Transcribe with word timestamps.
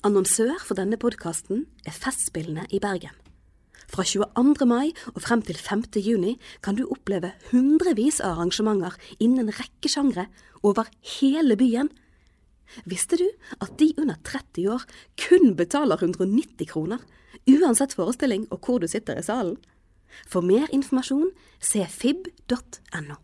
Annonsør 0.00 0.54
for 0.64 0.78
denne 0.78 0.96
podkasten 0.96 1.66
er 1.84 1.92
Festspillene 1.92 2.62
i 2.72 2.78
Bergen. 2.80 3.12
Fra 3.90 4.00
22. 4.08 4.64
mai 4.64 4.94
og 5.10 5.18
frem 5.20 5.42
til 5.44 5.58
5. 5.60 5.82
juni 6.00 6.38
kan 6.64 6.78
du 6.78 6.86
oppleve 6.88 7.34
hundrevis 7.50 8.22
av 8.24 8.38
arrangementer 8.38 8.96
innen 9.18 9.44
en 9.44 9.58
rekke 9.58 9.92
sjangre 9.92 10.24
over 10.64 10.88
hele 11.18 11.58
byen. 11.60 11.92
Visste 12.88 13.20
du 13.20 13.26
at 13.60 13.76
de 13.76 13.92
under 14.00 14.16
30 14.24 14.72
år 14.72 14.88
kun 15.20 15.52
betaler 15.58 16.00
190 16.00 16.70
kroner, 16.72 17.04
uansett 17.44 17.92
forestilling 17.92 18.48
og 18.48 18.64
hvor 18.64 18.80
du 18.80 18.88
sitter 18.88 19.20
i 19.20 19.26
salen? 19.26 19.58
For 20.32 20.40
mer 20.40 20.72
informasjon 20.72 21.34
se 21.60 21.84
fib.no. 21.84 23.20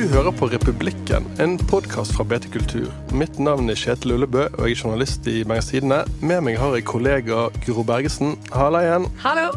Du 0.00 0.06
hører 0.08 0.32
på 0.32 0.46
Republikken, 0.48 1.26
en 1.44 1.58
podkast 1.68 2.14
fra 2.16 2.24
BT 2.24 2.46
Kultur. 2.54 2.86
Mitt 3.12 3.36
navn 3.36 3.68
er 3.68 3.76
Kjetil 3.76 4.14
Ullebø, 4.14 4.46
og 4.46 4.62
jeg 4.64 4.78
er 4.78 4.80
journalist 4.80 5.28
i 5.28 5.42
Magasinene. 5.44 5.98
Med 6.24 6.40
meg 6.46 6.56
har 6.56 6.72
jeg 6.72 6.86
kollega 6.88 7.42
Guro 7.66 7.84
Bergesen. 7.84 8.32
Halla 8.54 8.80
igjen. 8.86 9.10
Hallo! 9.20 9.50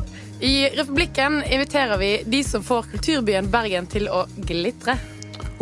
I 0.44 0.68
Republikken 0.76 1.40
inviterer 1.48 1.96
vi 2.02 2.12
de 2.28 2.44
som 2.44 2.68
får 2.68 2.92
kulturbyen 2.92 3.48
Bergen 3.56 3.88
til 3.88 4.12
å 4.12 4.26
glitre. 4.36 4.98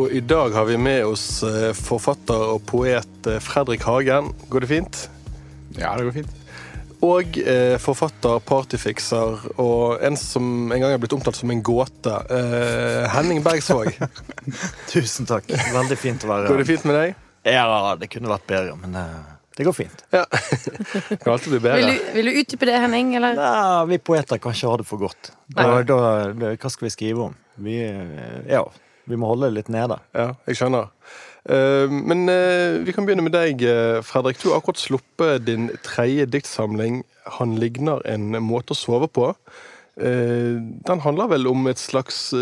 Og 0.01 0.17
i 0.17 0.25
dag 0.25 0.57
har 0.57 0.65
vi 0.71 0.81
med 0.81 1.05
oss 1.11 1.27
eh, 1.45 1.75
forfatter 1.77 2.49
og 2.55 2.65
poet 2.73 3.29
eh, 3.29 3.37
Fredrik 3.37 3.85
Hagen. 3.85 4.33
Går 4.49 4.65
det 4.65 4.73
fint? 4.73 5.07
Ja, 5.77 5.93
det 5.93 6.09
går 6.09 6.23
fint. 6.23 6.40
Og 7.01 7.37
eh, 7.41 7.75
forfatter, 7.81 8.37
partyfikser 8.45 9.47
og 9.61 10.03
en 10.05 10.17
som 10.19 10.69
en 10.69 10.83
gang 10.83 10.93
er 10.93 11.01
blitt 11.01 11.15
omtalt 11.17 11.39
som 11.39 11.49
en 11.49 11.63
gåte. 11.65 12.13
Eh, 12.29 13.07
Henning 13.15 13.41
Bergsvåg. 13.45 13.95
Tusen 14.91 15.29
takk. 15.29 15.49
Veldig 15.49 15.97
fint 15.97 16.25
å 16.27 16.29
være 16.29 16.51
Går 16.51 16.61
det 16.61 16.67
fint 16.69 16.85
med 16.85 16.99
deg? 16.99 17.15
Ja, 17.49 17.65
det 17.97 18.11
kunne 18.13 18.29
vært 18.29 18.45
bedre, 18.49 18.75
men 18.77 18.93
eh, 19.01 19.31
det 19.57 19.65
går 19.65 19.73
fint. 19.73 20.05
Ja. 20.13 20.27
kan 21.23 21.33
alltid 21.33 21.57
bli 21.57 21.73
Vil 21.73 21.89
du, 21.89 22.05
vil 22.19 22.29
du 22.29 22.37
utdype 22.43 22.69
det, 22.69 22.77
Henning? 22.85 23.15
Eller? 23.17 23.35
Nei, 23.39 23.81
vi 23.95 23.99
poeter 24.11 24.37
kan 24.37 24.53
ikke 24.53 24.69
ha 24.69 24.77
det 24.83 24.87
for 24.87 25.01
godt. 25.01 25.33
Da, 25.49 25.67
da, 25.81 25.97
da, 26.37 26.53
hva 26.53 26.71
skal 26.71 26.87
vi 26.87 26.93
skrive 26.93 27.27
om? 27.31 27.35
Vi, 27.65 27.79
eh, 27.81 28.37
ja, 28.53 28.61
vi 29.09 29.17
må 29.17 29.33
holde 29.33 29.49
det 29.49 29.57
litt 29.57 29.73
nede. 29.73 29.97
Ja, 30.13 30.31
jeg 30.45 30.61
skjønner. 30.61 30.93
Eh, 31.49 31.89
men 31.89 32.29
eh, 32.29 32.81
vi 32.85 32.93
kan 32.93 33.07
begynne 33.07 33.25
med 33.25 33.33
deg, 33.33 33.63
eh, 33.65 33.99
Fredrik. 34.05 34.39
Du 34.41 34.51
har 34.51 34.59
akkurat 34.59 34.81
sluppet 34.81 35.45
din 35.47 35.71
tredje 35.83 36.27
diktsamling 36.29 37.03
'Han 37.25 37.59
ligner 37.59 38.01
en 38.05 38.31
måte 38.41 38.73
å 38.73 38.77
sove 38.77 39.07
på'. 39.07 39.35
Den 40.01 40.99
handler 40.99 41.27
vel 41.27 41.47
om 41.47 41.67
et 41.67 41.77
slags 41.77 42.33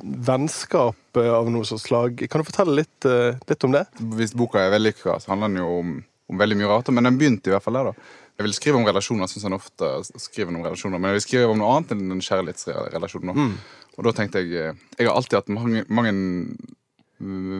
vennskap 0.00 0.96
av 1.16 1.50
noe 1.50 1.64
slags 1.64 1.82
slag. 1.82 2.30
Kan 2.30 2.40
du 2.40 2.46
fortelle 2.48 2.76
litt, 2.76 3.04
litt 3.48 3.64
om 3.64 3.72
det? 3.72 3.84
Hvis 3.98 4.32
boka 4.32 4.62
er 4.62 4.70
vellykka, 4.70 5.20
så 5.20 5.34
handler 5.34 5.48
den 5.48 5.58
jo 5.58 5.78
om, 5.80 6.04
om 6.30 6.38
veldig 6.38 6.56
mye 6.56 6.70
rart. 6.70 6.88
Men 6.88 7.04
den 7.04 7.18
begynte 7.18 7.50
i 7.50 7.52
hvert 7.52 7.62
fall 7.62 7.74
der, 7.74 7.90
da. 7.90 7.92
Jeg 8.38 8.46
vil 8.46 8.54
skrive 8.54 8.76
om 8.78 8.86
relasjoner, 8.86 9.26
synes 9.26 9.42
han 9.42 9.52
ofte 9.52 9.84
skriver 10.16 10.54
om 10.54 10.62
relasjoner. 10.64 10.98
Men 10.98 11.10
jeg 11.10 11.18
vil 11.18 11.26
skrive 11.26 11.50
om 11.50 11.58
noe 11.58 11.74
annet 11.74 11.92
enn 11.92 12.14
en 12.14 12.24
kjærlighetsrelasjon. 12.24 13.34
Mm. 13.34 13.52
Og 13.98 14.04
da 14.04 14.12
tenkte 14.12 14.40
jeg 14.40 14.76
Jeg 14.96 15.06
har 15.06 15.14
alltid 15.14 15.42
hatt 15.42 15.48
mange, 15.52 15.84
mange 15.88 16.14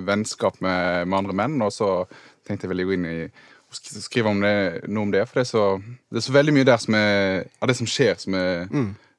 vennskap 0.07 0.61
med, 0.65 1.09
med 1.09 1.19
andre 1.23 1.37
menn, 1.37 1.59
og 1.65 1.73
så 1.75 1.91
tenkte 2.47 2.67
jeg 2.67 2.75
ville 2.75 2.89
gå 2.89 2.97
inn 2.99 3.09
i 3.11 3.19
skrive 3.75 4.31
om 4.31 4.43
det, 4.43 4.85
noe 4.87 5.09
om 5.09 5.11
det. 5.15 5.25
For 5.27 5.41
det 5.41 5.47
er, 5.47 5.51
så, 5.51 5.65
det 6.13 6.21
er 6.21 6.27
så 6.29 6.35
veldig 6.37 6.55
mye 6.55 6.69
der 6.69 6.83
som 6.83 6.97
er, 6.99 7.49
av 7.59 7.71
det 7.71 7.77
som 7.81 7.89
skjer, 7.91 8.15
som 8.21 8.37
er 8.39 8.69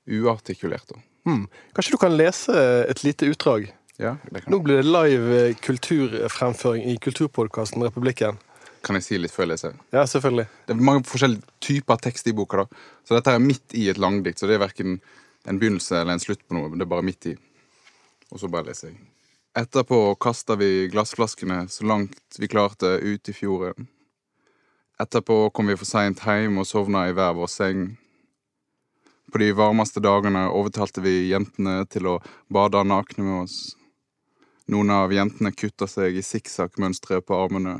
uartikulert. 0.05 0.87
da. 0.93 1.01
Hmm. 1.25 1.47
Kanskje 1.75 1.95
du 1.95 1.99
kan 2.01 2.15
lese 2.15 2.53
et 2.85 3.03
lite 3.03 3.27
utdrag? 3.31 3.71
Ja, 3.97 4.17
det 4.29 4.43
kan, 4.43 4.51
Nå 4.51 4.59
blir 4.63 4.81
det 4.81 4.89
live 4.89 5.37
eh, 5.39 5.55
kulturfremføring 5.63 6.83
i 6.91 6.97
kulturpodkasten 7.01 7.83
Republikken. 7.83 8.37
kan 8.85 8.99
jeg 8.99 9.05
si 9.05 9.17
litt 9.17 9.33
før 9.33 9.47
jeg 9.47 9.53
leser. 9.55 9.77
Ja, 9.95 10.03
selvfølgelig. 10.05 10.45
Det 10.67 10.75
er 10.75 10.81
mange 10.91 11.07
forskjellige 11.09 11.41
typer 11.63 11.97
tekst 12.03 12.27
i 12.29 12.35
boka. 12.37 12.65
da. 12.65 12.83
Så 13.07 13.15
dette 13.17 13.33
er 13.33 13.41
midt 13.41 13.73
i 13.73 13.87
et 13.89 13.97
langdikt, 13.97 14.39
så 14.39 14.45
det 14.45 14.59
er 14.59 14.61
verken 14.67 14.99
en 15.49 15.59
begynnelse 15.61 15.95
eller 15.97 16.13
en 16.13 16.21
slutt 16.21 16.43
på 16.45 16.53
noe. 16.57 16.69
men 16.69 16.77
Det 16.77 16.85
er 16.85 16.91
bare 16.93 17.07
midt 17.07 17.25
i. 17.31 17.35
Og 18.31 18.39
så 18.39 18.49
bare 18.51 18.69
leser 18.69 18.91
jeg. 18.91 18.99
Etterpå 19.57 20.15
kasta 20.15 20.55
vi 20.55 20.87
glassflaskene 20.87 21.67
så 21.67 21.85
langt 21.85 22.35
vi 22.39 22.47
klarte 22.47 22.87
ut 22.87 23.29
i 23.29 23.33
fjorden. 23.33 23.87
Etterpå 24.99 25.49
kom 25.49 25.69
vi 25.71 25.77
for 25.79 25.87
seint 25.87 26.19
hjem 26.27 26.57
og 26.59 26.67
sovna 26.67 27.05
i 27.07 27.13
hver 27.15 27.31
vår 27.37 27.47
seng. 27.47 27.85
På 29.31 29.39
de 29.39 29.53
varmeste 29.55 30.03
dagene 30.03 30.41
overtalte 30.49 30.99
vi 31.05 31.29
jentene 31.29 31.85
til 31.87 32.09
å 32.11 32.15
bade 32.51 32.81
nakne 32.83 33.23
med 33.23 33.37
oss. 33.45 33.55
Noen 34.67 34.91
av 34.91 35.15
jentene 35.15 35.53
kutta 35.55 35.87
seg 35.87 36.19
i 36.19 36.25
sikksakk-mønstre 36.33 37.21
på 37.23 37.39
armene. 37.45 37.77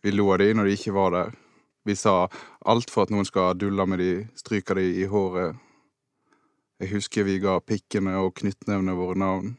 Vi 0.00 0.16
lo 0.16 0.30
av 0.32 0.40
de 0.40 0.48
når 0.56 0.70
de 0.70 0.78
ikke 0.78 0.96
var 0.96 1.12
der. 1.12 1.36
Vi 1.84 1.92
sa 1.92 2.16
alt 2.64 2.88
for 2.88 3.04
at 3.04 3.12
noen 3.12 3.28
skal 3.28 3.52
dulle 3.60 3.84
med 3.84 4.00
de, 4.00 4.10
stryke 4.40 4.80
de 4.80 4.88
i 4.96 5.04
håret. 5.12 5.60
Jeg 6.80 6.94
husker 6.96 7.28
vi 7.28 7.36
ga 7.44 7.60
pikkene 7.60 8.16
og 8.24 8.32
knyttnevene 8.40 8.96
våre 8.96 9.20
navn. 9.20 9.54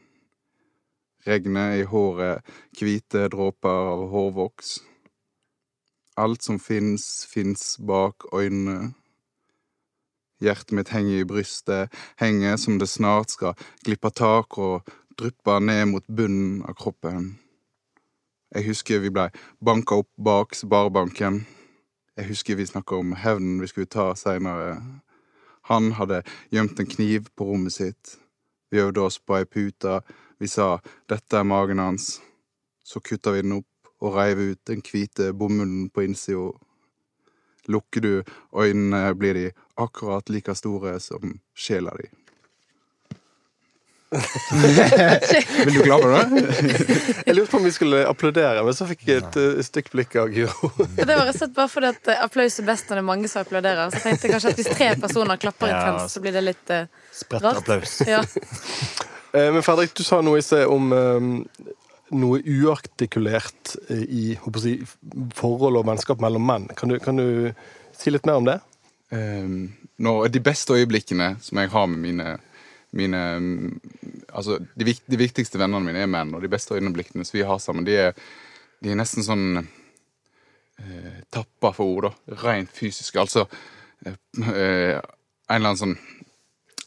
Regnet 1.28 1.82
i 1.82 1.84
håret, 1.84 2.44
hvite 2.72 3.26
dråper 3.28 3.88
av 3.92 4.06
hårvoks. 4.08 4.78
Alt 6.16 6.46
som 6.46 6.56
fins, 6.58 7.26
fins 7.28 7.74
bak 7.84 8.24
øynene. 8.32 8.94
Hjertet 10.40 10.72
mitt 10.72 10.92
henger 10.94 11.20
i 11.20 11.26
brystet, 11.28 11.92
henger 12.16 12.56
som 12.56 12.78
det 12.80 12.88
snart 12.88 13.34
skal 13.34 13.58
glippe 13.84 14.08
tak 14.14 14.56
og 14.56 14.88
dryppe 15.18 15.58
ned 15.60 15.84
mot 15.90 16.06
bunnen 16.06 16.62
av 16.64 16.78
kroppen. 16.78 17.34
Jeg 18.54 18.64
husker 18.70 19.02
vi 19.02 19.10
blei 19.12 19.28
banka 19.60 19.98
opp 20.00 20.08
bak 20.16 20.56
sparebanken. 20.56 21.42
Jeg 22.16 22.30
husker 22.30 22.56
vi 22.56 22.66
snakka 22.70 23.02
om 23.02 23.12
hevnen 23.12 23.60
vi 23.60 23.68
skulle 23.68 23.90
ta 23.90 24.14
seinere. 24.16 24.78
Han 25.68 25.92
hadde 25.98 26.22
gjemt 26.54 26.80
en 26.80 26.88
kniv 26.88 27.28
på 27.36 27.50
rommet 27.50 27.76
sitt. 27.76 28.16
Vi 28.70 28.80
øvde 28.80 29.04
oss 29.04 29.18
på 29.20 29.36
ei 29.36 29.44
pute. 29.44 30.00
Vi 30.38 30.46
sa 30.48 30.78
'dette 31.08 31.38
er 31.38 31.44
magen 31.44 31.78
hans'. 31.82 32.20
Så 32.84 33.00
kutta 33.00 33.32
vi 33.32 33.42
den 33.42 33.52
opp 33.58 33.66
og 34.00 34.14
reiv 34.14 34.38
ut 34.38 34.60
den 34.66 34.80
hvite 34.82 35.32
bomullen 35.32 35.90
på 35.90 36.02
innsida. 36.06 36.52
Lukker 37.68 38.00
du 38.00 38.22
øynene, 38.56 39.14
blir 39.18 39.34
de 39.34 39.50
akkurat 39.76 40.28
like 40.30 40.54
store 40.54 41.00
som 41.00 41.40
sjela 41.54 41.90
di. 41.98 42.06
Vil 45.64 45.74
du 45.74 45.82
klare 45.84 46.08
det? 46.32 46.44
Jeg 47.26 47.34
lurte 47.36 47.50
på 47.50 47.56
om 47.58 47.64
vi 47.64 47.72
skulle 47.76 48.06
applaudere, 48.08 48.62
men 48.64 48.72
så 48.72 48.86
fikk 48.88 49.02
jeg 49.04 49.20
et 49.20 49.36
uh, 49.36 49.58
stygt 49.66 49.92
blikk 49.92 50.16
av 50.16 50.30
Guro. 50.32 50.70
Det 50.96 51.04
var 51.04 51.26
rett 51.26 51.34
og 51.34 51.40
slett 51.42 51.52
bare 51.58 51.68
fordi 51.68 51.90
at 51.92 52.08
eh, 52.08 52.22
applaus 52.24 52.56
er 52.62 52.64
best 52.70 52.88
når 52.88 52.96
det 52.96 53.02
er 53.02 53.08
mange 53.10 53.28
som 53.28 53.44
applauderer. 53.44 53.90
Så 53.92 54.00
jeg 54.00 54.04
tenkte 54.06 54.30
kanskje 54.32 54.54
at 54.54 54.62
hvis 54.62 54.72
tre 54.78 54.88
personer 55.02 55.36
klapper 55.42 55.68
Ja. 55.68 55.82
intenst, 55.82 56.14
så 56.16 56.24
blir 56.24 56.32
det 56.38 56.44
litt 56.46 56.72
rart 56.72 56.88
Spredt 57.12 57.44
rart. 57.44 57.60
applaus. 57.60 57.98
Ja. 58.08 58.22
Eh, 59.32 59.52
Men 59.52 59.62
Fredrik, 59.62 59.94
du 59.94 60.04
sa 60.06 60.20
noe 60.24 60.40
i 60.40 60.44
sted 60.44 60.64
om 60.70 60.92
eh, 60.94 61.74
noe 62.16 62.40
uartikulert 62.40 63.74
eh, 63.88 64.04
i 64.04 64.24
si, 64.62 64.74
forhold 65.36 65.80
og 65.80 65.88
vennskap 65.88 66.22
mellom 66.24 66.46
menn. 66.48 66.68
Kan 66.78 66.92
du, 66.92 66.98
kan 67.02 67.20
du 67.20 67.52
si 67.96 68.12
litt 68.12 68.28
mer 68.28 68.40
om 68.40 68.48
det? 68.48 68.58
Um, 69.10 69.70
no, 70.04 70.20
de 70.28 70.40
beste 70.44 70.76
øyeblikkene 70.76 71.34
som 71.40 71.60
jeg 71.60 71.72
har 71.72 71.86
med 71.88 72.02
mine, 72.04 72.36
mine 72.92 73.22
Altså, 74.28 74.58
de, 74.76 74.92
de 74.92 75.18
viktigste 75.18 75.58
vennene 75.58 75.86
mine 75.86 76.02
er 76.04 76.10
menn, 76.10 76.34
og 76.36 76.42
de 76.44 76.50
beste 76.52 76.76
øyeblikkene 76.76 77.24
som 77.24 77.38
vi 77.38 77.46
har 77.48 77.58
sammen, 77.58 77.86
de 77.86 77.96
er, 77.96 78.18
de 78.84 78.92
er 78.92 78.98
nesten 79.00 79.24
sånn 79.24 79.46
uh, 79.56 81.14
tappa 81.32 81.72
for 81.72 81.88
ord, 81.88 82.10
da. 82.10 82.36
Rent 82.44 82.72
fysisk. 82.76 83.16
Altså 83.16 83.46
uh, 83.48 84.12
en 84.44 85.56
eller 85.56 85.72
annen 85.72 85.80
sånn 85.80 85.96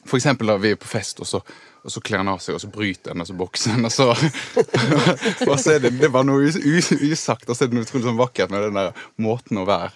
For 0.06 0.18
eksempel 0.18 0.50
da 0.50 0.56
vi 0.62 0.72
er 0.74 0.80
på 0.82 0.90
fest, 0.90 1.20
og 1.22 1.30
så, 1.30 1.42
og 1.82 1.92
så 1.92 2.02
kler 2.06 2.22
han 2.22 2.30
av 2.30 2.42
seg, 2.44 2.56
og 2.56 2.62
så 2.62 2.70
bryter 2.70 3.14
han, 3.14 3.24
og 3.24 3.28
så 3.30 3.36
bokser 3.38 3.74
han, 3.74 3.88
og 3.88 3.94
så 3.94 4.12
Og 5.50 5.56
så 5.58 5.76
er 5.76 5.86
det, 5.86 5.96
det 5.98 6.12
var 6.14 6.26
noe 6.28 6.46
us, 6.46 6.58
us, 6.58 6.92
usagt, 6.94 7.48
og 7.50 7.58
så 7.58 7.66
er 7.66 7.72
det 7.72 7.78
noe 7.78 7.88
utrolig 7.88 8.06
sånn 8.06 8.20
vakkert 8.20 8.54
med 8.54 8.68
den 8.68 8.78
der 8.78 9.06
måten 9.22 9.58
å 9.58 9.66
være 9.66 9.90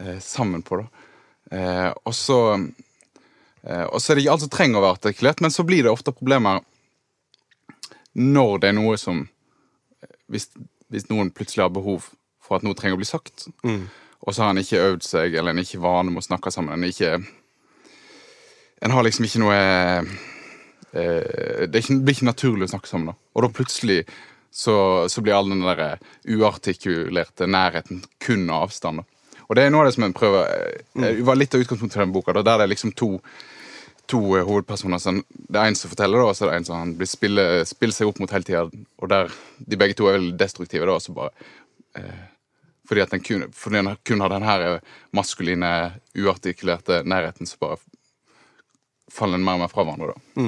eh, 0.00 0.20
sammen 0.22 0.62
på, 0.66 0.78
da. 0.82 1.08
Eh, 1.54 1.88
og 1.90 2.14
så 2.16 2.38
eh, 2.54 3.86
Og 3.88 3.98
så 4.00 4.12
er 4.12 4.16
det 4.16 4.24
ikke 4.24 4.36
alt 4.36 4.44
som 4.46 4.52
trenger 4.54 4.78
å 4.78 4.84
være 4.84 4.98
artikulert, 5.00 5.42
men 5.42 5.54
så 5.54 5.66
blir 5.66 5.84
det 5.84 5.92
ofte 5.92 6.14
problemer 6.14 6.62
når 8.14 8.60
det 8.62 8.70
er 8.70 8.76
noe 8.78 8.98
som 9.00 9.24
Hvis, 10.30 10.46
hvis 10.88 11.08
noen 11.10 11.32
plutselig 11.34 11.66
har 11.66 11.74
behov 11.74 12.06
for 12.44 12.56
at 12.56 12.64
noe 12.64 12.76
trenger 12.78 12.94
å 12.96 13.00
bli 13.00 13.08
sagt, 13.08 13.46
og 14.24 14.32
så 14.32 14.42
har 14.42 14.50
han 14.52 14.60
ikke 14.60 14.80
øvd 14.80 15.04
seg, 15.04 15.34
eller 15.34 15.52
en 15.52 15.62
ikke 15.62 15.80
vane 15.80 16.12
med 16.12 16.20
å 16.20 16.26
snakke 16.26 16.52
sammen, 16.52 16.76
en 16.76 16.88
ikke 16.88 17.18
En 18.84 18.92
har 18.92 19.04
liksom 19.04 19.24
ikke 19.24 19.40
noe 19.40 19.58
Det 20.94 21.74
er 21.74 21.80
ikke, 21.80 21.98
blir 22.06 22.14
ikke 22.14 22.28
naturlig 22.28 22.68
å 22.68 22.72
snakke 22.76 22.90
sammen, 22.90 23.10
da. 23.10 23.14
Og 23.34 23.42
da 23.42 23.48
plutselig 23.50 24.04
så, 24.54 24.76
så 25.10 25.24
blir 25.24 25.34
all 25.34 25.50
den 25.50 25.64
der 25.66 25.98
uartikulerte 26.30 27.48
nærheten 27.50 28.04
kun 28.22 28.46
avstand. 28.54 29.02
da. 29.02 29.40
Og 29.48 29.58
det 29.58 29.64
er 29.64 29.74
noe 29.74 29.82
av 29.82 29.90
det 29.90 29.96
som 29.96 30.06
jeg 30.06 30.14
prøver 30.16 30.52
Det 30.94 31.10
var 31.26 31.36
litt 31.40 31.56
av 31.56 31.64
utgangspunktet 31.64 31.98
til 31.98 32.04
den 32.04 32.14
boka, 32.14 32.36
da, 32.36 32.44
der 32.46 32.62
det 32.62 32.68
er 32.68 32.72
liksom 32.76 32.94
to 32.94 33.16
to 34.06 34.20
eh, 34.36 34.44
hovedpersoner. 34.44 35.00
Som, 35.00 35.22
det 35.28 35.60
er 35.60 35.70
en 35.70 35.78
som 35.78 35.92
forteller, 35.92 36.20
da, 36.20 36.28
og 36.28 36.36
så 36.36 36.46
er 36.46 36.52
det 36.52 36.60
en 36.60 36.68
som 36.68 36.76
han 36.76 36.94
blir 36.98 37.08
spille, 37.08 37.46
spiller 37.68 37.96
seg 37.96 38.10
opp 38.10 38.20
mot 38.20 38.32
hele 38.34 38.46
tida. 38.46 38.64
Og 39.00 39.10
der 39.12 39.32
de 39.58 39.80
begge 39.80 39.96
to 39.98 40.08
er 40.08 40.18
veldig 40.18 40.36
destruktive, 40.40 40.88
da, 40.90 40.98
så 41.00 41.14
bare 41.16 41.32
eh, 41.98 42.22
fordi 42.84 43.00
at 43.00 43.14
den 43.14 43.24
kun, 43.24 43.46
fordi 43.56 43.80
den 43.80 43.94
kun 44.04 44.20
har 44.20 44.32
den 44.34 44.44
her 44.44 44.66
maskuline, 45.16 45.70
uartikulerte 46.20 47.00
nærheten, 47.08 47.48
som 47.48 47.62
bare 47.64 47.80
faller 49.14 49.40
mer 49.40 49.58
og 49.58 49.64
mer 49.64 49.72
fra 49.72 49.84
hverandre, 49.86 50.14
da. 50.14 50.44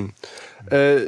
Eh, 0.74 1.02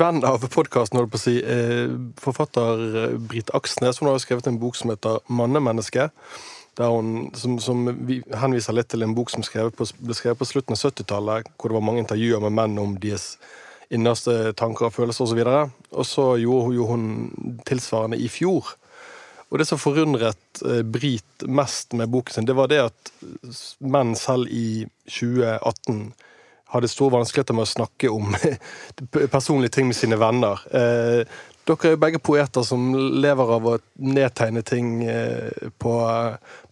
venn 0.00 0.24
av 0.26 0.42
podkasten, 0.50 0.98
holdt 0.98 1.12
på 1.12 1.20
å 1.20 1.22
si, 1.22 1.36
eh, 1.38 1.92
forfatter 2.18 2.84
eh, 2.88 3.16
Britt 3.30 3.52
Aksnes, 3.54 4.00
hun 4.00 4.10
har 4.10 4.18
jo 4.18 4.24
skrevet 4.24 4.48
en 4.50 4.58
bok 4.58 4.76
som 4.76 4.90
heter 4.90 5.20
'Mannemenneske'. 5.28 6.10
Der 6.78 6.90
hun, 6.90 7.30
som, 7.34 7.58
som 7.58 7.86
vi, 8.06 8.22
henviser 8.34 8.72
litt 8.72 8.88
til 8.88 9.02
en 9.02 9.14
bok 9.14 9.30
som 9.30 9.42
på, 9.42 9.86
ble 9.98 10.14
skrevet 10.14 10.38
på 10.38 10.46
slutten 10.46 10.76
av 10.76 10.78
70-tallet, 10.78 11.48
hvor 11.58 11.70
det 11.70 11.74
var 11.74 11.82
mange 11.82 12.04
intervjuer 12.04 12.40
med 12.40 12.52
menn 12.54 12.78
om 12.78 12.94
deres 13.02 13.36
innerste 13.90 14.52
tanker 14.54 14.86
og 14.86 14.94
følelser 14.94 15.24
osv. 15.24 15.40
Og, 15.42 15.70
og 15.90 16.06
så 16.06 16.36
gjorde 16.38 16.76
jo 16.76 16.86
hun 16.86 17.58
tilsvarende 17.66 18.20
i 18.20 18.28
fjor. 18.28 18.76
Og 19.50 19.58
det 19.58 19.66
som 19.66 19.80
forundret 19.80 20.62
eh, 20.62 20.82
Brit 20.84 21.46
mest 21.46 21.92
med 21.96 22.12
boken 22.12 22.34
sin, 22.34 22.46
det 22.46 22.56
var 22.56 22.68
det 22.70 22.82
at 22.90 23.12
menn 23.80 24.14
selv 24.18 24.50
i 24.52 24.86
2018 25.08 26.12
hadde 26.68 26.88
store 26.88 27.16
vanskeligheter 27.16 27.56
med 27.56 27.64
å 27.64 27.70
snakke 27.70 28.10
om 28.12 28.34
personlige 29.32 29.78
ting 29.78 29.88
med 29.88 29.96
sine 29.96 30.18
venner. 30.20 30.60
Eh, 30.68 31.38
dere 31.68 31.88
er 31.88 31.94
jo 31.94 32.00
begge 32.00 32.20
poeter 32.24 32.64
som 32.64 32.90
lever 32.96 33.54
av 33.56 33.66
å 33.68 33.74
nedtegne 34.04 34.62
ting 34.66 35.02
eh, 35.08 35.70
på 35.80 35.94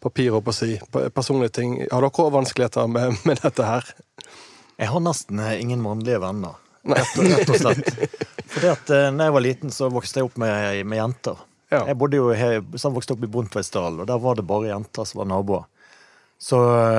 papir, 0.02 0.30
holdt 0.34 0.46
på 0.48 0.56
si. 0.56 0.76
Personlige 0.92 1.56
ting. 1.60 1.78
Har 1.90 2.04
dere 2.04 2.26
òg 2.26 2.32
vanskeligheter 2.36 2.88
med, 2.92 3.16
med 3.28 3.42
dette 3.44 3.66
her? 3.66 3.90
Jeg 4.76 4.92
har 4.92 5.04
nesten 5.04 5.40
eh, 5.40 5.58
ingen 5.64 5.84
mannlige 5.84 6.20
venner, 6.24 6.60
rett 6.86 7.16
rett 7.20 7.52
og 7.52 7.60
slett. 7.60 7.92
Fordi 8.56 8.72
at 8.72 8.88
da 8.88 9.28
jeg 9.28 9.34
var 9.34 9.44
liten, 9.44 9.72
så 9.74 9.88
vokste 9.92 10.20
jeg 10.20 10.28
opp 10.28 10.36
med, 10.40 10.82
med 10.88 11.00
jenter. 11.00 11.40
Ja. 11.72 11.82
Jeg 11.88 11.98
bodde 11.98 12.20
jo 12.20 12.28
jeg 12.30 12.62
vokste 12.70 13.16
opp 13.16 13.24
i 13.26 13.30
Bondtveitsdalen, 13.30 14.04
og 14.04 14.08
der 14.08 14.20
var 14.22 14.36
det 14.38 14.44
bare 14.46 14.70
jenter 14.70 15.08
som 15.08 15.24
var 15.24 15.32
naboer. 15.32 15.64
Så, 16.38 16.58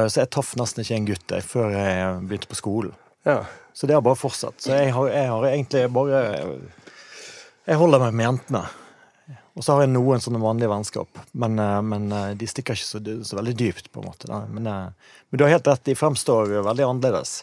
så 0.09 0.23
jeg 0.23 0.31
traff 0.33 0.55
nesten 0.57 0.81
ikke 0.81 0.95
en 0.97 1.07
gutt 1.11 1.33
jeg, 1.35 1.45
før 1.45 1.69
jeg 1.75 2.17
begynte 2.25 2.49
på 2.49 2.57
skolen. 2.57 2.95
Ja. 3.27 3.43
Så 3.77 3.87
det 3.87 3.93
har 3.93 4.01
bare 4.01 4.17
fortsatt. 4.17 4.57
Så 4.63 4.73
jeg 4.73 4.93
har, 4.95 5.09
jeg 5.13 5.29
har 5.29 5.45
egentlig 5.51 5.83
bare 5.93 6.19
Jeg 7.67 7.77
holder 7.77 8.01
meg 8.01 8.15
med 8.15 8.25
jentene. 8.25 8.63
Og 9.57 9.65
så 9.65 9.73
har 9.73 9.83
jeg 9.83 9.91
noen 9.91 10.21
sånne 10.21 10.39
vanlige 10.41 10.69
vennskap, 10.69 11.19
men, 11.33 11.57
men 11.89 12.11
eh, 12.13 12.33
de 12.37 12.45
stikker 12.49 12.77
ikke 12.77 12.85
så, 12.85 12.99
så 13.25 13.37
veldig 13.39 13.55
dypt. 13.57 13.87
på 13.91 14.03
en 14.03 14.05
måte. 14.05 14.29
Men, 14.53 14.67
eh, 14.69 15.13
men 15.29 15.39
du 15.39 15.43
har 15.43 15.55
helt 15.55 15.67
rett, 15.67 15.81
de 15.85 15.95
fremstår 15.97 16.53
veldig 16.67 16.85
annerledes. 16.85 17.39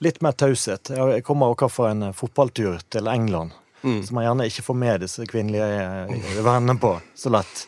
Litt 0.00 0.22
mer 0.24 0.32
taushet. 0.32 0.88
Jeg 0.96 1.24
kommer 1.24 1.52
akkurat 1.52 1.74
fra 1.74 1.90
en 1.92 2.06
fotballtur 2.16 2.80
til 2.88 3.10
England, 3.12 3.52
som 3.84 4.16
man 4.16 4.24
gjerne 4.24 4.46
ikke 4.48 4.64
får 4.70 4.78
med 4.80 5.04
disse 5.04 5.28
kvinnelige 5.28 5.68
eh, 5.84 6.40
vennene 6.40 6.80
på 6.80 6.94
så 7.12 7.32
lett. 7.36 7.66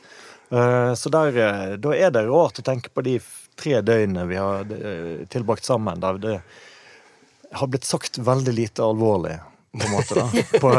Så 0.53 1.09
der, 1.09 1.37
da 1.81 1.93
er 1.97 2.11
det 2.13 2.27
rart 2.29 2.59
å 2.61 2.65
tenke 2.65 2.91
på 2.93 3.01
de 3.07 3.15
tre 3.59 3.81
døgnene 3.81 4.27
vi 4.31 4.39
har 4.41 4.69
eh, 4.77 5.25
tilbrakt 5.33 5.65
sammen. 5.65 6.01
Der 6.01 6.21
det 6.23 6.37
har 7.53 7.69
blitt 7.69 7.85
sagt 7.85 8.19
veldig 8.19 8.55
lite 8.57 8.85
alvorlig, 8.85 9.37
på 9.73 9.87
en 9.87 9.93
måte. 9.93 10.25
På, 10.61 10.73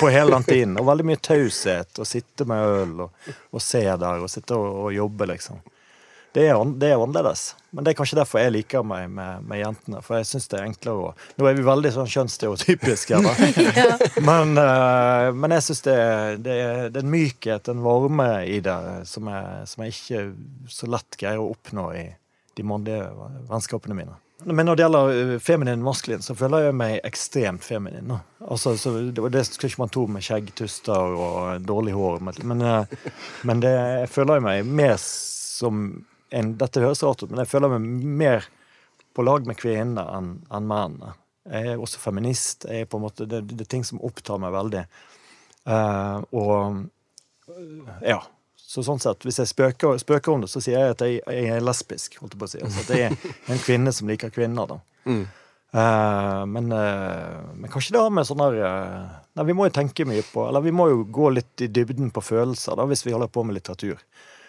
på 0.00 0.08
hele 0.08 0.36
den 0.36 0.44
tiden. 0.44 0.76
Og 0.80 0.86
veldig 0.88 1.06
mye 1.08 1.20
taushet. 1.22 1.98
Å 1.98 2.06
sitte 2.08 2.44
med 2.48 2.64
øl 2.64 2.94
og, 3.06 3.26
og 3.50 3.62
se 3.62 3.84
der 3.84 4.24
og 4.24 4.30
sitte 4.32 4.56
og, 4.56 4.84
og 4.84 4.94
jobbe, 4.96 5.28
liksom. 5.32 5.60
Det 6.36 6.44
er, 6.44 6.58
det 6.78 6.90
er 6.92 7.00
annerledes. 7.00 7.54
Men 7.70 7.84
det 7.84 7.92
er 7.92 7.98
kanskje 7.98 8.18
derfor 8.18 8.40
jeg 8.40 8.52
liker 8.54 8.84
meg 8.86 9.08
med, 9.12 9.44
med 9.48 9.60
jentene. 9.62 10.02
For 10.04 10.18
jeg 10.18 10.28
syns 10.28 10.48
det 10.52 10.60
er 10.60 10.68
enklere 10.68 11.08
å 11.08 11.10
Nå 11.40 11.48
er 11.48 11.56
vi 11.56 11.64
veldig 11.66 11.92
sånn 11.94 12.12
kjønnsstereotypiske 12.12 13.18
her, 13.18 13.42
ja. 13.80 13.96
Men, 14.24 14.54
uh, 14.60 15.32
men 15.36 15.56
jeg 15.56 15.66
syns 15.68 15.84
det, 15.88 15.98
det, 16.44 16.56
det 16.94 17.02
er 17.02 17.04
en 17.04 17.12
mykhet, 17.12 17.72
en 17.72 17.84
varme 17.84 18.30
i 18.48 18.60
det, 18.64 18.78
som 19.08 19.28
jeg, 19.32 19.66
som 19.72 19.84
jeg 19.84 19.96
ikke 19.96 20.24
så 20.72 20.88
lett 20.92 21.20
greier 21.20 21.42
å 21.42 21.50
oppnå 21.52 21.90
i 21.96 22.06
de 22.58 22.66
mannlige 22.66 23.12
vennskapene 23.48 23.96
mine. 23.96 24.16
Men 24.46 24.68
når 24.68 24.78
det 24.78 24.84
gjelder 24.84 25.12
eh, 25.12 25.32
feminin 25.42 25.82
maskulin, 25.82 26.22
så 26.22 26.34
føler 26.38 26.68
jeg 26.68 26.76
meg 26.78 27.00
ekstremt 27.06 27.64
feminin. 27.66 28.12
Altså, 28.46 28.76
så 28.78 28.92
det, 29.10 29.42
skal 29.48 29.70
ikke 29.70 29.82
man 29.82 29.90
tro 29.94 30.04
med 30.10 30.22
skjegg, 30.24 30.52
tuster 30.58 31.16
og 31.18 31.64
dårlig 31.66 31.96
hår. 31.98 32.20
Men, 32.22 32.38
men, 32.52 32.62
eh, 32.62 33.16
men 33.48 33.64
det, 33.64 33.72
jeg 33.74 34.12
føler 34.14 34.44
meg 34.44 34.68
mer 34.68 34.94
som 35.02 35.88
en 36.30 36.54
Dette 36.60 36.82
høres 36.82 37.02
rart 37.04 37.22
ut, 37.22 37.30
men 37.30 37.42
jeg 37.42 37.50
føler 37.50 37.74
meg 37.74 38.06
mer 38.22 38.48
på 39.16 39.24
lag 39.26 39.46
med 39.48 39.58
kvinner 39.58 40.10
enn 40.18 40.34
en 40.54 40.68
mennene. 40.68 41.14
Jeg 41.48 41.72
er 41.72 41.80
også 41.80 42.00
feminist. 42.02 42.66
Jeg 42.68 42.84
er 42.84 42.90
på 42.90 42.98
en 42.98 43.06
måte, 43.06 43.26
det, 43.28 43.40
det 43.48 43.64
er 43.64 43.70
ting 43.72 43.86
som 43.86 44.02
opptar 44.04 44.40
meg 44.42 44.52
veldig. 44.52 44.84
Uh, 45.68 46.20
og 46.36 46.84
ja. 48.04 48.20
Så 48.68 48.82
sånn 48.84 49.00
sett, 49.00 49.24
Hvis 49.24 49.38
jeg 49.40 49.48
spøker, 49.48 49.96
spøker 49.96 50.34
om 50.34 50.42
det, 50.44 50.50
så 50.52 50.60
sier 50.60 50.76
jeg 50.76 50.92
at 50.92 51.00
jeg, 51.00 51.20
jeg 51.24 51.52
er 51.54 51.62
lesbisk. 51.64 52.18
holdt 52.20 52.34
jeg 52.34 52.40
på 52.42 52.48
å 52.48 52.50
si. 52.52 52.58
Altså 52.60 52.82
at 52.84 52.90
jeg 52.92 53.06
er 53.08 53.52
en 53.54 53.62
kvinne 53.64 53.94
som 53.96 54.10
liker 54.10 54.32
kvinner. 54.34 54.68
da. 54.68 54.76
Eh, 55.72 56.42
men, 56.52 56.72
uh, 56.72 57.40
men 57.54 57.70
kanskje 57.72 57.94
det 57.96 58.00
har 58.00 58.12
med 58.12 58.24
sånn 58.24 58.40
her 58.40 58.54
uh, 58.56 59.16
Nei, 59.36 59.44
vi 59.50 59.56
må 59.56 59.66
jo 59.66 59.74
tenke 59.76 60.06
mye 60.08 60.22
på 60.24 60.46
Eller 60.48 60.64
vi 60.64 60.72
må 60.72 60.86
jo 60.88 61.02
gå 61.04 61.28
litt 61.36 61.60
i 61.60 61.68
dybden 61.68 62.08
på 62.08 62.22
følelser 62.24 62.78
da, 62.80 62.86
hvis 62.88 63.04
vi 63.04 63.12
holder 63.12 63.28
på 63.32 63.44
med 63.44 63.58
litteratur. 63.58 64.00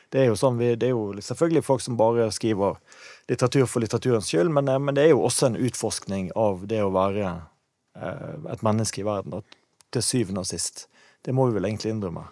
Det 0.10 0.24
er 0.24 0.32
jo 0.32 0.38
sånn, 0.40 0.58
vi, 0.58 0.74
det 0.80 0.90
er 0.90 0.96
jo 0.96 1.22
selvfølgelig 1.22 1.66
folk 1.68 1.84
som 1.86 1.98
bare 2.00 2.30
skriver 2.34 2.80
litteratur 3.30 3.68
for 3.70 3.84
litteraturens 3.84 4.30
skyld, 4.32 4.50
men, 4.54 4.70
eh, 4.72 4.82
men 4.82 4.98
det 4.98 5.06
er 5.06 5.14
jo 5.14 5.24
også 5.28 5.52
en 5.52 5.60
utforskning 5.60 6.32
av 6.40 6.66
det 6.70 6.82
å 6.82 6.92
være 6.94 7.28
eh, 7.30 8.36
et 8.56 8.66
menneske 8.66 9.04
i 9.04 9.08
verden. 9.08 9.44
Til 9.90 10.06
syvende 10.06 10.44
og 10.44 10.50
sist. 10.50 10.88
Det 11.26 11.34
må 11.34 11.48
vi 11.50 11.56
vel 11.58 11.66
egentlig 11.70 11.96
innrømme. 11.96 12.28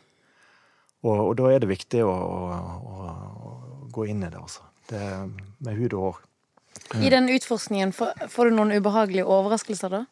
Og, 1.06 1.14
og 1.22 1.32
da 1.40 1.52
er 1.54 1.62
det 1.62 1.70
viktig 1.70 2.04
å, 2.06 2.14
å, 2.14 2.60
å, 2.98 3.56
gå 3.94 4.08
inn 4.12 4.26
i 4.26 4.30
det, 4.30 4.42
altså. 4.42 4.66
Det, 4.90 5.02
med 5.66 5.78
hud 5.78 5.94
og 5.98 6.04
hår. 6.06 6.20
I 7.02 7.10
den 7.12 7.30
utforskningen, 7.34 7.94
får 7.94 8.50
du 8.50 8.56
noen 8.56 8.76
ubehagelige 8.78 9.26
overraskelser 9.26 9.92
da? 9.94 10.04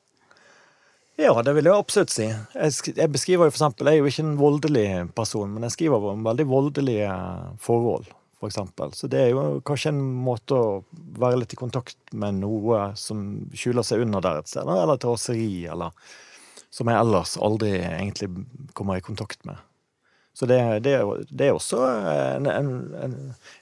Ja, 1.16 1.32
det 1.42 1.54
vil 1.56 1.70
jeg 1.70 1.80
absolutt 1.80 2.12
si. 2.12 2.26
Jeg, 2.28 3.08
beskriver 3.12 3.48
jo 3.48 3.54
for 3.54 3.62
eksempel, 3.62 3.88
jeg 3.88 4.02
er 4.02 4.04
jo 4.04 4.12
ikke 4.12 4.24
en 4.26 4.38
voldelig 4.40 4.88
person, 5.16 5.52
men 5.54 5.64
jeg 5.64 5.76
skriver 5.78 6.08
om 6.12 6.26
veldig 6.28 6.46
voldelige 6.50 7.12
forhold, 7.64 8.10
for 8.36 8.52
eksempel. 8.52 8.92
Så 8.98 9.08
det 9.12 9.22
er 9.22 9.30
jo 9.32 9.46
kanskje 9.66 9.94
en 9.94 10.02
måte 10.26 10.58
å 10.60 10.66
være 11.16 11.40
litt 11.40 11.56
i 11.56 11.60
kontakt 11.60 11.98
med 12.12 12.42
noe 12.42 12.90
som 13.00 13.22
skjuler 13.56 13.88
seg 13.88 14.04
under 14.04 14.26
der 14.26 14.42
et 14.42 14.52
sted, 14.52 14.68
eller 14.68 14.98
et 14.98 15.08
raseri, 15.08 15.48
eller 15.72 15.96
som 16.76 16.92
jeg 16.92 17.00
ellers 17.00 17.38
aldri 17.40 17.72
egentlig 17.80 18.30
kommer 18.76 19.00
i 19.00 19.06
kontakt 19.06 19.48
med. 19.48 19.64
Så 20.36 20.50
det, 20.52 20.60
det, 20.84 20.98
det 21.32 21.48
er 21.48 21.56
også 21.56 21.80
en, 21.88 22.50
en, 22.52 22.72
en, 23.00 23.14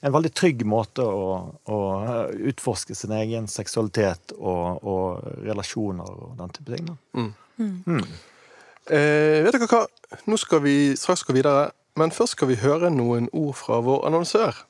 en 0.01 0.13
veldig 0.16 0.32
trygg 0.34 0.63
måte 0.66 1.06
å, 1.06 1.36
å 1.70 1.80
utforske 2.50 2.98
sin 2.98 3.13
egen 3.13 3.46
seksualitet 3.46 4.34
og, 4.39 4.82
og 4.82 5.44
relasjoner 5.46 6.10
og 6.10 6.34
den 6.42 6.56
type 6.58 6.74
ting. 6.74 6.89
Da. 6.89 6.98
Eh, 7.60 9.40
vet 9.46 9.54
dere 9.56 9.70
hva? 9.70 9.86
Nå 10.28 10.38
skal 10.42 10.64
vi 10.66 10.76
straks 11.00 11.24
gå 11.24 11.36
videre, 11.38 11.72
men 12.00 12.12
først 12.12 12.36
skal 12.36 12.50
vi 12.50 12.60
høre 12.60 12.90
noen 12.92 13.30
ord 13.32 13.56
fra 13.56 13.80
vår 13.86 14.08
annonsør. 14.10 14.66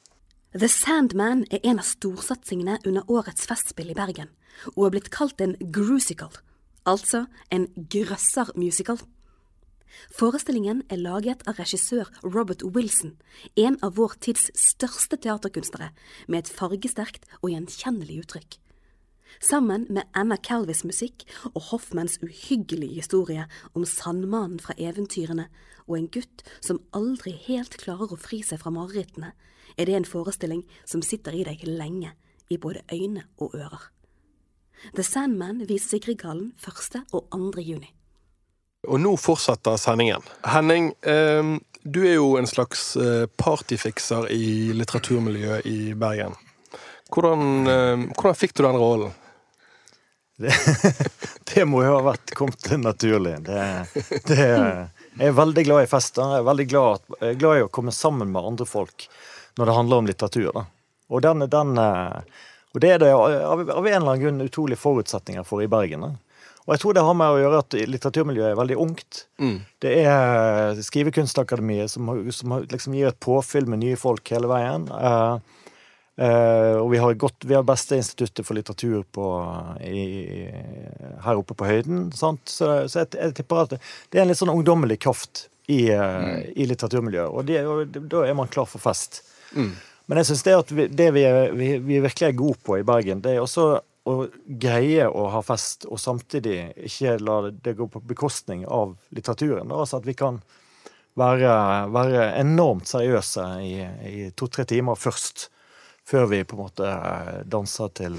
The 0.53 0.69
Sandman 0.69 1.47
er 1.49 1.63
en 1.65 1.79
av 1.81 1.87
storsatsingene 1.89 2.77
under 2.85 3.07
årets 3.09 3.47
festspill 3.49 3.89
i 3.89 3.97
Bergen, 3.97 4.29
og 4.75 4.85
er 4.85 4.93
blitt 4.93 5.09
kalt 5.09 5.41
en 5.41 5.55
grusical, 5.73 6.29
altså 6.85 7.25
en 7.49 7.65
grøssermusical. 7.73 9.01
Forestillingen 10.13 10.83
er 10.93 11.01
laget 11.01 11.41
av 11.49 11.57
regissør 11.57 12.09
Robert 12.21 12.61
Wilson, 12.75 13.15
en 13.57 13.79
av 13.81 13.97
vår 13.97 14.17
tids 14.21 14.51
største 14.57 15.17
teaterkunstnere, 15.17 15.89
med 16.27 16.43
et 16.43 16.53
fargesterkt 16.53 17.25
og 17.41 17.49
gjenkjennelig 17.53 18.21
uttrykk. 18.23 18.59
Sammen 19.41 19.85
med 19.89 20.09
Anna 20.13 20.37
Calvis 20.37 20.83
musikk 20.83 21.25
og 21.53 21.69
Hoffmans 21.71 22.19
uhyggelige 22.23 23.01
historie 23.01 23.47
om 23.73 23.85
sandmannen 23.85 24.59
fra 24.61 24.75
eventyrene 24.77 25.47
og 25.87 25.97
en 25.97 26.09
gutt 26.11 26.43
som 26.63 26.81
aldri 26.95 27.33
helt 27.47 27.75
klarer 27.81 28.13
å 28.13 28.19
fri 28.19 28.41
seg 28.45 28.61
fra 28.61 28.71
marerittene, 28.73 29.33
er 29.77 29.89
det 29.89 29.97
en 29.97 30.07
forestilling 30.07 30.63
som 30.85 31.01
sitter 31.03 31.35
i 31.35 31.43
deg 31.47 31.65
lenge, 31.67 32.13
i 32.49 32.59
både 32.61 32.83
øyne 32.93 33.25
og 33.41 33.55
ører. 33.57 33.89
The 34.93 35.03
Sandman 35.03 35.63
vises 35.67 35.95
i 35.95 36.01
Grieghallen 36.03 36.51
1. 36.59 37.03
og 37.15 37.29
2. 37.31 37.63
juni. 37.63 37.89
Og 38.91 38.99
nå 38.99 39.13
fortsetter 39.15 39.77
sendingen. 39.79 40.25
Henning, 40.43 40.91
eh, 41.07 41.55
du 41.83 42.01
er 42.03 42.17
jo 42.17 42.35
en 42.37 42.47
slags 42.47 42.97
eh, 42.99 43.25
partyfikser 43.39 44.27
i 44.31 44.73
litteraturmiljøet 44.75 45.65
i 45.65 45.93
Bergen. 45.95 46.35
Hvordan, 47.13 47.67
eh, 47.67 48.03
hvordan 48.11 48.35
fikk 48.35 48.57
du 48.57 48.63
den 48.63 48.79
rollen? 48.79 49.15
Det 51.53 51.65
må 51.69 51.83
jo 51.83 51.93
ha 51.93 52.01
vært 52.07 52.33
kommet 52.37 52.71
naturlig. 52.81 53.35
Det, 53.45 53.59
det, 54.25 54.39
jeg 55.19 55.27
er 55.29 55.35
veldig 55.37 55.65
glad 55.67 55.85
i 55.85 55.89
fester. 55.91 56.33
Jeg 56.33 56.41
er 56.41 56.47
veldig 56.47 56.67
glad, 56.71 57.05
jeg 57.19 57.35
er 57.35 57.39
glad 57.43 57.59
i 57.59 57.65
å 57.67 57.71
komme 57.73 57.93
sammen 57.93 58.31
med 58.33 58.49
andre 58.53 58.65
folk 58.65 59.07
når 59.59 59.69
det 59.69 59.77
handler 59.77 60.01
om 60.01 60.09
litteratur. 60.09 60.49
Da. 60.55 60.65
Og, 61.13 61.21
den, 61.21 61.45
den, 61.53 61.77
og 61.77 62.81
det 62.81 62.95
er 62.95 63.03
det 63.03 63.11
av, 63.13 63.61
av 63.61 63.85
en 63.85 63.93
eller 63.93 63.99
annen 64.01 64.23
grunn 64.23 64.45
utrolig 64.47 64.79
forutsetninger 64.81 65.45
for 65.45 65.61
i 65.61 65.69
Bergen. 65.69 66.07
Da. 66.07 66.33
Og 66.63 66.73
jeg 66.73 66.81
tror 66.81 66.95
det 66.95 67.03
har 67.03 67.15
med 67.19 67.35
å 67.35 67.39
gjøre 67.41 67.59
at 67.59 67.75
litteraturmiljøet 67.91 68.53
er 68.53 68.59
veldig 68.59 68.77
ungt. 68.79 69.25
Mm. 69.41 69.57
Det 69.83 69.93
er 70.07 70.79
Skrivekunstakademiet 70.87 71.91
som, 71.91 72.09
som 72.31 72.55
liksom 72.71 72.95
gir 72.95 73.11
et 73.11 73.19
påfyll 73.23 73.67
med 73.69 73.83
nye 73.83 73.99
folk 73.99 74.31
hele 74.31 74.47
veien. 74.51 74.87
Eh, 74.87 75.62
eh, 76.17 76.75
og 76.79 76.91
vi 76.91 76.99
har, 77.01 77.13
godt, 77.19 77.45
vi 77.45 77.55
har 77.57 77.65
beste 77.67 77.97
instituttet 77.99 78.45
for 78.47 78.57
litteratur 78.57 79.03
på, 79.11 79.29
i, 79.85 80.49
her 81.25 81.39
oppe 81.39 81.57
på 81.57 81.69
høyden. 81.69 82.09
Sant? 82.17 82.43
Så, 82.49 82.87
så 82.91 83.03
jeg, 83.03 83.13
jeg 83.19 83.37
tipper 83.39 83.63
at 83.65 83.75
det, 83.77 84.17
er 84.17 84.25
en 84.25 84.33
litt 84.33 84.41
sånn 84.41 84.53
ungdommelig 84.53 84.99
kraft 85.05 85.47
i, 85.67 85.87
eh, 85.93 86.43
i 86.55 86.67
litteraturmiljøet. 86.69 87.31
Og, 87.31 87.47
det, 87.47 87.63
og 87.65 87.97
da 88.11 88.27
er 88.27 88.37
man 88.37 88.51
klar 88.51 88.69
for 88.69 88.83
fest. 88.83 89.23
Men 90.09 90.19
jeg 90.19 90.31
syns 90.31 90.43
det 90.45 90.59
at 90.59 90.71
vi, 90.75 90.89
det 90.91 91.09
vi, 91.15 91.23
er, 91.25 91.53
vi, 91.55 91.73
vi 91.79 92.03
virkelig 92.03 92.29
er 92.29 92.37
gode 92.37 92.59
på 92.65 92.77
i 92.79 92.85
Bergen, 92.87 93.21
det 93.23 93.37
er 93.37 93.43
også 93.43 93.67
å 94.03 94.15
greie 94.45 95.05
å 95.07 95.29
ha 95.31 95.39
fest 95.45 95.85
og 95.87 95.99
samtidig 96.01 96.73
ikke 96.89 97.15
la 97.23 97.37
det 97.51 97.75
gå 97.77 97.87
på 97.87 98.01
bekostning 98.03 98.65
av 98.67 98.97
litteraturen. 99.15 99.71
Altså 99.71 100.01
at 100.01 100.07
vi 100.07 100.15
kan 100.19 100.41
være, 101.19 101.53
være 101.93 102.27
enormt 102.41 102.89
seriøse 102.89 103.45
i, 103.63 103.73
i 104.09 104.29
to-tre 104.35 104.65
timer 104.67 104.99
først, 104.99 105.47
før 106.07 106.25
vi 106.31 106.43
på 106.43 106.57
en 106.57 106.63
måte 106.65 106.89
eh, 106.89 107.39
danser 107.45 107.91
til 107.97 108.17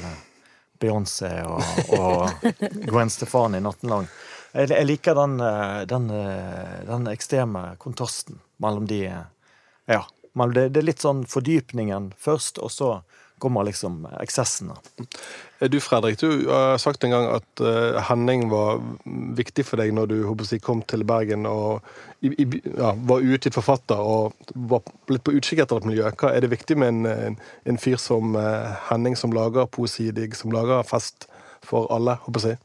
Beyoncé 0.80 1.32
og, 1.46 1.62
og 1.98 2.48
Gwen 2.90 3.12
Stefani 3.12 3.60
natten 3.62 3.92
lang. 3.92 4.08
Jeg, 4.54 4.70
jeg 4.70 4.86
liker 4.86 5.18
den, 5.18 5.38
eh, 5.40 5.80
den, 5.90 6.10
eh, 6.10 6.80
den 6.88 7.08
ekstreme 7.12 7.74
kontrasten 7.82 8.40
mellom 8.62 8.88
de 8.90 9.04
Ja. 9.86 10.04
Det, 10.34 10.68
det 10.74 10.80
er 10.80 10.86
litt 10.88 11.02
sånn 11.04 11.20
fordypningen 11.30 12.08
først, 12.18 12.58
og 12.58 12.72
så 12.74 12.88
kommer 13.38 13.64
liksom 13.64 14.06
eksessene. 14.20 14.76
Eh, 15.58 15.68
Du 15.70 15.80
Fredrik, 15.80 16.18
du 16.20 16.48
har 16.48 16.78
sagt 16.78 17.04
en 17.04 17.10
gang 17.10 17.26
at 17.34 17.60
uh, 17.60 18.00
Henning 18.08 18.48
var 18.50 18.80
viktig 19.36 19.66
for 19.66 19.80
deg 19.80 19.92
når 19.96 20.10
du 20.12 20.44
si, 20.44 20.58
kom 20.62 20.82
til 20.82 21.04
Bergen 21.04 21.46
og 21.46 21.84
i, 22.24 22.30
i, 22.40 22.46
ja, 22.78 22.94
var 22.96 23.20
utgitt 23.24 23.56
forfatter 23.56 24.00
og 24.00 24.32
var 24.54 24.84
litt 25.12 25.24
på 25.26 25.34
utkikk 25.36 25.64
etter 25.64 25.82
et 25.82 25.88
miljø. 25.90 26.08
Hva 26.08 26.32
Er 26.32 26.44
det 26.44 26.54
viktig 26.54 26.78
med 26.80 26.94
en, 26.94 27.06
en, 27.06 27.38
en 27.64 27.80
fyr 27.80 28.00
som 28.00 28.36
uh, 28.38 28.74
Henning, 28.88 29.16
som 29.16 29.34
lager 29.36 29.68
poesidigg, 29.68 30.36
som 30.38 30.54
lager 30.54 30.82
fest 30.88 31.28
for 31.64 31.90
alle? 31.92 32.18
håper 32.24 32.54
jeg? 32.54 32.62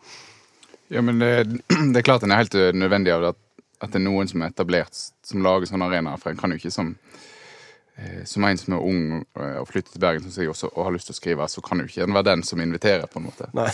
Ja, 0.89 1.01
men 1.01 1.19
det, 1.19 1.43
det 1.93 2.01
er 2.01 2.05
klart 2.05 2.21
den 2.25 2.31
er 2.33 2.43
helt 2.43 2.55
eh, 2.57 2.73
nødvendig 2.73 3.13
av 3.13 3.31
at, 3.31 3.41
at 3.79 3.93
det 3.93 4.01
er 4.01 4.07
noen 4.07 4.29
som 4.29 4.41
er 4.41 4.53
etablert, 4.53 4.97
som 5.25 5.43
lager 5.45 5.69
sånne 5.69 5.89
arenaer. 5.89 6.21
For 6.21 6.31
en 6.31 6.39
kan 6.39 6.53
jo 6.53 6.59
ikke 6.59 6.73
som 6.73 6.95
eh, 6.95 7.28
som 8.25 8.43
en 8.43 8.57
som 8.57 8.73
er 8.75 8.79
ung 8.85 9.01
eh, 9.19 9.57
og 9.59 9.67
flytter 9.69 9.91
til 9.95 10.01
Bergen 10.03 10.25
som 10.25 10.43
jeg 10.43 10.49
også, 10.51 10.67
og 10.71 10.85
har 10.87 10.93
lyst 10.95 11.07
til 11.09 11.15
å 11.15 11.17
skrive, 11.17 11.47
så 11.51 11.59
kan 11.65 11.81
jo 11.81 11.85
ikke 11.89 12.03
en 12.05 12.15
være 12.15 12.27
den 12.29 12.41
som 12.47 12.61
inviterer, 12.63 13.07
på 13.11 13.17
en 13.19 13.27
måte. 13.27 13.45
Nei. 13.57 13.69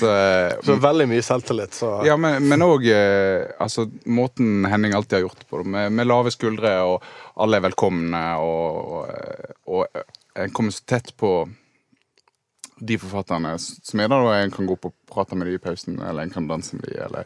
Så, 0.00 0.08
eh, 0.10 0.52
Så 0.66 0.72
veldig 0.82 1.06
mye 1.12 1.24
selvtillit. 1.24 1.72
Så 1.78 1.88
ja, 2.08 2.16
men 2.18 2.66
òg 2.66 2.82
eh, 2.90 3.40
altså, 3.62 3.80
måten 4.04 4.66
Henning 4.68 4.92
alltid 4.96 5.14
har 5.20 5.26
gjort 5.28 5.42
på, 5.48 5.54
med, 5.64 5.84
med 5.94 6.04
lave 6.10 6.30
skuldre, 6.34 6.70
og 6.88 6.96
alle 7.42 7.54
er 7.58 7.66
velkomne, 7.70 8.22
og, 8.42 8.62
og, 9.66 9.72
og 9.72 9.82
en 10.42 10.54
kommer 10.54 10.72
så 10.74 10.82
tett 10.94 11.08
på 11.16 11.30
de 12.82 12.96
forfatterne 12.98 13.52
som 13.62 14.00
er 14.02 14.08
der, 14.10 14.24
og 14.24 14.32
en 14.34 14.50
kan 14.52 14.66
gå 14.66 14.72
opp 14.74 14.86
og 14.88 14.94
prate 15.12 15.34
med 15.38 15.46
dem 15.46 15.56
i 15.58 15.62
pausen, 15.62 15.94
eller 16.02 16.22
en 16.24 16.34
kan 16.34 16.48
danse 16.50 16.70
med 16.76 16.84
dem, 16.88 16.96
eller 17.06 17.22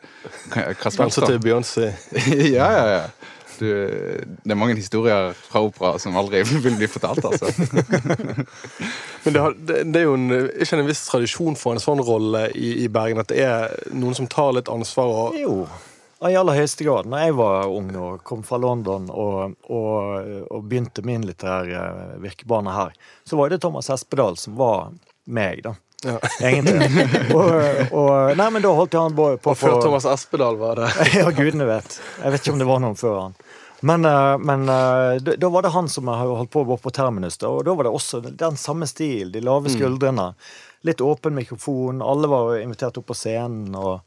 hva 0.52 0.90
som 0.92 1.00
helst. 1.00 1.00
Danse 1.00 1.20
til 1.30 1.40
Beyoncé. 1.42 1.86
ja, 2.58 2.68
ja, 2.76 2.84
ja. 2.92 3.04
Du, 3.58 3.66
det 3.66 4.52
er 4.52 4.58
mange 4.58 4.76
historier 4.78 5.32
fra 5.48 5.62
opera 5.66 5.96
som 6.02 6.16
aldri 6.18 6.42
vil 6.66 6.76
bli 6.78 6.88
fortalt, 6.90 7.24
altså. 7.24 7.50
Men 9.24 9.34
det, 9.34 9.40
har, 9.40 9.56
det, 9.58 9.82
det 9.92 10.00
er 10.00 10.06
jo 10.06 10.14
en, 10.18 10.30
ikke 10.54 10.78
en 10.78 10.88
viss 10.88 11.04
tradisjon 11.08 11.58
for 11.58 11.74
en 11.74 11.82
sånn 11.82 12.02
rolle 12.04 12.46
i, 12.54 12.76
i 12.84 12.88
Bergen, 12.92 13.22
at 13.22 13.32
det 13.32 13.42
er 13.46 13.76
noen 13.94 14.16
som 14.18 14.28
tar 14.30 14.54
litt 14.58 14.70
ansvar 14.72 15.12
og 15.12 15.38
Jo, 15.40 15.62
i 16.24 16.36
aller 16.36 16.56
høyeste 16.56 16.84
grad. 16.86 17.08
Når 17.10 17.26
jeg 17.26 17.34
var 17.36 17.72
ung 17.72 17.90
og 18.00 18.22
kom 18.26 18.44
fra 18.46 18.58
London 18.60 19.10
og, 19.12 19.56
og, 19.68 20.30
og 20.48 20.62
begynte 20.64 21.04
min 21.06 21.26
litterære 21.28 22.20
virkebane 22.22 22.72
her, 22.72 22.94
så 23.28 23.36
var 23.36 23.52
det 23.52 23.60
Thomas 23.64 23.90
Espedal 23.92 24.38
som 24.40 24.56
var 24.56 24.94
meg, 25.26 25.60
da. 25.66 25.74
Ja. 26.04 26.18
Egentlig. 26.40 27.06
Og, 27.34 27.52
og, 27.90 28.10
nei, 28.36 28.46
men 28.52 28.62
da 28.62 28.70
holdt 28.76 28.94
han 28.94 29.14
på, 29.16 29.30
på 29.42 29.52
Og 29.52 29.56
før 29.58 29.78
Thomas 29.80 30.04
Espedal 30.06 30.58
var 30.60 30.76
det 30.78 30.90
ja, 31.16 31.24
gudene 31.34 31.66
vet. 31.66 31.96
Jeg 32.20 32.34
vet 32.34 32.44
ikke 32.44 32.52
om 32.52 32.60
det 32.60 32.68
var 32.68 32.82
noen 32.84 32.98
før 33.00 33.16
han. 33.24 33.38
Men, 33.86 34.04
eh, 34.08 34.36
men 34.38 34.68
eh, 34.72 35.34
da 35.38 35.50
var 35.52 35.66
det 35.66 35.74
han 35.76 35.88
som 35.92 36.08
holdt 36.10 36.50
på 36.54 36.64
å 36.64 36.70
gå 36.72 36.78
på 36.82 36.92
terminus, 36.94 37.38
og 37.46 37.62
da 37.68 37.74
var 37.76 37.86
det 37.86 37.94
også 37.94 38.22
den 38.26 38.58
samme 38.60 38.88
stil. 38.90 39.30
De 39.34 39.42
lave 39.44 39.70
skuldrene. 39.72 40.32
Litt 40.86 41.02
åpen 41.04 41.34
mikrofon. 41.38 42.02
Alle 42.02 42.30
var 42.30 42.56
invitert 42.58 42.98
opp 42.98 43.12
på 43.12 43.18
scenen. 43.18 43.74
og 43.74 44.00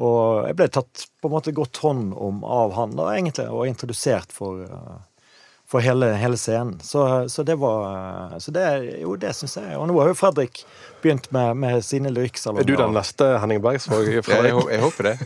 og 0.00 0.46
jeg 0.48 0.56
ble 0.56 0.68
tatt 0.72 1.06
på 1.20 1.28
en 1.28 1.34
måte 1.34 1.52
godt 1.52 1.76
hånd 1.84 2.14
om 2.16 2.44
av 2.48 2.72
han 2.78 2.94
da, 2.96 3.10
egentlig, 3.12 3.44
og 3.52 3.66
introdusert 3.68 4.32
for, 4.32 4.62
eh, 4.64 5.28
for 5.68 5.84
hele, 5.84 6.14
hele 6.16 6.38
scenen. 6.40 6.78
Så, 6.82 7.04
så 7.28 7.44
det 7.44 7.58
var 7.60 8.32
så 8.40 8.54
det, 8.56 8.64
Jo, 9.02 9.14
det 9.20 9.34
syns 9.36 9.58
jeg. 9.60 9.76
Og 9.76 9.86
nå 9.90 9.98
har 10.00 10.10
jo 10.10 10.16
Fredrik 10.16 10.64
begynt 11.04 11.28
med, 11.36 11.60
med 11.60 11.84
sine 11.84 12.10
lyrikksalonger. 12.12 12.64
Er 12.64 12.72
du 12.72 12.80
den 12.80 12.96
neste 12.96 13.34
Henning 13.44 13.60
Bergsvåg? 13.64 14.08
Jeg, 14.16 14.24
jeg. 14.24 14.66
Jeg 14.72 14.82
håper 14.82 15.10
det. 15.10 15.16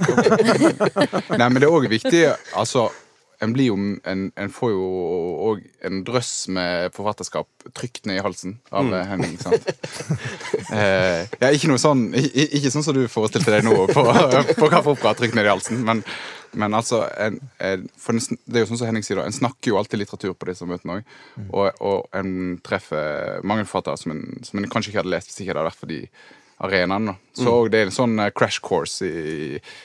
Nei, 1.41 1.47
men 1.47 1.61
det 1.63 1.69
er 1.69 1.75
òg 1.79 1.87
viktig 1.91 2.23
Altså, 2.59 2.89
en 3.41 3.53
blir 3.53 3.69
jo 3.71 3.77
en, 3.77 4.23
en 4.33 4.53
får 4.53 4.73
jo 4.73 4.85
òg 5.51 5.65
en 5.87 6.03
drøss 6.07 6.33
med 6.53 6.95
forfatterskap 6.97 7.67
trykt 7.77 8.07
ned 8.09 8.21
i 8.21 8.25
halsen 8.25 8.57
av 8.71 8.87
mm. 8.89 8.97
Henning, 9.11 9.37
sant. 9.41 9.67
Eh, 10.67 11.23
ja, 11.39 11.53
ikke 11.55 11.69
noe 11.71 11.79
sånn 11.79 12.09
Ikke 12.17 12.73
sånn 12.73 12.83
som 12.83 12.95
du 12.97 13.05
forestilte 13.11 13.53
deg 13.53 13.63
nå 13.67 13.75
på, 13.87 14.03
på 14.61 14.71
Kaffeopera, 14.73 15.13
trykt 15.19 15.37
ned 15.39 15.47
i 15.47 15.53
halsen, 15.53 15.79
men, 15.87 16.01
men 16.59 16.75
altså 16.75 17.05
en, 17.23 17.39
for 18.01 18.19
Det 18.19 18.59
er 18.59 18.65
jo 18.65 18.71
sånn 18.73 18.81
som 18.81 18.91
Henning 18.91 19.07
sier, 19.07 19.21
da, 19.21 19.29
en 19.29 19.37
snakker 19.37 19.71
jo 19.71 19.79
alltid 19.79 20.03
litteratur 20.03 20.35
på 20.35 20.49
disse 20.51 20.67
møtene 20.69 20.99
òg. 20.99 21.15
Og, 21.47 21.81
og 21.87 22.19
en 22.19 22.57
treffer 22.67 23.45
mange 23.47 23.67
forfattere 23.69 24.03
som 24.03 24.17
en, 24.17 24.25
som 24.47 24.59
en 24.61 24.69
kanskje 24.73 24.93
ikke 24.93 25.05
hadde 25.05 25.15
lest 25.15 25.31
hvis 25.31 25.45
ikke 25.45 25.53
det 25.53 25.63
hadde 25.63 25.71
vært 25.71 25.83
for 25.85 25.93
de 25.93 26.03
arenaene. 26.59 27.07
da. 27.13 27.17
Så 27.37 27.53
mm. 27.53 27.71
det 27.73 27.79
er 27.79 27.85
en 27.89 27.99
sånn 27.99 28.17
eh, 28.23 28.35
crash 28.37 28.61
course 28.65 28.97
i, 29.07 29.09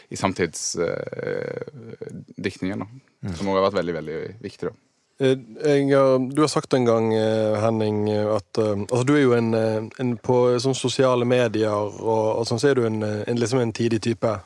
i 0.10 0.16
samtidsdiktningen, 0.20 2.80
da. 2.84 2.88
Som 3.36 3.50
også 3.52 3.60
har 3.60 3.68
vært 3.68 3.80
veldig, 3.82 3.96
veldig 4.00 4.20
viktig, 4.42 4.66
da. 4.70 4.74
Eh, 5.22 5.38
Jeg, 5.62 5.86
du 6.34 6.40
har 6.42 6.50
sagt 6.50 6.74
en 6.74 6.86
gang, 6.88 7.14
eh, 7.14 7.60
Henning, 7.62 8.10
eh, 8.10 8.36
at 8.36 8.58
eh, 8.58 8.86
altså, 8.88 9.04
du 9.06 9.14
er 9.16 9.22
jo 9.22 9.34
en, 9.38 9.54
eh, 9.54 9.84
en 10.02 10.18
på 10.18 10.60
sånn 10.64 10.76
sosiale 10.78 11.26
medier 11.26 11.70
og, 11.70 12.40
og 12.40 12.48
sånn, 12.50 12.60
så 12.62 12.68
er 12.72 12.76
du 12.80 12.86
en, 12.88 13.04
eh, 13.06 13.24
en, 13.28 13.40
liksom 13.40 13.60
en 13.62 13.74
tidig 13.74 14.02
type. 14.02 14.40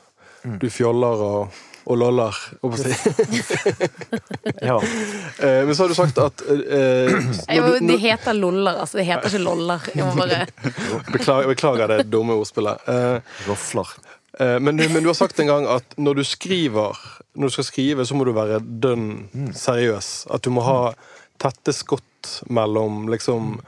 Du 0.60 0.70
fjoller 0.70 1.22
og, 1.26 1.48
og 1.86 1.98
loller, 2.00 2.34
holdt 2.62 2.74
på 2.74 2.76
å 2.76 2.82
si. 2.82 2.92
Ja. 4.66 4.76
Eh, 5.38 5.62
Men 5.66 5.74
så 5.76 5.84
har 5.84 5.88
du 5.92 5.94
sagt 5.98 6.18
at 6.18 6.42
eh, 6.50 7.12
Jeg, 7.46 7.60
når 7.62 7.86
du, 7.86 7.96
heter 8.02 8.34
loller, 8.38 8.80
altså. 8.82 8.98
Det 9.00 9.06
heter 9.06 9.30
ikke 9.30 9.42
loller. 9.44 9.86
Jeg 9.94 10.06
må 10.06 10.14
bare 10.18 10.40
beklager, 11.14 11.50
beklager 11.52 11.92
det 11.94 11.98
dumme 12.10 12.34
ordspillet. 12.40 12.86
Eh, 12.90 13.18
Rofler. 13.48 13.92
Eh, 14.40 14.56
Men, 14.60 14.76
men 14.80 15.02
du 15.04 15.10
har 15.12 15.18
sagt 15.18 15.38
en 15.42 15.50
gang 15.50 15.68
at 15.76 15.94
når 15.96 16.20
du 16.20 16.24
skriver 16.26 16.98
Når 17.36 17.50
du 17.52 17.54
skal 17.58 17.68
skrive, 17.70 18.06
så 18.08 18.16
må 18.18 18.24
du 18.26 18.32
være 18.36 18.58
dønn 18.64 19.52
seriøs. 19.54 20.26
At 20.32 20.42
du 20.46 20.50
må 20.56 20.64
ha 20.66 20.78
tette 21.42 21.74
skott 21.76 22.40
mellom 22.48 23.06
liksom 23.12 23.58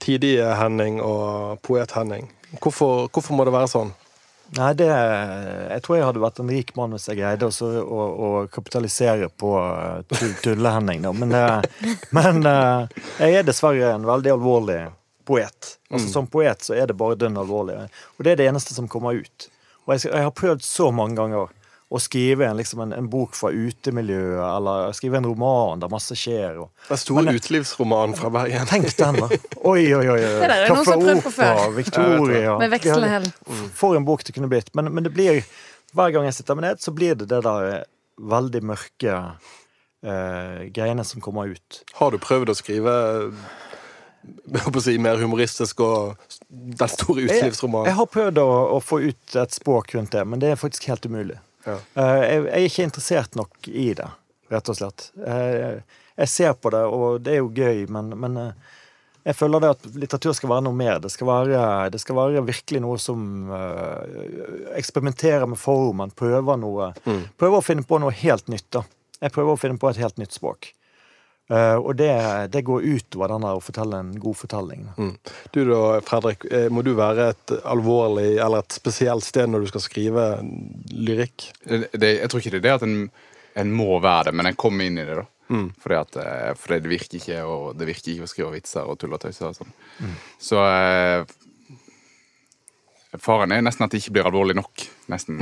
tidige 0.00 0.46
Henning 0.60 1.00
og 1.02 1.58
poet-Henning. 1.66 2.28
Hvorfor, 2.62 3.08
hvorfor 3.10 3.34
må 3.34 3.44
det 3.48 3.52
være 3.56 3.70
sånn? 3.72 3.90
Nei, 4.54 4.74
det 4.78 4.86
Jeg 4.86 5.82
tror 5.82 5.96
jeg 5.96 6.06
hadde 6.06 6.22
vært 6.22 6.38
en 6.42 6.52
rik 6.52 6.70
mann 6.78 6.94
hvis 6.94 7.08
jeg 7.10 7.18
greide 7.18 7.48
også 7.48 7.70
å, 7.82 8.04
å 8.06 8.28
kapitalisere 8.52 9.28
på 9.28 9.50
eh, 9.58 10.22
Tulle-Henning, 10.44 11.02
da. 11.02 11.12
Men, 11.16 11.34
eh, 11.34 11.96
men 12.14 12.46
eh, 12.46 13.02
jeg 13.18 13.40
er 13.40 13.48
dessverre 13.48 13.90
en 13.96 14.06
veldig 14.06 14.36
alvorlig 14.36 14.78
poet. 15.26 15.72
Altså 15.90 16.12
Som 16.12 16.30
poet 16.30 16.62
så 16.62 16.76
er 16.78 16.86
det 16.86 16.98
bare 16.98 17.18
dønn 17.18 17.38
alvorlig. 17.42 17.80
Og 18.16 18.26
det 18.26 18.36
er 18.36 18.42
det 18.42 18.48
eneste 18.52 18.76
som 18.76 18.86
kommer 18.90 19.18
ut. 19.18 19.48
Og 19.86 19.96
jeg, 19.96 20.06
jeg 20.12 20.28
har 20.28 20.34
prøvd 20.34 20.62
så 20.66 20.92
mange 20.94 21.18
ganger 21.18 21.50
å 21.86 22.00
skrive 22.02 22.48
en, 22.48 22.56
liksom 22.58 22.80
en, 22.82 22.92
en 22.96 23.08
bok 23.10 23.36
fra 23.38 23.52
utemiljøet, 23.54 24.42
eller 24.42 24.94
skrive 24.96 25.20
en 25.20 25.28
roman 25.28 25.82
der 25.82 25.90
masse 25.92 26.16
skjer. 26.18 26.58
Og, 26.64 26.70
Den 26.88 26.98
store 26.98 27.34
utelivsroman 27.36 28.16
fra 28.18 28.30
Bergen. 28.34 28.66
tenk 28.66 28.90
den, 28.98 29.20
da! 29.22 29.28
Oi, 29.70 29.84
oi, 29.94 30.02
oi. 30.02 30.18
oi. 30.18 30.32
der 30.42 30.50
er 30.50 30.64
det 30.64 30.72
noen 30.72 30.82
som 30.82 30.96
har 30.96 31.04
prøvd 31.04 31.22
på 31.28 31.34
før. 31.36 31.62
Victoria. 31.76 32.56
Med 32.58 32.74
vekslehell. 32.74 33.28
For 33.78 33.98
en 33.98 34.08
bok 34.08 34.26
det 34.26 34.34
kunne 34.34 34.50
blitt. 34.50 34.72
Men, 34.78 34.90
men 34.94 35.06
det 35.06 35.14
blir 35.14 35.44
hver 35.96 36.12
gang 36.14 36.26
jeg 36.28 36.40
sitter 36.40 36.58
meg 36.58 36.70
ned, 36.70 36.82
så 36.82 36.94
blir 36.94 37.14
det 37.18 37.30
det 37.30 37.40
der 37.46 37.70
eh, 37.70 37.86
veldig 38.34 38.62
mørke 38.66 39.14
eh, 40.02 40.66
greiene 40.74 41.06
som 41.06 41.22
kommer 41.24 41.54
ut. 41.54 41.80
Har 42.00 42.12
du 42.12 42.18
prøvd 42.22 42.52
å 42.52 42.58
skrive 42.58 42.96
å 44.26 44.82
si, 44.82 44.96
mer 44.98 45.20
humoristisk 45.22 45.80
og 45.86 46.16
den 46.50 46.90
store 46.90 47.26
Jeg, 47.28 47.52
jeg 47.54 47.96
har 47.98 48.08
prøvd 48.10 48.40
å, 48.42 48.48
å 48.74 48.80
få 48.82 49.00
ut 49.06 49.36
et 49.38 49.54
språk 49.54 49.94
rundt 49.94 50.14
det, 50.16 50.24
men 50.26 50.42
det 50.42 50.52
er 50.52 50.60
faktisk 50.60 50.88
helt 50.90 51.06
umulig. 51.06 51.38
Ja. 51.66 51.76
Eh, 51.98 52.22
jeg, 52.22 52.40
jeg 52.46 52.56
er 52.56 52.70
ikke 52.70 52.88
interessert 52.88 53.38
nok 53.38 53.68
i 53.70 53.90
det, 53.98 54.08
rett 54.52 54.72
og 54.72 54.78
slett. 54.78 55.10
Eh, 55.26 56.00
jeg 56.16 56.32
ser 56.32 56.56
på 56.56 56.72
det, 56.72 56.82
og 56.86 57.20
det 57.24 57.36
er 57.36 57.42
jo 57.42 57.52
gøy, 57.52 57.84
men, 57.92 58.12
men 58.22 58.40
eh, 58.40 58.74
jeg 59.26 59.36
føler 59.40 59.62
det 59.62 59.72
at 59.74 59.86
litteratur 59.98 60.36
skal 60.38 60.52
være 60.52 60.64
noe 60.68 60.78
mer. 60.78 61.00
Det 61.02 61.10
skal 61.10 61.28
være, 61.28 61.62
det 61.90 61.98
skal 61.98 62.18
være 62.20 62.44
virkelig 62.46 62.78
noe 62.84 62.98
som 63.02 63.50
uh, 63.50 63.98
eksperimenterer 64.78 65.48
med 65.50 65.58
formen, 65.58 66.12
prøver 66.14 66.60
noe 66.62 66.92
Prøver 67.34 67.58
å 67.58 67.64
finne 67.66 67.82
på 67.82 67.98
noe 67.98 68.14
helt 68.14 68.46
nytt. 68.52 68.68
da. 68.70 68.84
Jeg 69.18 69.34
prøver 69.34 69.56
å 69.56 69.58
finne 69.58 69.82
på 69.82 69.90
et 69.90 69.98
helt 69.98 70.22
nytt 70.22 70.36
språk. 70.36 70.70
Eh, 71.48 71.76
og 71.78 71.94
det, 71.98 72.10
det 72.50 72.64
går 72.66 72.82
utover 72.82 73.30
den 73.30 73.46
der 73.46 73.58
å 73.58 73.62
fortelle 73.62 74.00
en 74.02 74.10
god 74.20 74.38
fortelling. 74.40 74.88
Mm. 74.98 75.12
Du 75.54 75.60
da, 75.68 75.82
Fredrik, 76.06 76.48
eh, 76.50 76.66
må 76.72 76.82
du 76.86 76.92
være 76.98 77.30
et 77.34 77.54
alvorlig 77.62 78.32
eller 78.34 78.64
et 78.64 78.78
spesielt 78.80 79.26
sted 79.26 79.52
når 79.52 79.62
du 79.62 79.70
skal 79.70 79.84
skrive 79.84 80.26
lyrikk? 80.90 81.50
Det, 81.62 81.86
det, 81.94 82.12
jeg 82.18 82.32
tror 82.32 82.42
ikke 82.42 82.54
det 82.56 82.62
er 82.62 82.66
det 82.66 82.76
at 82.80 82.86
en, 82.88 82.98
en 83.62 83.72
må 83.78 84.00
være 84.02 84.30
det, 84.30 84.36
men 84.40 84.50
en 84.50 84.58
kommer 84.58 84.90
inn 84.90 84.98
i 84.98 85.06
det, 85.06 85.22
da. 85.22 85.26
Fordi, 85.46 85.94
at, 85.94 86.16
for 86.58 86.74
det 86.74 86.90
virker 86.90 87.20
ikke 87.20 87.42
og 87.46 87.76
det 87.78 87.86
virker 87.86 88.16
ikke 88.16 88.26
å 88.26 88.30
skrive 88.32 88.54
vitser 88.56 88.88
og 88.90 88.96
tull 88.98 89.12
og 89.14 89.20
tøyser 89.22 89.52
og 89.52 89.54
Sånn. 89.54 89.70
Så 90.42 90.58
eh, 90.58 91.22
Faren 93.22 93.52
er 93.54 93.62
nesten 93.64 93.86
at 93.86 93.92
det 93.92 94.00
ikke 94.02 94.16
blir 94.16 94.28
alvorlig 94.28 94.56
nok. 94.58 94.84
Nesten. 95.10 95.38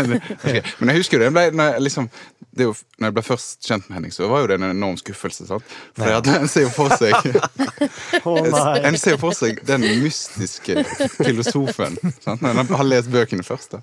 Men 0.78 0.90
jeg 0.92 0.98
husker 0.98 1.16
jo 1.16 1.22
det, 1.22 1.28
jeg 1.28 1.34
ble, 1.34 1.44
når, 1.56 1.76
jeg 1.76 1.84
liksom, 1.86 2.08
det 2.52 2.66
jo, 2.66 2.74
når 3.00 3.08
jeg 3.08 3.16
ble 3.16 3.24
først 3.24 3.68
kjent 3.68 3.86
med 3.88 3.96
Henning, 3.96 4.14
så 4.14 4.28
var 4.28 4.44
jo 4.44 4.50
det 4.50 4.58
en 4.58 4.66
enorm 4.68 4.98
skuffelse. 5.00 5.46
sant? 5.48 5.74
For 5.96 6.30
en 6.34 6.48
ser 6.52 6.66
jo 6.66 6.72
for 6.74 6.92
seg! 7.00 7.16
En 8.88 8.98
ser 9.00 9.16
jo 9.16 9.20
for 9.22 9.36
seg 9.36 9.62
den 9.68 9.86
mystiske 10.02 10.84
filosofen 11.18 11.96
sant? 12.20 12.42
når 12.42 12.62
en 12.62 12.74
har 12.76 12.88
lest 12.88 13.12
bøkene 13.12 13.46
først. 13.46 13.78
da. 13.78 13.82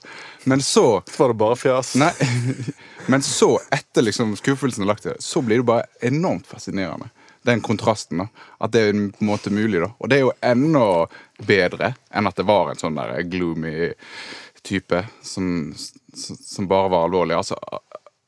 Men 0.49 0.61
så 0.61 1.01
Så 1.09 1.23
var 1.23 1.33
det 1.33 1.39
bare 1.41 1.57
fjas. 1.59 1.95
Nei, 1.99 2.11
men 3.09 3.25
så, 3.25 3.55
etter 3.73 4.05
liksom 4.05 4.35
skuffelsen 4.39 4.85
er 4.85 4.93
lagt 4.93 5.07
til 5.07 5.17
så 5.23 5.41
blir 5.45 5.63
det 5.63 5.69
bare 5.69 5.89
enormt 6.05 6.47
fascinerende. 6.47 7.09
Den 7.50 7.63
kontrasten. 7.65 8.22
da, 8.24 8.27
At 8.62 8.74
det 8.75 8.86
er 8.88 8.94
på 8.94 9.24
en 9.24 9.32
måte 9.32 9.50
mulig. 9.53 9.82
da. 9.82 9.91
Og 9.98 10.10
det 10.12 10.20
er 10.20 10.25
jo 10.27 10.34
enda 10.46 10.86
bedre 11.48 11.94
enn 12.13 12.29
at 12.29 12.38
det 12.38 12.46
var 12.50 12.70
en 12.72 12.79
sånn 12.82 12.98
der 13.00 13.24
gloomy 13.25 13.91
type 14.68 15.01
som, 15.25 15.74
som 16.13 16.68
bare 16.70 16.91
var 16.94 17.08
alvorlig. 17.08 17.38
Altså, 17.39 17.58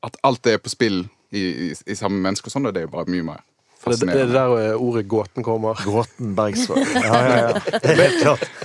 At 0.01 0.17
alt 0.25 0.41
det 0.47 0.53
er 0.57 0.61
på 0.63 0.71
spill 0.73 1.03
i, 1.31 1.41
i, 1.69 1.71
i 1.85 1.95
samme 1.95 2.17
menneske 2.23 2.49
og 2.49 2.53
sånn, 2.55 2.69
det 2.71 2.81
er 2.81 2.87
jo 2.87 2.93
bare 2.95 3.11
mye 3.11 3.25
mer 3.27 3.43
For 3.81 3.93
det, 3.95 4.07
det 4.13 4.23
er 4.25 4.31
der 4.33 4.55
eh, 4.61 4.79
ordet 4.81 5.03
gåten 5.09 5.45
kommer. 5.45 5.77
Gåten 5.85 6.33
Bergsvåg. 6.37 6.81
Ja, 7.05 7.21
ja, 7.27 7.37
ja. 7.37 7.61
Det. 7.81 8.09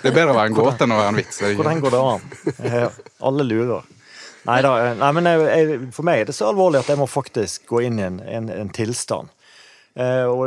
Det 0.03 0.11
er 0.11 0.15
bedre 0.15 0.33
å 0.33 0.39
være 0.39 0.51
en 0.51 0.57
gåte 0.59 0.87
enn 0.87 0.95
å 0.95 0.99
være 1.03 1.13
en 1.15 1.21
vits. 1.21 1.43
Hvordan 1.59 1.85
går 1.85 1.95
det 1.95 2.03
an? 2.07 2.91
Alle 3.31 3.47
lurer. 3.49 3.87
Nei 4.47 4.61
da. 4.63 4.73
Nei, 4.95 5.09
men 5.17 5.27
jeg, 5.27 5.47
jeg, 5.51 5.79
for 5.97 6.07
meg 6.07 6.21
er 6.23 6.29
det 6.29 6.37
så 6.37 6.51
alvorlig 6.53 6.79
at 6.85 6.91
jeg 6.93 7.01
må 7.01 7.09
faktisk 7.11 7.65
gå 7.71 7.81
inn 7.89 7.99
i 7.99 8.05
en, 8.07 8.21
en, 8.23 8.51
en 8.55 8.69
tilstand. 8.77 9.33
Eh, 9.97 10.27
og 10.29 10.45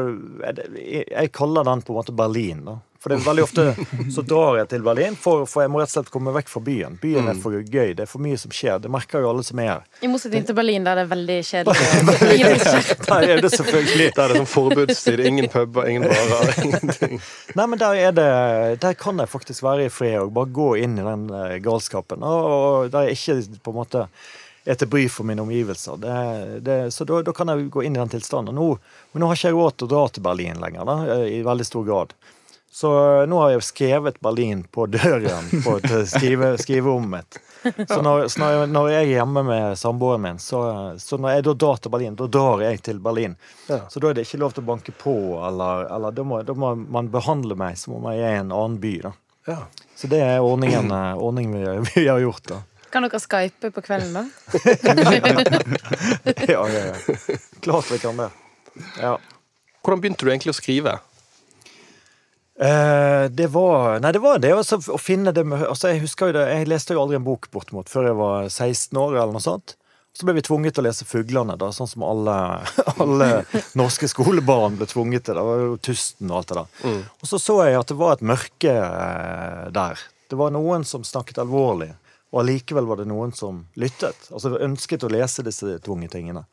jeg, 0.77 1.08
jeg 1.10 1.34
kaller 1.34 1.65
den 1.65 1.82
på 1.82 1.94
en 1.94 2.00
måte 2.01 2.15
Berlin. 2.15 2.62
da. 2.68 2.77
For 3.00 3.13
det 3.13 3.22
er 3.22 3.27
veldig 3.29 3.44
ofte 3.46 3.63
så 4.15 4.24
drar 4.27 4.58
jeg 4.60 4.68
til 4.74 4.82
Berlin, 4.84 5.15
for, 5.15 5.46
for 5.48 5.63
jeg 5.63 5.72
må 5.72 5.79
rett 5.79 5.91
og 5.94 5.96
slett 5.96 6.12
komme 6.12 6.34
vekk 6.36 6.50
fra 6.51 6.62
byen. 6.65 6.98
Byen 7.00 7.29
er 7.32 7.38
for 7.39 7.56
gøy, 7.56 7.94
det 7.96 8.03
er 8.03 8.10
for 8.12 8.24
mye 8.24 8.39
som 8.39 8.51
skjer. 8.51 8.82
Det 8.84 8.91
merker 8.91 9.24
jo 9.24 9.29
alle 9.32 9.46
som 9.48 9.62
er 9.63 9.70
her. 9.72 9.86
I 10.03 10.10
motsetning 10.12 10.44
til 10.50 10.58
Berlin, 10.58 10.88
der 10.88 11.00
det 11.00 11.06
er 11.06 11.12
veldig 11.13 11.38
kjedelig. 11.48 11.88
Nei, 13.10 13.22
er 13.32 13.44
det 13.46 13.53
selvfølgelig 13.56 14.10
Der 14.18 14.24
er 14.25 14.34
det 14.34 14.41
sånn 14.41 14.51
forbudstid. 14.51 15.24
Ingen 15.32 15.48
puber, 15.53 15.88
ingen 15.88 16.10
barer, 16.12 16.51
ingenting. 16.65 17.24
Nei, 17.56 17.70
men 17.72 17.82
der, 17.82 18.03
er 18.10 18.20
det, 18.20 18.27
der 18.84 19.00
kan 19.00 19.24
jeg 19.24 19.32
faktisk 19.32 19.63
være 19.63 19.88
i 19.88 19.94
fred 19.94 20.20
og 20.25 20.36
bare 20.36 20.51
gå 20.60 20.70
inn 20.84 21.00
i 21.00 21.08
den 21.08 21.25
eh, 21.32 21.56
galskapen. 21.63 22.27
Og, 22.27 22.51
og 22.51 22.94
der 22.94 23.08
er 23.08 23.15
ikke 23.15 23.39
på 23.63 23.74
en 23.74 23.79
måte 23.79 24.06
er 24.66 24.80
til 24.80 24.89
bry 24.92 25.06
for 25.10 25.28
mine 25.28 25.42
omgivelser. 25.42 25.98
Det, 25.98 26.16
det, 26.66 26.80
så 26.92 27.08
da, 27.08 27.22
da 27.25 27.34
kan 27.36 27.51
jeg 27.51 27.70
gå 27.74 27.84
inn 27.84 27.96
i 27.96 28.01
den 28.01 28.12
tilstanden. 28.12 28.56
Nå, 28.56 28.72
men 29.12 29.24
nå 29.24 29.30
har 29.30 29.39
ikke 29.39 29.51
jeg 29.51 29.58
råd 29.60 29.78
til 29.78 29.89
å 29.89 29.94
dra 29.94 30.04
til 30.10 30.25
Berlin 30.25 30.60
lenger, 30.62 30.86
da, 30.89 30.98
eh, 31.16 31.25
i 31.39 31.42
veldig 31.46 31.68
stor 31.68 31.88
grad. 31.88 32.13
Så 32.72 33.22
eh, 33.22 33.28
nå 33.28 33.39
har 33.42 33.54
jeg 33.56 33.63
skrevet 33.66 34.20
Berlin 34.22 34.63
på 34.72 34.86
døren 34.86 35.50
på 35.66 35.78
skrive, 36.13 36.54
skriverommet 36.62 37.10
mitt. 37.10 37.40
Så, 37.90 38.01
når, 38.01 38.27
så 38.27 38.40
når, 38.40 38.51
jeg, 38.51 38.68
når 38.72 38.90
jeg 38.90 39.00
er 39.00 39.10
hjemme 39.18 39.44
med 39.44 39.79
samboeren 39.79 40.22
min, 40.24 40.38
så, 40.40 40.62
så 41.01 41.18
når 41.20 41.33
jeg 41.33 41.48
da 41.50 41.55
drar 41.66 41.81
til 41.81 41.92
Berlin, 41.92 42.20
da 42.20 42.27
drar 42.31 42.64
jeg 42.64 42.83
til 42.86 43.01
Berlin. 43.03 43.36
Ja. 43.68 43.81
Så 43.92 44.00
da 44.00 44.12
er 44.12 44.20
det 44.20 44.27
ikke 44.27 44.40
lov 44.44 44.55
til 44.55 44.64
å 44.64 44.70
banke 44.70 44.96
på, 44.96 45.16
eller, 45.48 45.90
eller 45.92 46.16
da, 46.16 46.24
må, 46.24 46.40
da 46.48 46.55
må 46.55 46.75
man 46.79 47.12
behandle 47.12 47.57
meg 47.60 47.75
som 47.81 47.98
om 47.98 48.07
jeg 48.14 48.24
er 48.24 48.38
i 48.38 48.44
en 48.46 48.53
annen 48.55 48.79
by. 48.79 48.94
da. 49.10 49.16
Ja. 49.50 49.60
Så 49.96 50.07
det 50.07 50.22
er 50.24 50.40
ordningen, 50.40 50.92
eh, 50.92 51.18
ordningen 51.18 51.57
vi, 51.57 51.92
vi 51.96 52.07
har 52.07 52.22
gjort, 52.24 52.46
da. 52.48 52.62
Kan 52.90 53.06
dere 53.06 53.20
skype 53.22 53.70
på 53.75 53.82
kvelden, 53.86 54.14
da? 54.14 54.24
Ja, 56.50 56.64
ja, 56.70 56.82
ja. 56.90 56.94
Klart 57.62 57.92
vi 57.92 58.00
kan 58.02 58.18
det. 58.18 58.30
Ja. 59.00 59.18
Hvordan 59.84 60.02
begynte 60.02 60.25
du 60.25 60.32
egentlig 60.32 60.54
å 60.54 60.58
skrive? 60.58 61.00
Uh, 62.60 63.30
det 63.32 63.48
var 63.54 64.02
Nei, 64.04 64.12
det 64.12 64.20
var 64.20 64.40
det 64.44 64.52
altså, 64.52 64.82
å 64.92 64.98
finne 65.00 65.32
det 65.32 65.46
med 65.48 65.62
altså, 65.64 65.94
Jeg 65.94 66.02
husker 66.02 66.28
jo 66.28 66.34
det, 66.36 66.42
jeg 66.52 66.68
leste 66.68 66.92
jo 66.92 67.00
aldri 67.06 67.16
en 67.16 67.24
bok 67.24 67.48
bortimot 67.54 67.88
før 67.88 68.10
jeg 68.10 68.18
var 68.20 68.50
16 68.50 69.00
år, 69.00 69.16
eller 69.16 69.32
noe 69.38 69.44
sånt. 69.44 69.78
Så 70.12 70.28
ble 70.28 70.36
vi 70.36 70.44
tvunget 70.44 70.75
til 70.75 70.84
å 70.84 70.88
lese 70.90 71.08
'Fuglene', 71.08 71.56
da, 71.62 71.70
sånn 71.72 71.88
som 71.88 72.04
alle, 72.04 72.36
alle 73.04 73.30
norske 73.80 74.10
skolebarn 74.12 74.75
ble 74.80 74.90
tvunget 74.90 75.30
til. 75.30 75.40
Det 75.40 75.46
var 75.48 75.64
jo 75.64 75.78
Tusten 75.88 76.34
og 76.34 76.42
alt 76.42 76.52
det 76.52 76.60
der. 76.60 77.00
Og 77.22 77.32
så 77.32 77.40
så 77.40 77.62
jeg 77.70 77.80
at 77.80 77.94
det 77.94 78.00
var 78.02 78.18
et 78.18 78.25
mørke 78.28 78.74
eh, 78.74 79.70
der. 79.75 80.04
Det 80.30 80.36
var 80.38 80.52
noen 80.52 80.84
som 80.86 81.08
snakket 81.08 81.40
alvorlig, 81.42 81.94
og 82.29 82.42
allikevel 82.44 82.85
var 82.85 83.01
det 83.01 83.09
noen 83.09 83.31
som 83.33 83.63
lyttet. 83.79 84.29
Altså 84.29 84.53
ønsket 84.61 85.05
å 85.05 85.11
lese 85.11 85.46
disse 85.46 85.79
tunge 85.85 86.09
tingene. 86.13 86.46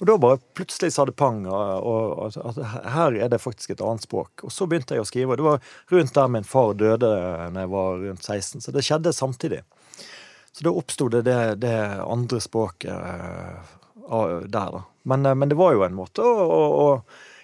Og 0.00 0.08
da 0.08 0.16
bare 0.18 0.40
plutselig 0.56 0.90
sa 0.94 1.04
det 1.06 1.14
pang, 1.16 1.44
og 1.46 2.24
at 2.40 2.58
her 2.96 3.14
er 3.14 3.28
det 3.30 3.38
faktisk 3.42 3.74
et 3.74 3.84
annet 3.84 4.02
språk. 4.02 4.42
Og 4.42 4.52
så 4.52 4.66
begynte 4.66 4.96
jeg 4.96 5.04
å 5.04 5.08
skrive. 5.08 5.32
og 5.32 5.38
Det 5.38 5.46
var 5.46 5.60
rundt 5.94 6.16
der 6.16 6.32
min 6.32 6.48
far 6.48 6.74
døde 6.74 7.10
når 7.54 7.60
jeg 7.60 7.72
var 7.76 8.02
rundt 8.08 8.26
16, 8.26 8.64
så 8.64 8.74
det 8.74 8.84
skjedde 8.84 9.14
samtidig. 9.14 9.60
Så 10.54 10.66
da 10.66 10.72
oppsto 10.74 11.08
det, 11.10 11.22
det 11.26 11.38
det 11.62 11.76
andre 12.02 12.40
språket 12.42 12.90
eh, 12.90 13.70
der, 14.46 14.74
da. 14.76 14.82
Men, 15.02 15.26
eh, 15.26 15.34
men 15.34 15.48
det 15.50 15.58
var 15.58 15.74
jo 15.74 15.86
en 15.86 15.96
måte 15.96 16.22
å, 16.22 16.34
å, 16.44 16.60
å 16.84 16.88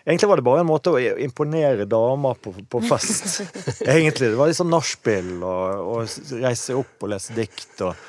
Egentlig 0.05 0.29
var 0.29 0.41
det 0.41 0.45
bare 0.47 0.63
en 0.63 0.69
måte 0.69 0.93
å 0.95 1.01
imponere 1.21 1.85
damer 1.89 2.39
på, 2.41 2.55
på 2.73 2.81
fest. 2.89 3.43
Egentlig. 3.85 4.31
Det 4.33 4.39
var 4.39 4.49
liksom 4.49 4.71
nachspiel 4.73 5.29
og, 5.45 5.83
og 5.85 6.41
reise 6.41 6.77
opp 6.79 7.05
og 7.05 7.13
lese 7.13 7.37
dikt 7.37 7.85
og, 7.85 8.01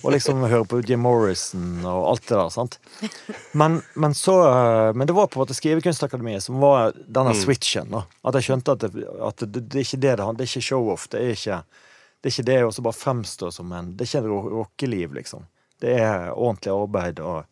og 0.00 0.08
liksom 0.14 0.40
høre 0.48 0.64
på 0.70 0.80
Jim 0.88 1.04
Morrison 1.04 1.84
og 1.84 2.08
alt 2.14 2.26
det 2.30 2.38
der. 2.38 2.52
sant? 2.54 2.78
Men, 3.52 3.80
men 3.94 4.16
så 4.16 4.38
eh, 4.48 4.90
Men 4.96 5.10
det 5.10 5.16
var 5.16 5.28
på 5.28 5.38
en 5.38 5.44
måte 5.44 5.56
Skrivekunstakademiet 5.56 6.46
som 6.46 6.60
var 6.64 6.96
denne 6.96 7.36
switchen. 7.36 7.92
da. 7.92 8.06
At 8.24 8.40
jeg 8.40 8.48
skjønte 8.48 8.76
at 8.78 8.86
det, 8.86 9.08
at 9.28 9.44
det, 9.44 9.66
det 9.68 9.82
er 9.82 9.88
ikke 9.88 10.02
det 10.04 10.14
det 10.14 10.28
handler 10.28 10.40
Det 10.40 10.48
er 10.48 10.54
ikke 10.54 10.68
show-off. 10.72 11.08
Det 11.12 11.20
er 11.20 11.36
ikke 11.36 11.64
det 12.24 12.30
er 12.30 12.32
ikke 12.38 12.48
det 12.48 12.60
å 12.64 12.84
bare 12.86 12.96
fremstå 12.96 13.50
som 13.52 13.72
en 13.76 13.90
Det 13.98 14.06
er 14.06 14.22
ikke 14.22 14.36
rockeliv, 14.54 15.12
liksom. 15.12 15.42
Det 15.76 15.90
er 16.00 16.30
ordentlig 16.32 16.72
arbeid, 16.72 17.18
og, 17.20 17.44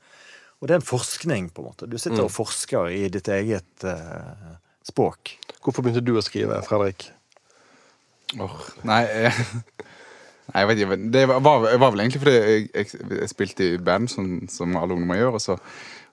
og 0.62 0.68
det 0.70 0.76
er 0.76 0.78
en 0.78 0.86
forskning, 0.86 1.48
på 1.50 1.62
en 1.62 1.72
måte. 1.72 1.88
Du 1.90 1.98
sitter 1.98 2.22
og 2.22 2.30
forsker 2.30 2.92
i 2.94 3.08
ditt 3.10 3.26
eget 3.34 3.82
uh, 3.82 4.52
språk. 4.86 5.34
Hvorfor 5.58 5.82
begynte 5.82 6.04
du 6.06 6.14
å 6.14 6.22
skrive, 6.22 6.60
Fredrik? 6.62 7.08
Åh, 8.38 8.60
nei, 8.86 9.00
eh, 9.10 9.40
nei, 10.52 10.62
jeg 10.62 10.68
vet 10.70 10.84
ikke. 10.84 11.00
Det 11.18 11.24
var, 11.32 11.42
var 11.42 11.66
var 11.66 11.90
vel 11.96 12.04
egentlig 12.04 12.22
fordi 12.22 12.36
jeg, 12.38 12.70
jeg, 12.70 13.10
jeg 13.10 13.32
spilte 13.34 13.66
i 13.72 13.82
band, 13.82 14.12
som, 14.14 14.30
som 14.46 14.78
alle 14.78 14.94
ungdommer 14.94 15.18
gjør. 15.18 15.40
Og 15.40 15.44
så, 15.48 15.58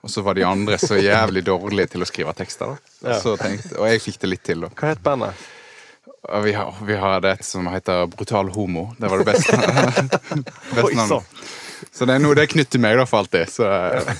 og 0.02 0.16
så 0.16 0.26
var 0.26 0.40
de 0.40 0.48
andre 0.50 0.82
så 0.82 0.98
jævlig 0.98 1.46
dårlige 1.46 1.94
til 1.94 2.02
å 2.02 2.10
skrive 2.10 2.34
tekster. 2.42 2.74
Da. 2.74 2.92
Ja. 3.06 3.22
så 3.22 3.38
tenkte, 3.38 3.78
og 3.78 3.86
jeg 3.94 4.02
fikk 4.08 4.22
det 4.26 4.34
litt 4.34 4.46
til. 4.50 4.66
Da. 4.66 4.74
Hva 4.82 4.94
het 4.96 5.06
bandet? 5.06 5.48
Vi 6.44 6.58
har, 6.58 6.74
vi 6.90 6.98
har 7.00 7.26
et 7.30 7.46
som 7.46 7.70
heter 7.70 8.10
Brutal 8.12 8.50
homo. 8.58 8.90
Det 8.98 9.14
var 9.14 9.22
det 9.22 9.30
beste. 9.30 9.62
beste 10.76 10.90
Oi. 10.90 11.28
Så 11.96 12.08
det 12.10 12.16
er 12.16 12.24
noe 12.24 12.36
det 12.38 12.48
knytter 12.52 12.82
meg, 12.82 12.98
da, 13.00 13.06
for 13.10 13.24
alltid. 13.24 13.50
Så, 13.52 13.70
eh, 13.70 14.12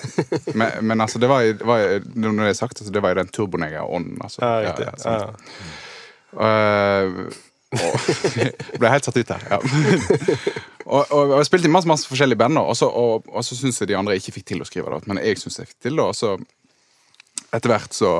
men, 0.54 0.80
men 0.92 1.04
altså, 1.06 1.22
det 1.22 1.30
var, 1.32 1.46
var 1.66 2.06
Når 2.16 2.42
det 2.44 2.50
er 2.54 2.58
sagt, 2.58 2.80
altså, 2.80 2.94
det 2.94 3.04
var 3.04 3.14
jo 3.14 3.20
den 3.22 3.32
turboneger-ånden. 3.36 4.18
Altså. 4.24 4.42
Ja, 4.44 4.56
Ja, 4.64 4.74
riktig. 4.74 5.06
ja. 5.06 5.20
Ja. 5.20 5.30
Uh, 6.40 7.30
ble 8.82 8.90
helt 8.90 9.06
satt 9.06 9.18
ut 9.18 9.32
her. 9.34 9.44
Ja. 9.50 9.58
og, 10.86 11.04
og, 11.12 11.20
og 11.20 11.36
jeg 11.38 11.50
spilte 11.50 11.70
i 11.70 11.74
masse, 11.74 11.90
masse 11.90 12.10
forskjellige 12.10 12.40
band, 12.42 12.58
og 12.62 12.76
så, 12.78 12.90
og, 12.90 13.28
og 13.30 13.46
så 13.46 13.58
syns 13.58 13.82
jeg 13.82 13.92
de 13.92 13.98
andre 13.98 14.18
ikke 14.18 14.34
fikk 14.40 14.48
til 14.54 14.64
å 14.64 14.68
skrive 14.70 14.94
det. 14.96 15.10
Men 15.10 15.22
jeg 15.22 15.42
syns 15.42 15.60
jeg 15.62 15.70
fikk 15.70 15.90
til 15.90 16.00
det, 16.00 16.06
og 16.06 16.18
så 16.18 16.36
etter 17.56 17.72
hvert 17.72 17.96
så, 17.98 18.12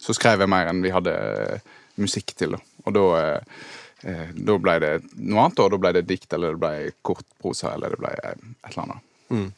så 0.00 0.16
skrev 0.16 0.42
jeg 0.44 0.52
mer 0.52 0.70
enn 0.70 0.82
vi 0.84 0.92
hadde 0.92 1.12
eh, 1.16 1.74
musikk 2.02 2.34
til. 2.36 2.56
Da. 2.56 2.60
Og 2.86 2.96
da, 2.96 3.04
eh, 3.20 3.36
eh, 3.36 3.85
da 4.02 4.56
ble 4.60 4.74
det 4.82 4.90
noe 5.16 5.46
annet, 5.46 5.60
og 5.62 5.70
da 5.72 5.78
ble 5.80 5.92
det 5.96 6.02
dikt, 6.08 6.28
eller 6.36 6.54
det 6.54 6.60
ble 6.62 6.90
kortprosa, 7.06 7.72
eller 7.74 7.94
det 7.94 8.00
ble 8.02 8.12
eh, 8.12 8.34
et 8.66 8.74
eller 8.74 8.84
annet. 8.84 9.54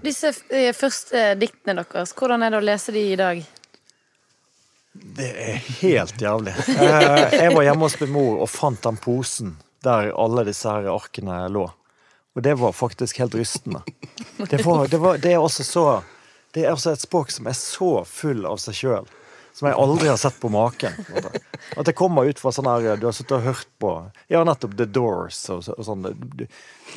Disse 0.00 0.30
eh, 0.48 0.70
første 0.76 1.32
diktene 1.40 1.82
deres, 1.82 2.14
hvordan 2.16 2.46
er 2.46 2.54
det 2.54 2.60
å 2.60 2.64
lese 2.64 2.94
de 2.94 3.02
i 3.12 3.18
dag? 3.20 3.42
Det 4.92 5.26
er 5.26 5.58
helt 5.82 6.22
jævlig. 6.22 6.54
Eh, 6.70 7.34
jeg 7.34 7.52
var 7.54 7.66
hjemme 7.66 7.86
hos 7.86 7.98
min 8.00 8.14
mor 8.14 8.40
og 8.44 8.50
fant 8.50 8.80
den 8.86 8.98
posen 9.00 9.56
der 9.84 10.10
alle 10.18 10.44
disse 10.48 10.70
her 10.70 10.88
arkene 10.92 11.42
lå. 11.52 11.66
Og 12.36 12.42
det 12.46 12.54
var 12.60 12.72
faktisk 12.76 13.18
helt 13.18 13.34
rystende. 13.34 13.82
Det, 14.38 14.62
var, 14.64 14.86
det, 14.88 14.98
var, 15.02 15.18
det 15.18 15.32
er 15.34 15.42
også 15.42 15.64
så 15.64 15.84
Det 16.54 16.64
er 16.64 16.72
også 16.72 16.94
et 16.94 17.02
språk 17.02 17.30
som 17.30 17.46
er 17.46 17.56
så 17.58 18.04
full 18.08 18.46
av 18.48 18.58
seg 18.62 18.74
sjøl. 18.78 19.08
Som 19.54 19.68
jeg 19.68 19.78
aldri 19.78 20.08
har 20.08 20.18
sett 20.18 20.38
på 20.40 20.48
maken. 20.50 20.94
At 21.76 21.86
det 21.86 21.94
kommer 21.98 22.26
ut 22.26 22.40
fra 22.40 22.52
sånn 22.54 22.70
her 22.70 22.96
Du 22.96 23.06
har 23.08 23.14
sittet 23.14 23.36
og 23.36 23.46
hørt 23.46 23.69
på 23.80 23.94
Ja, 24.30 24.42
nettopp 24.46 24.76
The 24.78 24.86
Doors 24.86 25.40
og, 25.52 25.66
og 25.76 25.86
sånn. 25.86 26.06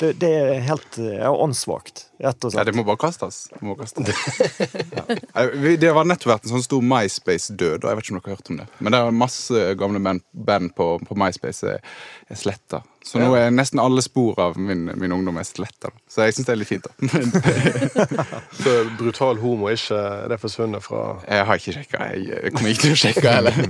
Det, 0.00 0.12
det, 0.20 0.30
er 0.30 0.62
helt 0.66 0.98
ja, 0.98 1.30
åndssvakt, 1.30 2.06
rett 2.22 2.46
og 2.46 2.56
Ja, 2.56 2.64
det 2.66 2.74
må 2.76 2.84
bare 2.86 3.00
kastes. 3.00 3.44
Det, 3.52 3.62
må 3.64 3.76
kastes. 3.78 4.10
Ja, 5.34 5.46
det 5.80 5.92
var 5.94 6.06
nettopp 6.08 6.34
vært 6.34 6.48
en 6.48 6.54
sånn 6.56 6.66
stor 6.66 6.82
MySpace-død, 6.84 7.84
og 7.84 7.90
jeg 7.90 7.98
vet 7.98 8.06
ikke 8.08 8.14
om 8.14 8.20
dere 8.20 8.32
har 8.32 8.38
hørt 8.38 8.50
om 8.52 8.60
det. 8.62 8.66
Men 8.80 8.94
det 8.94 9.00
er 9.00 9.20
masse 9.24 9.68
gamle 9.80 10.02
band, 10.04 10.24
band 10.32 10.74
på, 10.78 10.88
på 11.08 11.18
MySpace 11.18 11.76
er, 11.76 11.94
sletta. 12.34 12.82
Så 13.04 13.20
nå 13.20 13.34
er 13.36 13.50
nesten 13.52 13.80
alle 13.82 14.00
spor 14.02 14.38
av 14.40 14.56
min, 14.56 14.86
min 14.96 15.12
ungdom 15.12 15.36
er 15.36 15.44
sletta. 15.44 15.90
Så 16.08 16.24
jeg 16.24 16.38
syns 16.38 16.48
det 16.48 16.54
er 16.54 16.60
litt 16.62 16.70
fint. 16.70 16.86
da. 16.88 18.24
Så 18.62 18.76
brutal 18.96 19.38
homo 19.42 19.68
er 19.68 19.76
ikke 19.76 20.00
det 20.32 20.38
forsvunnet 20.40 20.84
fra 20.84 21.02
Jeg 21.28 21.44
har 21.50 21.60
ikke 21.60 21.74
sjekka. 21.76 22.06
Jeg, 22.14 22.24
jeg 22.32 22.54
kommer 22.56 22.72
ikke 22.72 22.86
til 22.86 22.96
å 22.96 23.00
sjekke 23.02 23.34
heller. 23.36 23.60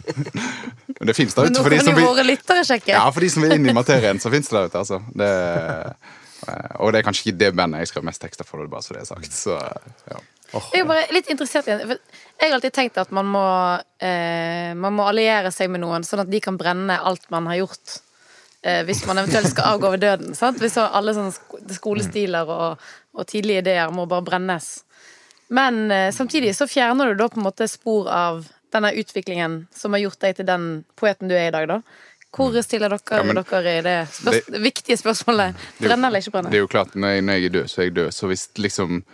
Men 1.01 1.11
det 1.11 1.17
fins 1.19 1.35
da 1.35 1.49
ute 1.49 1.57
nå 1.57 1.65
for 1.65 1.75
de 1.75 1.81
kan 1.83 1.99
jo 1.99 2.07
våre 2.07 2.27
lyttere 2.29 2.63
sjekke. 2.69 2.95
Ja, 2.95 3.04
for 3.13 3.25
de 3.25 3.31
som 3.33 3.45
vil 3.45 3.57
inn 3.57 3.67
i 3.69 3.75
materien, 3.77 4.21
så 4.21 4.31
fins 4.33 4.49
det 4.51 4.57
der 4.57 4.71
ute, 4.71 4.83
altså. 4.85 5.01
Det, 5.13 5.31
eh, 6.49 6.71
og 6.79 6.93
det 6.93 7.01
er 7.01 7.09
kanskje 7.09 7.27
ikke 7.29 7.41
det 7.43 7.51
bandet 7.59 7.85
jeg 7.85 7.93
skrev 7.93 8.07
mest 8.07 8.23
tekster 8.23 8.49
for, 8.49 8.63
det 8.63 8.73
bare 8.73 8.87
så 8.87 8.97
det 8.97 9.03
er 9.03 9.11
sagt. 9.11 9.35
Så, 9.35 9.59
ja. 10.11 10.23
Jeg 10.55 10.85
er 10.85 10.89
bare 10.89 11.11
litt 11.15 11.31
interessert 11.33 11.67
igjen. 11.69 11.83
for 11.89 11.99
Jeg 11.99 12.49
har 12.49 12.57
alltid 12.57 12.75
tenkt 12.77 12.99
at 13.03 13.13
man 13.15 13.27
må, 13.27 13.45
eh, 13.99 14.73
man 14.79 14.95
må 14.95 15.09
alliere 15.11 15.51
seg 15.55 15.73
med 15.73 15.83
noen, 15.83 16.07
sånn 16.07 16.23
at 16.23 16.31
de 16.31 16.41
kan 16.45 16.59
brenne 16.61 17.01
alt 17.01 17.27
man 17.35 17.49
har 17.51 17.65
gjort. 17.65 17.99
Eh, 18.65 18.81
hvis 18.87 19.03
man 19.09 19.19
eventuelt 19.21 19.51
skal 19.51 19.75
avgå 19.75 19.91
ved 19.93 20.05
døden. 20.07 20.35
Sant? 20.39 20.61
Hvis 20.63 20.79
alle 20.81 21.13
sånne 21.17 21.75
skolestiler 21.77 22.49
og, 22.49 22.85
og 23.13 23.27
tidlige 23.29 23.65
ideer 23.65 23.93
må 23.93 24.07
bare 24.09 24.25
brennes. 24.25 24.71
Men 25.53 25.91
eh, 25.93 26.11
samtidig 26.15 26.55
så 26.57 26.69
fjerner 26.71 27.13
du 27.13 27.19
da 27.21 27.29
på 27.29 27.41
en 27.41 27.49
måte 27.49 27.69
spor 27.69 28.09
av 28.09 28.47
denne 28.75 28.95
utviklingen 28.99 29.67
som 29.75 29.95
har 29.95 30.07
gjort 30.07 30.23
deg 30.25 30.39
til 30.39 30.49
den 30.49 30.69
poeten 30.99 31.31
du 31.31 31.37
er 31.37 31.51
i 31.51 31.55
dag, 31.55 31.69
da. 31.71 31.81
Hvor 32.35 32.57
stiller 32.67 32.89
dere 32.91 33.19
Ja, 33.21 33.23
men- 33.23 33.37
dere 33.45 33.77
i 33.79 33.83
det, 33.87 34.09
spørs 34.13 34.47
Det- 34.51 34.63
viktige 34.63 34.97
spørsmålet? 34.99 35.55
Brenne 35.81 36.07
eller 36.09 36.19
ikke 36.21 36.33
brenne? 36.35 36.51
Det 36.51 36.59
er 36.59 36.65
jo 36.65 36.67
klart, 36.73 36.95
når 36.97 37.09
jeg, 37.15 37.23
når 37.23 37.33
jeg 37.39 37.45
er 37.45 37.49
død, 37.61 37.69
så 37.71 37.79
er 37.81 37.85
jeg 37.85 37.95
død. 37.95 38.11
Så 38.13 38.27
hvis 38.27 38.49
liksom 38.59 39.05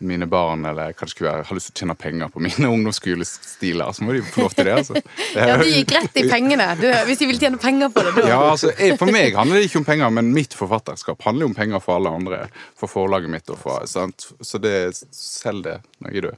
mine 0.00 0.26
barn 0.30 0.64
eller 0.64 0.92
hva 0.92 1.00
det 1.00 1.10
skulle 1.10 1.32
være, 1.32 1.44
har 1.48 1.56
lyst 1.58 1.72
til 1.72 1.74
å 1.74 1.78
tjene 1.80 1.96
penger 1.98 2.28
på 2.30 2.38
mine 2.38 2.68
ungdomsskolestiler, 2.74 3.90
så 3.92 4.04
må 4.06 4.12
de 4.14 4.22
få 4.22 4.42
lov 4.44 4.50
til 4.54 4.64
det. 4.68 4.74
altså. 4.78 4.94
Det 5.34 5.42
er- 5.42 5.48
Ja, 5.48 5.56
de 5.56 5.72
gikk 5.72 5.90
rett 5.96 6.16
i 6.22 6.28
pengene. 6.30 6.68
Du, 6.80 6.86
hvis 7.08 7.18
de 7.18 7.26
vil 7.26 7.38
tjene 7.40 7.58
penger 7.58 7.88
på 7.90 8.04
det, 8.06 8.14
da. 8.22 8.28
Ja, 8.28 8.38
altså, 8.52 8.70
jeg, 8.78 8.96
For 8.98 9.06
meg 9.10 9.34
handler 9.34 9.58
det 9.58 9.64
ikke 9.72 9.78
om 9.82 9.84
penger, 9.88 10.10
men 10.14 10.32
mitt 10.32 10.54
forfatterskap 10.54 11.20
handler 11.26 11.46
jo 11.48 11.48
om 11.50 11.54
penger 11.58 11.80
for 11.82 11.96
alle 11.98 12.10
andre. 12.14 12.48
For 12.78 12.86
forlaget 12.86 13.28
mitt 13.30 13.50
og 13.50 13.58
for 13.58 13.82
sant? 13.86 14.28
Så 14.40 14.60
det 14.62 14.94
selg 15.10 15.64
det 15.66 15.80
når 16.00 16.10
jeg 16.14 16.16
er 16.24 16.28
død. 16.30 16.36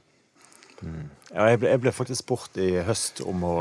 Ja, 1.35 1.45
jeg, 1.51 1.59
ble, 1.61 1.69
jeg 1.69 1.81
ble 1.83 1.91
faktisk 1.93 2.23
spurt 2.25 2.57
i 2.57 2.71
høst 2.83 3.21
om 3.29 3.43
å 3.45 3.55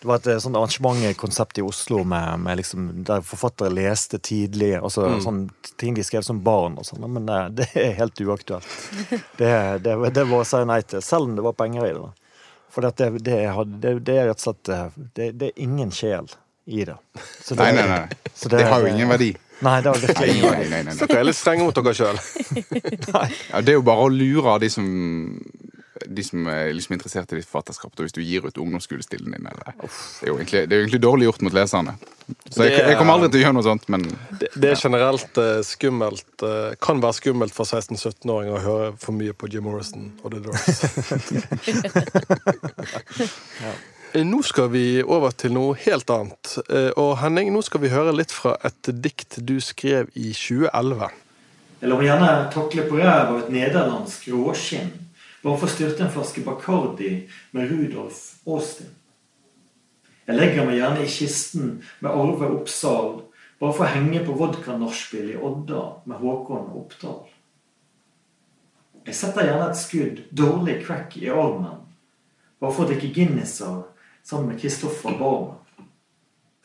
Det 0.00 0.06
var 0.06 0.20
et 0.20 0.28
eh, 0.30 0.38
sånt 0.38 0.56
arrangementkonsept 0.56 1.58
i 1.58 1.62
Oslo 1.66 2.04
med, 2.06 2.40
med 2.44 2.60
liksom, 2.60 2.84
der 3.08 3.24
forfattere 3.26 3.72
leste 3.74 4.20
tidlig. 4.22 4.76
Altså 4.78 5.08
sånn 5.24 5.48
ting 5.80 5.96
de 5.96 6.04
skrev 6.06 6.22
som 6.26 6.38
barn 6.46 6.78
og 6.78 6.86
sånn. 6.86 7.02
Men 7.10 7.26
det, 7.26 7.38
det 7.58 7.68
er 7.82 7.96
helt 7.98 8.20
uaktuelt. 8.22 8.68
Det, 9.40 9.50
det, 9.82 9.96
det 10.14 10.26
var 10.30 10.44
å 10.44 10.46
si 10.46 10.62
nei 10.70 10.80
til, 10.86 11.02
selv 11.02 11.26
om 11.30 11.34
det 11.38 11.46
var 11.48 11.56
penger 11.58 11.88
i 11.88 11.92
det. 11.96 12.04
da. 12.06 12.12
For 12.70 12.84
det, 12.84 13.10
det, 13.24 13.40
det, 13.82 13.94
det 14.06 14.14
er 14.20 14.30
rett 14.30 14.38
og 14.38 14.46
slett 14.46 14.70
eh, 14.76 14.86
det, 15.18 15.32
det 15.40 15.50
er 15.50 15.66
ingen 15.66 15.90
sjel 15.94 16.30
i 16.68 16.84
det. 16.84 16.98
Så 17.42 17.56
Nei, 17.58 17.72
nei, 17.74 17.86
nei. 17.88 18.32
så 18.36 18.50
Det 18.52 18.62
har 18.68 18.84
jo 18.84 18.90
ingen 18.92 19.08
verdi. 19.08 19.32
Nei, 19.64 19.78
det 19.82 19.90
har 19.90 20.02
virkelig 20.04 20.34
ingen 20.36 20.52
verdi. 20.52 20.98
Dere 21.00 21.22
er 21.22 21.26
litt 21.26 21.38
strenge 21.38 21.64
mot 21.66 21.74
dere 21.74 21.94
sjøl. 21.96 22.20
Ja, 23.48 23.62
det 23.64 23.72
er 23.72 23.78
jo 23.78 23.84
bare 23.86 24.04
å 24.04 24.10
lure 24.12 24.58
de 24.62 24.68
som 24.70 24.86
de 26.06 26.24
som 26.24 26.46
er 26.50 26.72
liksom 26.76 26.94
interessert 26.96 27.32
i 27.32 27.36
ditt 27.38 27.48
forfatterskap, 27.48 27.92
hvis 27.98 28.12
du 28.14 28.20
gir 28.22 28.46
ut 28.46 28.58
ungdomsskolestilen 28.60 29.32
din. 29.34 29.48
Eller. 29.48 29.72
Det, 29.80 29.88
er 30.22 30.28
jo 30.30 30.36
egentlig, 30.38 30.62
det 30.68 30.76
er 30.76 30.80
jo 30.80 30.84
egentlig 30.86 31.02
dårlig 31.02 31.28
gjort 31.28 31.44
mot 31.46 31.54
leserne. 31.56 31.92
Så 32.50 32.66
jeg, 32.66 32.72
jeg 32.84 32.96
kommer 33.00 33.16
aldri 33.16 33.30
til 33.32 33.40
å 33.40 33.42
gjøre 33.46 33.56
noe 33.56 33.66
sånt, 33.66 33.84
men 33.92 34.00
Det, 34.40 34.48
det 34.54 34.68
er 34.74 34.82
generelt 34.82 35.38
eh, 35.40 35.60
skummelt 35.64 36.42
eh, 36.44 36.72
Kan 36.84 37.00
være 37.00 37.16
skummelt 37.16 37.54
for 37.56 37.64
16-17-åringer 37.64 38.58
å 38.58 38.66
høre 38.66 38.88
for 39.00 39.12
mye 39.16 39.32
på 39.32 39.48
Jim 39.52 39.64
Morrison 39.68 40.04
og 40.22 40.28
The 40.34 40.40
Doors. 40.48 40.76
Eh, 44.16 44.24
Nå 44.24 44.38
skal 44.40 44.70
vi 44.72 45.02
over 45.04 45.34
til 45.36 45.52
noe 45.52 45.74
helt 45.82 46.08
annet. 46.08 46.54
Og 46.96 47.20
Henning, 47.20 47.52
nå 47.52 47.60
skal 47.60 47.82
vi 47.82 47.90
høre 47.92 48.14
litt 48.16 48.32
fra 48.32 48.54
et 48.64 48.88
dikt 48.88 49.36
du 49.44 49.60
skrev 49.60 50.08
i 50.16 50.32
2011. 50.32 51.12
Jeg 51.78 51.92
lar 51.92 52.00
gjerne 52.02 52.30
takle 52.50 52.84
på 52.88 52.96
ræv 52.98 53.34
av 53.34 53.36
et 53.38 53.50
nederlandsk 53.54 54.24
råskinn. 54.32 54.88
Bare 55.42 55.58
for 55.58 55.68
å 55.68 55.72
styrte 55.72 56.02
en 56.04 56.12
flaske 56.12 56.42
Bacardi 56.46 57.12
med 57.54 57.70
Rudolf 57.70 58.38
Austin. 58.48 58.90
Jeg 60.28 60.36
legger 60.36 60.66
meg 60.68 60.76
gjerne 60.76 61.04
i 61.04 61.08
kisten 61.08 61.68
med 62.04 62.10
Arve 62.10 62.50
Oppsal, 62.58 63.22
bare 63.58 63.74
for 63.74 63.86
å 63.86 63.92
henge 63.94 64.20
på 64.26 64.34
vodka-nachspiel 64.36 65.30
i 65.32 65.38
Odda 65.40 65.84
med 66.10 66.20
Håkon 66.20 66.68
Oppdal. 66.76 67.22
Jeg 69.08 69.16
setter 69.16 69.46
gjerne 69.48 69.70
et 69.70 69.80
skudd 69.80 70.18
dårlig 70.36 70.82
crack 70.84 71.16
i 71.16 71.30
armen, 71.32 71.80
bare 72.60 72.74
for 72.76 72.84
å 72.84 72.90
drikke 72.90 73.08
Guinnesser 73.14 73.86
sammen 74.26 74.52
med 74.52 74.60
Kristoffer 74.60 75.16
Barmen. 75.16 75.56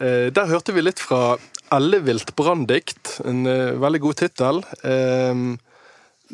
Eh, 0.01 0.27
Der 0.35 0.49
hørte 0.51 0.75
vi 0.75 0.83
litt 0.83 0.99
fra 0.99 1.37
Ellevilt 1.71 2.35
branndikt. 2.35 3.21
En 3.23 3.45
eh, 3.47 3.77
veldig 3.79 4.01
god 4.03 4.19
tittel. 4.19 4.59
Eh, 4.83 5.43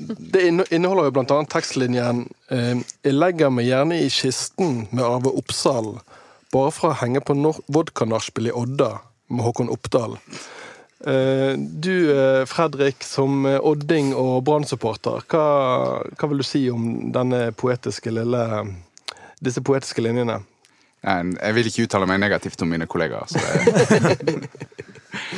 Det 0.08 0.44
inneholder 0.48 1.10
jo 1.10 1.16
annet 1.36 1.52
tekstlinjen 1.52 2.24
eh, 2.54 2.80
Jeg 3.04 3.16
legger 3.16 3.52
meg 3.54 3.68
gjerne 3.68 3.98
i 4.00 4.08
kisten 4.14 4.86
med 4.92 5.04
Arve 5.04 5.34
Oppsal, 5.40 5.98
bare 6.54 6.72
for 6.76 6.92
å 6.92 7.00
henge 7.02 7.22
på 7.26 7.36
vodkanachspiel 7.68 8.50
i 8.50 8.56
Odda 8.56 8.94
med 9.30 9.46
Håkon 9.46 9.72
Oppdal. 9.74 10.16
Eh, 11.06 11.54
Du, 11.58 11.94
eh, 12.16 12.46
Fredrik, 12.50 13.04
som 13.04 13.46
odding 13.46 14.14
og 14.16 14.44
Brann-supporter, 14.48 15.26
hva, 15.30 15.44
hva 16.16 16.32
vil 16.32 16.42
du 16.42 16.48
si 16.48 16.64
om 16.72 17.12
poetiske 17.60 18.14
lille 18.14 18.46
disse 19.40 19.62
poetiske 19.64 20.04
linjene? 20.04 20.42
Jeg 21.00 21.56
vil 21.56 21.70
ikke 21.70 21.86
uttale 21.88 22.08
meg 22.10 22.20
negativt 22.20 22.60
om 22.66 22.74
mine 22.74 22.88
kollegaer. 22.90 23.30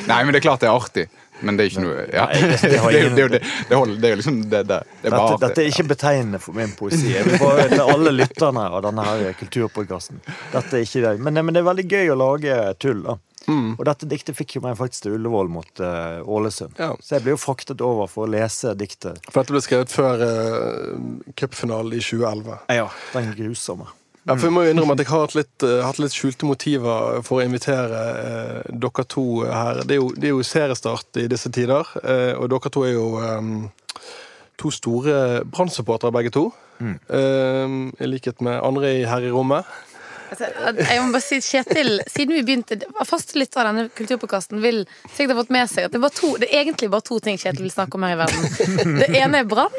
Nei, 0.10 0.21
men 0.24 0.34
det 0.34 0.41
er 0.41 0.47
klart 0.47 0.63
det 0.63 0.71
er 0.71 0.78
artig. 0.78 1.06
Men 1.41 1.58
det 1.58 1.65
er 1.65 1.71
ikke 1.71 1.84
noe 1.86 2.06
ja. 2.13 2.25
Nei, 2.30 2.41
det- 2.41 2.62
det 2.62 2.69
det, 2.71 2.99
ingen- 3.01 3.15
det, 3.17 3.27
det, 3.36 3.41
det, 3.69 3.75
holder, 3.77 3.95
det 4.01 4.10
er 4.10 4.15
jo 4.15 4.19
liksom 4.21 4.38
det, 4.51 4.62
det, 4.69 4.80
det 5.01 5.10
er 5.10 5.15
bare 5.17 5.32
Dette, 5.32 5.47
dette 5.47 5.63
er 5.65 5.71
ikke 5.73 5.88
betegnende 5.95 6.39
for 6.43 6.58
min 6.58 6.71
poesi. 6.77 7.12
Jeg 7.15 7.25
vil 7.27 7.39
bare 7.41 7.67
til 7.71 7.84
alle 7.95 8.13
lytterne 8.15 8.67
av 8.69 8.82
denne 8.86 9.06
her 9.10 9.34
kulturpodkasten. 9.39 10.21
Dette 10.54 10.77
er 10.82 10.86
ikke 10.88 11.04
det. 11.08 11.15
Men, 11.25 11.41
men 11.45 11.54
det 11.58 11.63
er 11.63 11.69
veldig 11.71 11.88
gøy 11.91 12.13
å 12.13 12.17
lage 12.21 12.58
tull. 12.84 13.04
da. 13.10 13.17
Og 13.51 13.80
dette 13.88 14.06
diktet 14.06 14.38
fikk 14.38 14.54
jo 14.60 14.62
meg 14.63 14.75
faktisk 14.77 15.08
til 15.08 15.15
Ullevål 15.17 15.47
mot 15.51 15.80
uh, 15.82 16.21
Ålesund. 16.30 16.75
Ja. 16.77 16.91
Så 17.01 17.15
jeg 17.17 17.23
ble 17.25 17.34
jo 17.34 17.39
fraktet 17.41 17.82
over 17.84 18.06
for 18.08 18.27
å 18.27 18.30
lese 18.32 18.75
diktet. 18.77 19.17
For 19.32 19.41
dette 19.41 19.56
ble 19.56 19.62
skrevet 19.65 19.91
før 19.91 20.21
uh, 20.21 20.99
cupfinalen 21.41 21.97
i 21.97 22.04
2011. 22.06 22.60
Ja, 22.77 22.86
Den 23.15 23.34
grusomme. 23.39 23.89
Ja, 24.28 24.36
for 24.36 24.46
jeg 24.48 24.54
må 24.54 24.62
jo 24.62 24.72
innrømme 24.74 24.94
at 24.94 25.02
jeg 25.02 25.10
har 25.10 25.24
hatt 25.24 25.34
litt, 25.34 25.64
eh, 25.66 25.80
hatt 25.82 25.98
litt 25.98 26.14
skjulte 26.14 26.46
motiver 26.46 27.24
for 27.26 27.40
å 27.42 27.46
invitere 27.46 28.02
eh, 28.22 28.58
dere 28.70 29.06
to 29.10 29.24
her. 29.48 29.82
Det 29.82 29.96
er, 29.96 30.02
jo, 30.02 30.12
det 30.14 30.30
er 30.30 30.36
jo 30.36 30.46
seriestart 30.46 31.18
i 31.24 31.26
disse 31.32 31.50
tider, 31.50 31.90
eh, 32.04 32.34
og 32.38 32.52
dere 32.54 32.70
to 32.74 32.84
er 32.86 32.94
jo 32.94 33.08
eh, 33.18 33.50
to 34.62 34.70
store 34.70 35.16
Brann-supportere 35.50 36.14
begge 36.14 36.34
to. 36.38 36.52
Eh, 36.82 37.74
I 37.98 38.10
likhet 38.10 38.42
med 38.46 38.62
andre 38.62 38.94
her 39.10 39.26
i 39.26 39.34
rommet. 39.34 39.66
Altså, 40.32 40.48
Jeg 40.80 41.02
må 41.04 41.12
bare 41.12 41.24
si, 41.26 41.39
Kjetil, 41.44 41.98
siden 42.08 42.38
vi 42.38 42.44
begynte 42.48 42.78
Faste 43.08 43.36
lyttere 43.39 43.65
av 43.65 43.74
denne 43.76 43.91
kulturpåkasten 43.98 44.62
vil 44.63 44.86
sikkert 45.12 45.34
ha 45.34 45.39
fått 45.41 45.52
med 45.52 45.72
seg 45.72 45.88
at 45.88 45.91
det 45.91 46.00
er, 46.00 46.06
bare 46.06 46.15
to, 46.15 46.30
det 46.39 46.48
er 46.48 46.62
egentlig 46.62 46.88
bare 46.94 47.06
to 47.10 47.17
ting 47.24 47.39
Kjetil 47.41 47.65
vil 47.67 47.74
snakke 47.74 48.00
om 48.00 48.06
her 48.08 48.15
i 48.15 48.20
verden. 48.22 48.96
Det 49.02 49.10
ene 49.20 49.41
er 49.41 49.50
brann, 49.50 49.76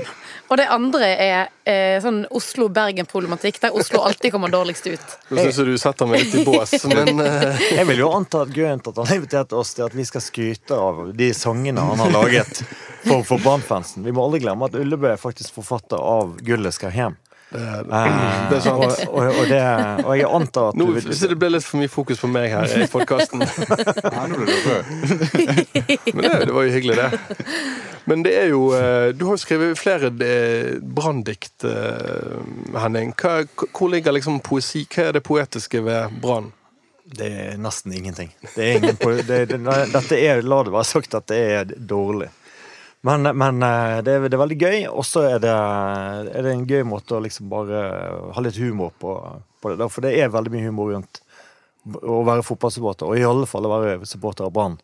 og 0.51 0.59
det 0.61 0.67
andre 0.75 1.09
er 1.09 1.39
eh, 1.69 1.97
sånn 2.05 2.23
Oslo-Bergen-problematikk, 2.37 3.63
der 3.63 3.77
Oslo 3.79 4.03
alltid 4.05 4.35
kommer 4.35 4.53
dårligst 4.53 4.91
ut. 4.93 5.17
Nå 5.33 5.47
syns 5.47 5.63
du 5.65 5.73
setter 5.81 6.11
meg 6.11 6.27
litt 6.27 6.37
i 6.43 6.45
bås, 6.45 6.77
men 6.93 7.23
eh, 7.25 7.65
Jeg 7.79 7.89
vil 7.89 8.05
jo 8.05 8.13
anta 8.13 8.45
at 8.45 8.53
grunnen 8.53 8.83
til 8.85 8.93
at 8.93 9.01
han 9.01 9.09
har 9.09 9.23
invitert 9.23 9.57
oss, 9.57 9.73
til 9.79 9.89
at 9.89 9.97
vi 9.97 10.07
skal 10.09 10.25
skryte 10.25 10.77
av 10.77 11.05
de 11.17 11.33
sangene 11.37 11.89
han 11.93 12.05
har 12.05 12.13
laget 12.13 12.65
for, 13.07 13.25
for 13.25 13.41
Brann-fansen. 13.41 14.05
Vi 14.05 14.13
må 14.13 14.27
aldri 14.27 14.45
glemme 14.45 14.69
at 14.69 14.77
Ullebø 14.77 15.15
er 15.15 15.21
faktisk 15.21 15.57
forfatter 15.63 15.97
av 15.97 16.37
'Gullet 16.43 16.77
skal 16.77 16.93
hjem'. 16.93 17.21
Det, 17.53 17.67
Eh, 17.93 18.49
det 18.51 18.57
er 18.57 18.63
sant. 18.65 18.83
og, 18.83 18.91
og, 19.09 19.27
og, 19.29 19.45
det, 19.51 19.61
og 20.07 20.13
jeg 20.19 20.29
antar 20.39 20.69
at 20.71 20.79
Nå 20.79 20.87
du 20.89 20.93
vil 20.97 21.11
jeg 21.13 21.31
det 21.33 21.39
ble 21.41 21.51
litt 21.55 21.67
for 21.67 21.81
mye 21.83 21.93
fokus 21.93 22.23
på 22.23 22.31
meg 22.33 22.49
her 22.53 22.65
i 22.77 22.89
podkasten. 22.91 23.43
Men 26.17 26.23
det, 26.25 26.33
det 26.49 26.55
var 26.55 26.63
jo 26.67 26.73
hyggelig, 26.73 26.97
det. 26.99 27.11
Men 28.11 28.25
det 28.27 28.33
er 28.35 28.49
jo 28.51 28.65
eh, 28.75 29.13
Du 29.15 29.27
har 29.29 29.37
jo 29.37 29.43
skrevet 29.43 29.79
flere 29.79 30.11
eh, 30.27 30.73
branndikt, 30.83 31.65
eh, 31.69 32.41
Henning. 32.83 33.15
Hva, 33.19 33.43
hvor 33.71 33.93
ligger 33.93 34.17
liksom 34.17 34.41
poesi? 34.45 34.87
Hva 34.91 35.11
er 35.11 35.19
det 35.19 35.25
poetiske 35.27 35.85
ved 35.87 36.19
Brann? 36.23 36.51
Det 37.13 37.29
er 37.29 37.59
nesten 37.61 37.93
ingenting. 37.93 38.31
Det 38.55 38.63
er 38.63 38.79
ingen 38.79 38.97
det, 39.27 39.41
det, 39.51 39.59
dette 39.93 40.17
er, 40.19 40.43
La 40.47 40.63
det 40.65 40.73
være 40.73 40.89
sagt 40.89 41.15
at 41.19 41.27
det 41.29 41.41
er 41.59 41.75
dårlig. 41.77 42.31
Men, 43.03 43.27
men 43.35 43.63
eh, 43.67 43.97
det, 44.07 44.13
er, 44.15 44.29
det 44.31 44.37
er 44.37 44.43
veldig 44.45 44.59
gøy, 44.61 44.77
og 44.93 45.03
så 45.09 45.25
er, 45.27 45.41
det- 45.43 45.51
er 46.37 46.45
det 46.47 46.53
en 46.53 46.67
gøy 46.71 46.85
måte 46.87 47.17
å 47.17 47.23
liksom 47.25 47.49
bare 47.51 47.81
ha 48.37 48.45
litt 48.45 48.59
humor 48.63 48.93
på, 49.03 49.17
på 49.63 49.73
det. 49.75 49.89
For 49.91 50.05
det 50.07 50.13
er 50.23 50.31
veldig 50.31 50.53
mye 50.55 50.69
humor 50.71 50.93
rundt 50.95 51.23
å 52.07 52.21
være 52.23 52.45
fotballsupporter, 52.47 53.09
og 53.11 53.19
i 53.19 53.25
alle 53.27 53.49
fall 53.51 53.67
å 53.67 53.73
være 53.75 54.07
supporter 54.07 54.47
av 54.47 54.53
Brann. 54.55 54.77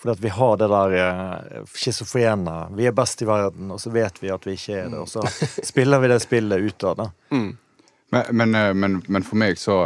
Fordi 0.00 0.14
at 0.14 0.22
vi 0.24 0.30
har 0.32 0.54
det 0.56 0.70
der 0.72 0.94
eh, 0.96 1.64
schizofrene. 1.76 2.54
Vi 2.78 2.86
er 2.88 2.94
best 2.96 3.20
i 3.20 3.28
verden, 3.28 3.68
og 3.74 3.82
så 3.82 3.92
vet 3.92 4.22
vi 4.22 4.30
at 4.32 4.46
vi 4.48 4.54
ikke 4.56 4.78
er 4.80 4.88
det. 4.94 5.02
Og 5.02 5.10
så 5.12 5.20
spiller 5.70 6.00
vi 6.00 6.08
det 6.14 6.22
spillet 6.24 6.64
utad. 6.70 6.96
da. 7.02 7.10
Men, 7.36 8.24
men, 8.40 8.54
eh, 8.56 8.70
men, 8.72 9.02
men 9.12 9.26
for 9.28 9.36
meg 9.38 9.60
så 9.60 9.82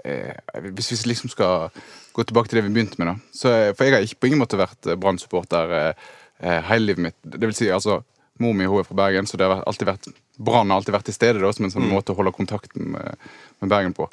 eh, 0.00 0.32
Hvis 0.72 0.88
vi 0.94 0.98
liksom 1.12 1.28
skal 1.30 1.68
gå 2.16 2.24
tilbake 2.24 2.48
til 2.48 2.62
det 2.62 2.64
vi 2.70 2.72
begynte 2.78 2.96
med, 3.02 3.12
da. 3.12 3.16
Så, 3.36 3.52
for 3.76 3.84
jeg 3.84 3.92
har 3.98 4.08
ikke 4.08 4.22
på 4.24 4.30
ingen 4.32 4.40
måte 4.40 4.56
vært 4.56 4.88
Brann-supporter 5.04 5.76
eh, 5.82 6.08
hele 6.42 6.86
livet 6.86 7.02
mitt. 7.08 7.16
Det 7.22 7.40
vil 7.46 7.54
si, 7.54 7.70
altså, 7.70 8.02
Mor 8.42 8.52
mi 8.58 8.64
hun 8.66 8.80
er 8.80 8.86
fra 8.88 8.96
Bergen, 8.98 9.26
så 9.30 9.36
det 9.38 9.46
har 9.46 9.60
alltid 9.62 9.86
vært 9.86 10.08
Brann 10.42 10.70
har 10.72 10.80
alltid 10.80 10.94
vært 10.96 11.04
til 11.06 11.14
stede 11.14 11.38
da, 11.38 11.52
som 11.54 11.64
en 11.68 11.70
sånn 11.70 11.86
måte 11.86 12.10
å 12.10 12.16
holde 12.18 12.32
kontakten 12.34 12.88
med, 12.96 13.14
med 13.62 13.70
Bergen 13.70 13.92
på. 13.94 14.08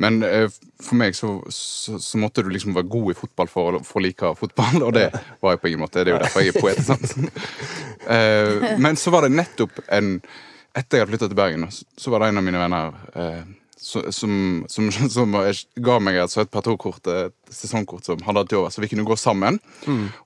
Men 0.00 0.22
eh, 0.24 0.46
for 0.80 0.94
meg 0.96 1.12
så, 1.18 1.34
så, 1.52 1.98
så 2.00 2.16
måtte 2.22 2.40
du 2.46 2.48
liksom 2.54 2.72
være 2.72 2.88
god 2.88 3.10
i 3.12 3.16
fotball 3.18 3.50
for, 3.52 3.76
for 3.84 4.00
å 4.00 4.04
like 4.06 4.30
fotball, 4.38 4.82
og 4.86 4.94
det 4.96 5.10
var 5.42 5.52
jeg 5.52 5.60
på 5.60 5.68
ingen 5.68 5.82
måte. 5.84 6.00
Det 6.06 6.14
er 6.14 6.16
jo 6.16 6.22
derfor 6.22 6.46
jeg 6.46 6.54
er 6.54 6.60
poet. 6.62 6.80
sant? 6.86 7.14
Eh, 8.08 8.78
men 8.80 8.96
så 8.96 9.10
var 9.12 9.26
det 9.26 9.34
nettopp 9.36 9.80
en 9.92 10.14
Etter 10.78 10.96
jeg 10.96 11.02
hadde 11.02 11.10
flytta 11.10 11.26
til 11.28 11.36
Bergen, 11.36 11.64
så- 11.74 11.84
så 11.98 12.10
var 12.12 12.20
det 12.22 12.28
en 12.30 12.38
av 12.38 12.44
mine 12.46 12.60
venner 12.60 12.92
eh, 13.18 13.42
som, 13.76 14.64
som, 14.68 14.88
som 15.16 15.34
ga 15.76 15.96
meg 16.00 16.16
et 16.22 16.30
søtt 16.32 16.50
partokort, 16.54 17.04
et 17.10 17.34
sesongkort 17.52 18.04
som 18.06 18.20
han 18.22 18.36
hadde 18.36 18.48
til 18.52 18.60
over, 18.62 18.70
så 18.70 18.80
vi 18.84 18.88
kunne 18.92 19.04
gå 19.08 19.16
sammen. 19.18 19.58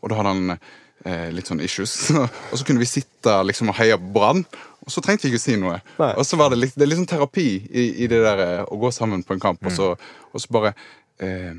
Og 0.03 0.11
da 0.13 0.19
hadde 0.21 0.35
han 0.37 0.59
eh, 1.05 1.29
litt 1.35 1.51
sånn 1.51 1.63
issues. 1.65 1.95
og 2.51 2.55
så 2.59 2.67
kunne 2.67 2.83
vi 2.83 2.91
sitte 2.91 3.37
liksom 3.47 3.73
og 3.73 3.79
heie 3.81 3.99
på 3.99 4.13
Brann, 4.17 4.45
og 4.83 4.91
så 4.91 5.03
trengte 5.05 5.29
vi 5.29 5.33
ikke 5.33 5.43
å 5.43 5.45
si 5.45 5.59
noe. 5.61 5.77
Nei. 6.01 6.13
Og 6.19 6.27
så 6.27 6.39
var 6.41 6.53
det 6.53 6.61
litt, 6.63 6.75
det 6.77 6.87
er 6.87 6.91
litt 6.91 7.03
sånn 7.03 7.13
terapi 7.13 7.49
i, 7.69 7.85
i 8.05 8.09
det 8.11 8.23
der 8.25 8.43
eh, 8.47 8.65
å 8.67 8.81
gå 8.83 8.91
sammen 8.95 9.23
på 9.27 9.37
en 9.37 9.45
kamp, 9.45 9.63
og, 9.67 9.75
så, 9.75 9.93
og 10.33 10.43
så 10.43 10.55
bare 10.55 10.75
eh, 11.23 11.53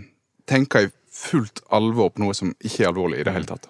tenke 0.50 0.88
i 0.88 0.92
fullt 1.14 1.64
alvor 1.74 2.12
på 2.14 2.24
noe 2.24 2.36
som 2.38 2.52
ikke 2.60 2.84
er 2.84 2.92
alvorlig 2.92 3.22
i 3.22 3.28
det 3.28 3.36
hele 3.36 3.50
tatt. 3.50 3.70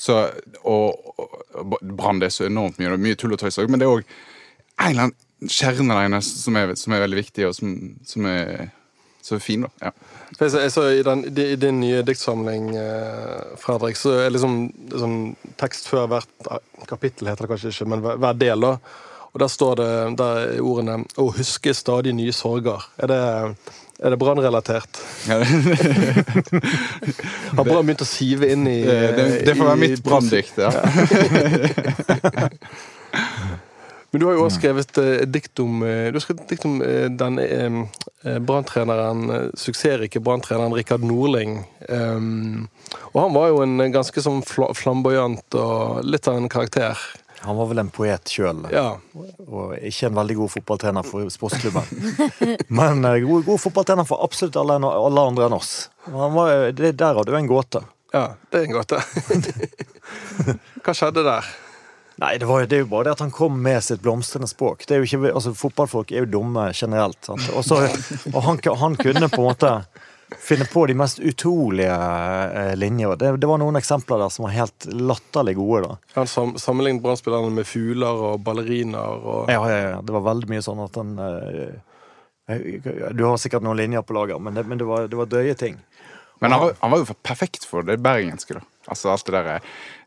Så, 0.00 0.16
og, 0.64 1.14
og 1.20 1.78
Brann 1.84 2.22
er 2.24 2.32
så 2.32 2.46
enormt 2.48 2.80
mye, 2.80 2.88
det 2.88 2.96
er 2.96 3.04
mye 3.04 3.18
tull 3.20 3.36
og 3.36 3.42
tøys 3.42 3.58
men 3.68 3.80
det 3.80 3.86
er 3.86 3.98
òg 3.98 4.06
en 4.80 4.86
eller 4.88 5.10
annen 5.10 5.50
kjerne 5.52 5.92
der 5.92 6.08
inne 6.08 6.20
som 6.24 6.56
som 6.76 6.94
er 6.96 7.02
veldig 7.04 7.18
viktig, 7.20 7.46
og 7.48 7.54
som, 7.56 7.74
som 8.04 8.26
er 8.28 8.70
så 9.22 9.38
fin, 9.42 9.60
da. 9.66 9.70
Ja. 9.80 9.90
Jeg, 10.40 10.70
så, 10.72 10.82
I, 10.94 11.02
den, 11.02 11.24
i 11.28 11.56
din 11.60 11.80
nye 11.82 12.02
diktsamling, 12.06 12.76
eh, 12.78 13.40
Fredrik, 13.60 13.96
så 13.98 14.10
er 14.22 14.30
liksom 14.32 14.72
sånn 14.94 15.36
tekst 15.60 15.88
før 15.90 16.06
hvert 16.12 16.30
kapittel, 16.88 17.28
heter 17.28 17.42
det 17.44 17.50
kanskje 17.52 17.70
ikke, 17.74 17.86
men 17.92 18.00
hver, 18.04 18.16
hver 18.22 18.34
del. 18.40 18.60
da. 18.64 18.72
Og 19.30 19.36
Der 19.42 19.50
står 19.52 19.72
det 19.78 19.90
der 20.18 20.32
er 20.40 20.62
ordene 20.62 20.94
'Å 21.14 21.16
huske 21.36 21.74
stadig 21.74 22.12
nye 22.14 22.32
sorger'. 22.34 22.82
Er 22.98 23.06
det, 23.06 23.20
er 24.00 24.10
det 24.10 24.18
brannrelatert? 24.18 24.88
Ja, 25.28 25.38
Har 27.56 27.64
Brann 27.64 27.86
begynt 27.86 28.02
å 28.02 28.06
sive 28.08 28.46
inn 28.50 28.66
i 28.66 28.82
det, 28.82 29.44
det 29.46 29.56
får 29.56 29.66
være 29.70 29.76
mitt 29.76 30.02
branndikt. 30.02 30.58
Ja. 30.58 30.70
Men 34.10 34.20
du 34.20 34.26
har 34.26 34.34
jo 34.34 34.42
også 34.46 34.58
skrevet 34.58 34.98
eh, 34.98 35.22
dikt 35.30 35.60
om 35.62 35.82
eh, 35.86 36.10
skrevet 36.18 36.48
dikt 36.50 36.64
om 36.66 36.80
den 37.14 37.38
eh, 37.38 37.76
eh, 38.26 38.38
branntreneren, 38.42 39.20
eh, 39.30 39.44
suksessrike 39.54 40.18
branntreneren 40.26 40.74
Rikard 40.74 41.04
Norling. 41.06 41.60
Og 41.90 43.18
han 43.22 43.34
var 43.34 43.48
jo 43.52 43.60
en 43.62 43.78
ganske 43.94 44.22
sånn 44.24 44.42
fla 44.46 44.72
flamboyant 44.74 45.54
og 45.58 46.00
litt 46.06 46.26
av 46.30 46.40
en 46.40 46.50
karakter. 46.50 46.98
Han 47.40 47.56
var 47.56 47.70
vel 47.70 47.78
en 47.80 47.88
poet 47.94 48.28
sjøl, 48.28 48.66
Ja. 48.74 48.98
og 49.46 49.72
ikke 49.78 50.10
en 50.10 50.18
veldig 50.18 50.34
god 50.42 50.50
fotballtrener 50.58 51.06
for 51.08 51.30
sportsklubben. 51.32 51.86
Men 52.80 53.00
god, 53.06 53.46
god 53.46 53.62
fotballtrener 53.62 54.04
for 54.10 54.20
absolutt 54.26 54.58
alle, 54.60 54.76
alle 54.84 55.24
andre 55.30 55.46
enn 55.48 55.56
oss. 55.56 55.72
Han 56.10 56.34
var, 56.36 56.66
det 56.76 56.92
Der 57.00 57.14
hadde 57.16 57.30
du 57.32 57.38
en 57.38 57.48
gåte. 57.48 57.80
ja, 58.12 58.26
det 58.50 58.60
er 58.60 58.66
en 58.68 58.76
gåte. 58.76 59.00
Hva 60.84 60.92
skjedde 60.98 61.22
der? 61.24 61.48
Nei, 62.20 62.34
det, 62.38 62.44
var, 62.44 62.66
det 62.68 62.76
er 62.76 62.82
jo 62.84 62.90
bare 62.90 63.08
det 63.08 63.16
at 63.16 63.22
han 63.24 63.32
kom 63.32 63.62
med 63.64 63.80
sitt 63.84 64.02
blomstrende 64.04 64.48
språk. 64.50 64.84
Det 64.84 64.96
er 64.96 65.00
jo 65.00 65.08
ikke, 65.08 65.32
altså 65.32 65.54
Fotballfolk 65.56 66.12
er 66.12 66.26
jo 66.26 66.32
dumme 66.34 66.66
generelt. 66.76 67.16
Sant? 67.24 67.46
Og, 67.56 67.64
så, 67.64 67.78
og 68.34 68.42
han, 68.44 68.60
han 68.82 68.96
kunne 69.00 69.30
på 69.32 69.40
en 69.40 69.46
måte 69.46 69.70
finne 70.38 70.66
på 70.68 70.86
de 70.86 70.94
mest 70.94 71.18
utrolige 71.18 71.94
eh, 71.94 72.74
linjer. 72.76 73.16
Det, 73.16 73.32
det 73.40 73.48
var 73.48 73.60
noen 73.62 73.80
eksempler 73.80 74.20
der 74.20 74.32
som 74.32 74.44
var 74.46 74.52
helt 74.54 74.86
latterlig 74.92 75.56
gode. 75.56 75.80
da. 75.88 75.96
Han 76.18 76.28
sam 76.28 76.52
sammenlignet 76.60 77.02
brannspillerne 77.02 77.54
med 77.56 77.66
fugler 77.66 78.24
og 78.28 78.44
balleriner 78.44 79.24
Og... 79.24 79.50
Ja, 79.50 79.62
ja, 79.70 79.78
ja. 79.88 80.00
Det 80.04 80.14
var 80.14 80.26
veldig 80.28 80.50
mye 80.52 80.64
sånn 80.64 80.82
at 80.84 81.00
han 81.00 81.16
eh, 81.24 82.60
Du 83.16 83.24
har 83.24 83.40
sikkert 83.40 83.64
noen 83.64 83.80
linjer 83.80 84.04
på 84.04 84.16
lager, 84.16 84.42
men 84.42 84.60
det, 84.60 84.66
men 84.68 84.78
det, 84.80 84.88
var, 84.88 85.08
det 85.08 85.18
var 85.18 85.30
døye 85.30 85.56
ting. 85.58 85.80
Men 86.40 86.52
han 86.52 86.66
var, 86.66 86.76
han 86.80 86.92
var 86.92 87.02
jo 87.02 87.16
perfekt 87.24 87.66
for 87.68 87.84
det 87.84 87.96
bergenske, 88.04 88.60
da. 88.60 88.64
Altså 88.90 89.12
alt 89.12 89.26
det 89.26 89.34
derre 89.36 89.54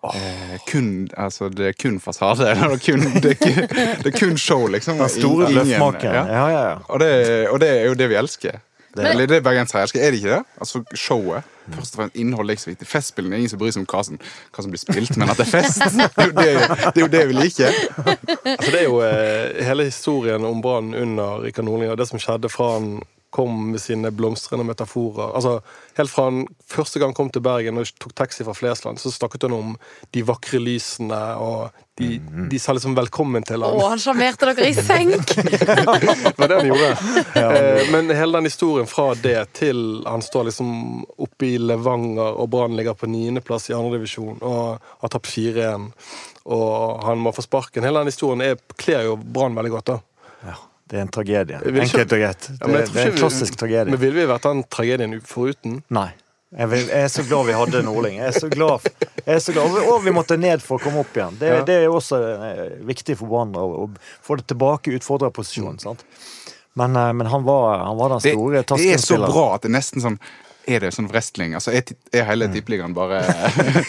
eh, 0.04 0.58
kun, 0.72 1.08
altså, 1.18 1.50
Det 1.50 1.68
er 1.72 1.78
kun 1.84 2.00
fasade. 2.04 2.50
Eller 2.52 2.78
kun, 2.84 3.00
det, 3.24 3.32
er 3.32 3.40
kun, 3.40 3.64
det 4.04 4.14
er 4.14 4.18
kun 4.20 4.38
show, 4.38 4.68
liksom. 4.68 4.98
Den 5.00 5.10
store 5.10 5.50
Ingen- 5.52 5.68
Ja. 6.14 6.26
Ja, 6.28 6.48
ja, 6.50 6.70
ja. 6.70 6.76
Og, 6.88 7.00
det, 7.00 7.48
og 7.50 7.60
det 7.64 7.70
er 7.80 7.86
jo 7.86 7.94
det 7.94 8.10
vi 8.10 8.16
elsker. 8.20 8.60
Det- 8.96 9.08
Eller 9.10 9.26
det 9.26 9.40
bergensere 9.44 9.82
elsker. 9.82 10.00
Er 10.04 10.12
det 10.12 10.20
ikke 10.20 10.36
det? 10.36 10.44
Altså 10.62 10.84
showet. 10.94 11.44
Først 11.74 11.96
og 11.96 12.00
fremst 12.02 12.16
innhold 12.20 12.50
er 12.50 12.54
ikke 12.58 12.62
så 12.62 12.70
viktig. 12.70 12.88
Festspillene 12.92 13.34
er 13.36 13.38
ingen 13.42 13.50
som 13.50 13.60
bryr 13.62 13.72
seg 13.72 13.82
om 13.82 13.88
hva 13.90 14.04
som, 14.06 14.18
hva 14.54 14.64
som 14.66 14.72
blir 14.74 14.82
spilt, 14.84 15.16
men 15.18 15.30
at 15.32 15.40
det 15.40 15.48
er 15.48 15.52
fest. 15.54 15.80
Det 15.96 16.10
er 16.20 16.28
jo 16.28 16.36
det, 16.36 16.52
det, 16.68 17.00
er 17.00 17.06
jo 17.06 17.12
det 17.16 17.24
vi 17.30 17.34
liker. 17.40 17.80
Altså, 18.44 18.72
det 18.74 18.80
er 18.82 18.84
jo 18.90 19.00
eh, 19.08 19.64
hele 19.66 19.88
historien 19.88 20.46
om 20.46 20.60
brannen 20.62 20.94
under 21.00 21.42
Rikard 21.46 21.66
Nordling 21.66 21.90
og 21.94 21.98
det 21.98 22.10
som 22.12 22.20
skjedde 22.22 22.52
fra 22.52 22.74
han 22.76 22.90
kom 23.34 23.72
med 23.74 23.82
sine 23.82 24.12
blomstrende 24.14 24.66
metaforer. 24.68 25.34
Altså, 25.36 25.58
Helt 25.98 26.10
fra 26.10 26.24
han 26.26 26.44
første 26.74 26.98
gang 27.02 27.12
kom 27.14 27.28
til 27.30 27.42
Bergen 27.46 27.78
og 27.78 27.86
tok 28.02 28.14
taxi 28.18 28.42
fra 28.46 28.54
Flesland, 28.58 28.98
så 29.02 29.12
snakket 29.14 29.44
han 29.46 29.54
om 29.54 29.76
de 30.14 30.24
vakre 30.26 30.58
lysene, 30.62 31.20
og 31.38 31.70
de, 32.02 32.16
de 32.50 32.58
sa 32.62 32.74
liksom 32.74 32.96
velkommen 32.98 33.46
til 33.46 33.62
Å, 33.62 33.70
han. 33.70 33.92
han 33.92 34.02
sjarmerte 34.02 34.48
dere 34.50 34.72
i 34.72 34.74
senk! 34.74 35.36
Det 36.34 36.34
var 36.40 36.50
det 36.50 36.58
han 36.58 36.72
gjorde. 36.72 36.90
Eh, 37.38 37.92
Men 37.94 38.10
hele 38.10 38.40
den 38.40 38.50
historien 38.50 38.90
fra 38.90 39.12
det 39.22 39.38
til 39.60 39.84
han 40.10 40.26
står 40.26 40.50
liksom 40.50 40.74
oppe 41.22 41.52
i 41.52 41.60
Levanger, 41.62 42.34
og 42.42 42.50
Brann 42.54 42.74
ligger 42.80 42.98
på 42.98 43.10
niendeplass 43.14 43.70
i 43.70 43.78
andredivisjon 43.78 44.42
og 44.42 44.82
har 45.04 45.14
tapt 45.14 45.30
4-1, 45.30 45.92
og 46.50 47.06
han 47.06 47.22
må 47.22 47.32
få 47.38 47.46
sparken. 47.46 47.86
Hele 47.86 48.02
den 48.02 48.10
historien 48.10 48.42
er- 48.50 48.58
kler 48.82 49.06
jo 49.12 49.16
Brann 49.22 49.54
veldig 49.58 49.72
godt. 49.78 49.94
da. 49.94 50.00
ja. 50.50 50.58
Det 50.94 51.00
er 51.00 51.06
en 51.08 51.10
tragedie. 51.10 51.58
Enkelt 51.58 52.12
og 52.14 52.20
greit. 52.22 52.48
Det, 52.54 52.68
er 52.70 52.84
en 52.86 53.14
vi- 53.16 53.18
klassisk 53.18 53.56
tragedie. 53.58 53.90
Men 53.90 53.98
ville 54.02 54.20
vi 54.20 54.26
vært 54.30 54.44
den 54.46 54.60
tragedien 54.70 55.16
foruten? 55.26 55.80
Nei. 55.90 56.12
Jeg, 56.54 56.70
vil, 56.70 56.84
jeg 56.86 57.02
er 57.08 57.10
så 57.10 57.24
glad 57.26 57.48
vi 57.48 57.54
hadde 57.58 57.80
Nordling. 57.82 58.20
Jeg 58.22 58.28
er 58.30 58.36
så 58.38 58.50
glad, 58.52 58.86
jeg 59.26 59.36
er 59.36 59.40
så 59.42 59.56
glad. 59.56 59.74
Og 59.90 60.04
vi 60.06 60.12
måtte 60.14 60.38
ned 60.38 60.62
for 60.62 60.78
å 60.78 60.84
komme 60.84 61.02
opp 61.02 61.16
igjen. 61.18 61.40
Det, 61.40 61.50
Ja. 61.50 61.64
det 61.66 61.78
er 61.82 61.90
også 61.90 62.20
eh, 62.22 62.60
viktig 62.86 63.16
for 63.18 63.32
Brann 63.32 63.56
å, 63.58 63.88
få 64.22 64.38
det 64.38 64.46
tilbake 64.54 64.92
i 64.94 65.00
utfordrerposisjonen. 65.00 65.80
sant? 65.82 66.06
Men, 66.78 66.94
eh, 66.96 67.10
men 67.18 67.26
han, 67.34 67.42
var, 67.44 67.80
han 67.88 67.98
var 67.98 68.14
den 68.14 68.22
store 68.28 68.62
taskenspilleren. 68.62 68.86
det 68.86 69.02
er 69.02 69.34
så 69.34 69.34
bra 69.34 69.48
at 69.56 69.66
det 69.66 69.72
er 69.72 69.78
nesten 69.80 70.06
sånn 70.06 70.20
Er 70.64 70.80
det 70.80 70.94
sånn 70.96 71.10
wrestling? 71.12 71.56
Altså, 71.58 71.74
er, 71.76 71.90
er 72.16 72.24
hele 72.30 72.48
tippeligaen 72.54 72.94
bare 72.96 73.20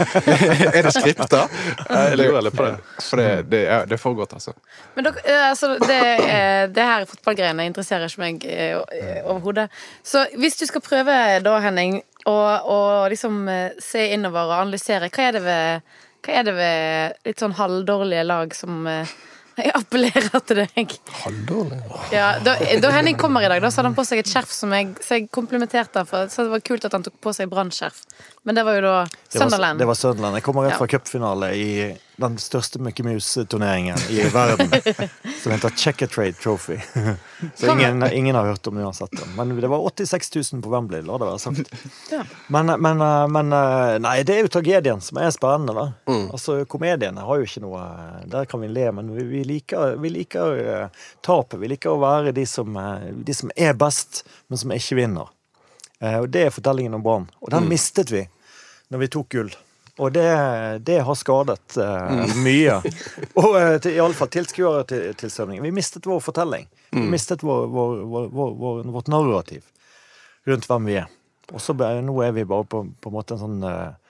Er 0.75 0.81
det 0.83 0.93
skripta? 0.95 1.45
Jeg 1.87 2.19
lurer 2.19 2.43
litt 2.43 2.57
på 2.57 2.67
det. 2.67 2.73
For 2.99 3.21
det, 3.21 3.29
det, 3.53 3.61
er, 3.71 3.85
det 3.87 3.95
er 3.95 4.03
for 4.03 4.19
godt, 4.19 4.35
altså. 4.39 4.57
Men 4.97 5.07
dere, 5.07 5.23
eh, 5.23 5.45
altså, 5.53 5.75
det, 5.79 6.01
det 6.75 6.89
her 6.89 7.07
fotballgreiene 7.11 7.69
interesserer 7.71 8.11
ikke 8.11 8.25
meg 8.25 8.49
eh, 8.49 9.21
overhodet. 9.23 9.69
Så 10.03 10.25
hvis 10.35 10.59
du 10.59 10.67
skal 10.67 10.83
prøve 10.85 11.19
da, 11.45 11.55
Henning, 11.63 12.01
å, 12.27 12.35
å 12.35 12.81
liksom 13.13 13.45
eh, 13.53 13.79
se 13.83 14.09
innover 14.17 14.51
og 14.51 14.65
analysere, 14.65 15.13
hva 15.15 15.29
er 15.29 15.39
det 15.39 15.45
ved, 15.47 15.95
hva 16.27 16.41
er 16.41 16.49
det 16.49 16.57
ved 16.59 17.31
litt 17.31 17.45
sånn 17.45 17.55
halvdårlige 17.61 18.27
lag 18.27 18.57
som 18.57 18.89
jeg 19.61 19.73
appellerer 19.79 20.41
til 20.49 20.61
deg? 20.63 20.95
Halvdårlig. 21.23 21.81
Ja, 22.15 22.29
da, 22.45 22.57
da 22.83 22.93
Henning 22.95 23.19
kommer 23.21 23.45
i 23.45 23.51
dag, 23.51 23.63
da 23.63 23.71
så 23.71 23.81
hadde 23.81 23.93
han 23.93 23.99
på 23.99 24.07
seg 24.09 24.23
et 24.23 24.31
skjerf 24.31 24.51
som 24.55 24.73
jeg, 24.75 24.95
så 25.05 25.19
jeg 25.19 25.29
komplimenterte 25.35 26.03
ham 26.03 26.09
for. 26.11 26.31
Så 26.33 26.47
det 26.47 26.55
var 26.57 26.65
kult 26.67 26.87
at 26.89 26.97
han 26.97 27.07
tok 27.07 27.21
på 27.23 27.35
seg 27.37 27.51
Brann-skjerf. 27.53 28.03
Men 28.47 28.55
det 28.59 28.63
var 28.67 28.75
jo 28.77 28.81
da 28.85 28.95
Det 29.05 29.39
var, 29.39 29.41
Sunderland. 29.41 29.79
det 29.81 29.87
var 29.89 29.95
Sunderland. 29.97 30.37
Jeg 30.37 30.43
kommer 30.45 30.63
rett 30.67 30.75
Ja. 30.75 30.79
fra 30.79 30.87
cupfinale 30.87 31.49
i 31.57 31.69
den 32.17 32.37
største 32.39 32.79
Mickey 32.79 33.03
Mouse-turneringen 33.03 33.97
i 34.13 34.21
verden. 34.31 34.69
som 35.43 35.53
heter 35.53 35.71
Checkatrade 35.71 36.33
Trophy. 36.33 36.77
Så 37.55 37.73
ingen, 37.73 38.05
ingen 38.13 38.37
har 38.37 38.45
hørt 38.47 38.67
om 38.67 38.77
det 38.77 38.85
uansett. 38.85 39.11
Men 39.37 39.57
det 39.61 39.69
var 39.69 39.79
86 39.89 40.53
000 40.53 40.63
på 40.63 40.71
Wembley, 40.71 41.03
la 41.03 41.19
det 41.19 41.27
være 41.31 41.39
sagt. 41.43 41.73
Ja. 42.13 42.23
Men, 42.53 42.67
men, 42.67 43.01
men 43.33 43.49
Nei, 44.05 44.23
det 44.23 44.37
er 44.37 44.45
jo 44.45 44.53
tragedien 44.53 45.01
som 45.03 45.19
er 45.25 45.33
spennende, 45.35 45.75
da. 45.75 45.87
Mm. 46.13 46.29
Altså, 46.37 46.61
komediene 46.71 47.25
har 47.25 47.41
jo 47.41 47.49
ikke 47.49 47.65
noe 47.65 47.81
Der 48.31 48.45
kan 48.51 48.61
vi 48.63 48.69
le, 48.71 48.91
men 48.93 49.09
vi, 49.17 49.25
vi 49.33 49.43
liker, 49.49 49.97
vi 50.05 50.13
liker 50.21 50.61
eh, 50.61 51.07
tapet. 51.25 51.59
Vi 51.65 51.73
liker 51.73 51.97
å 51.97 51.99
være 52.05 52.37
de 52.37 52.45
som, 52.47 52.77
eh, 52.77 53.09
de 53.25 53.35
som 53.35 53.51
er 53.57 53.73
best, 53.75 54.23
men 54.53 54.61
som 54.61 54.71
ikke 54.77 55.01
vinner. 55.01 55.33
Eh, 56.05 56.19
Og 56.21 56.29
det 56.29 56.47
er 56.47 56.55
fortellingen 56.55 56.99
om 56.99 57.05
Brann. 57.05 57.29
Og 57.41 57.53
den 57.55 57.69
mistet 57.71 58.13
vi 58.13 58.27
når 58.93 59.05
vi 59.05 59.11
tok 59.17 59.31
gull. 59.33 59.55
Og 60.03 60.11
det, 60.13 60.27
det 60.87 60.99
har 61.07 61.15
skadet 61.17 61.77
eh, 61.79 62.35
mye. 62.43 62.81
Og 63.41 63.53
uh, 63.55 63.77
til, 63.79 63.95
iallfall 63.95 64.31
tilskuertilstrømningen. 64.35 65.63
Vi 65.65 65.75
mistet 65.75 66.09
vår 66.11 66.21
fortelling. 66.25 66.67
Vi 66.91 67.05
mistet 67.11 67.45
vår, 67.47 67.69
vår, 67.71 68.01
vår, 68.11 68.27
vår, 68.35 68.57
vår, 68.59 68.83
vårt 68.97 69.11
narrativ 69.13 69.63
rundt 70.45 70.67
hvem 70.69 70.91
vi 70.91 70.99
er. 71.01 71.13
Og 71.53 71.63
så 71.63 71.75
nå 71.77 72.17
er 72.25 72.35
vi 72.37 72.45
bare 72.49 72.67
på, 72.69 72.83
på 73.01 73.11
en 73.11 73.15
måte 73.15 73.37
en 73.37 73.43
sånn 73.45 73.63
eh, 73.69 74.04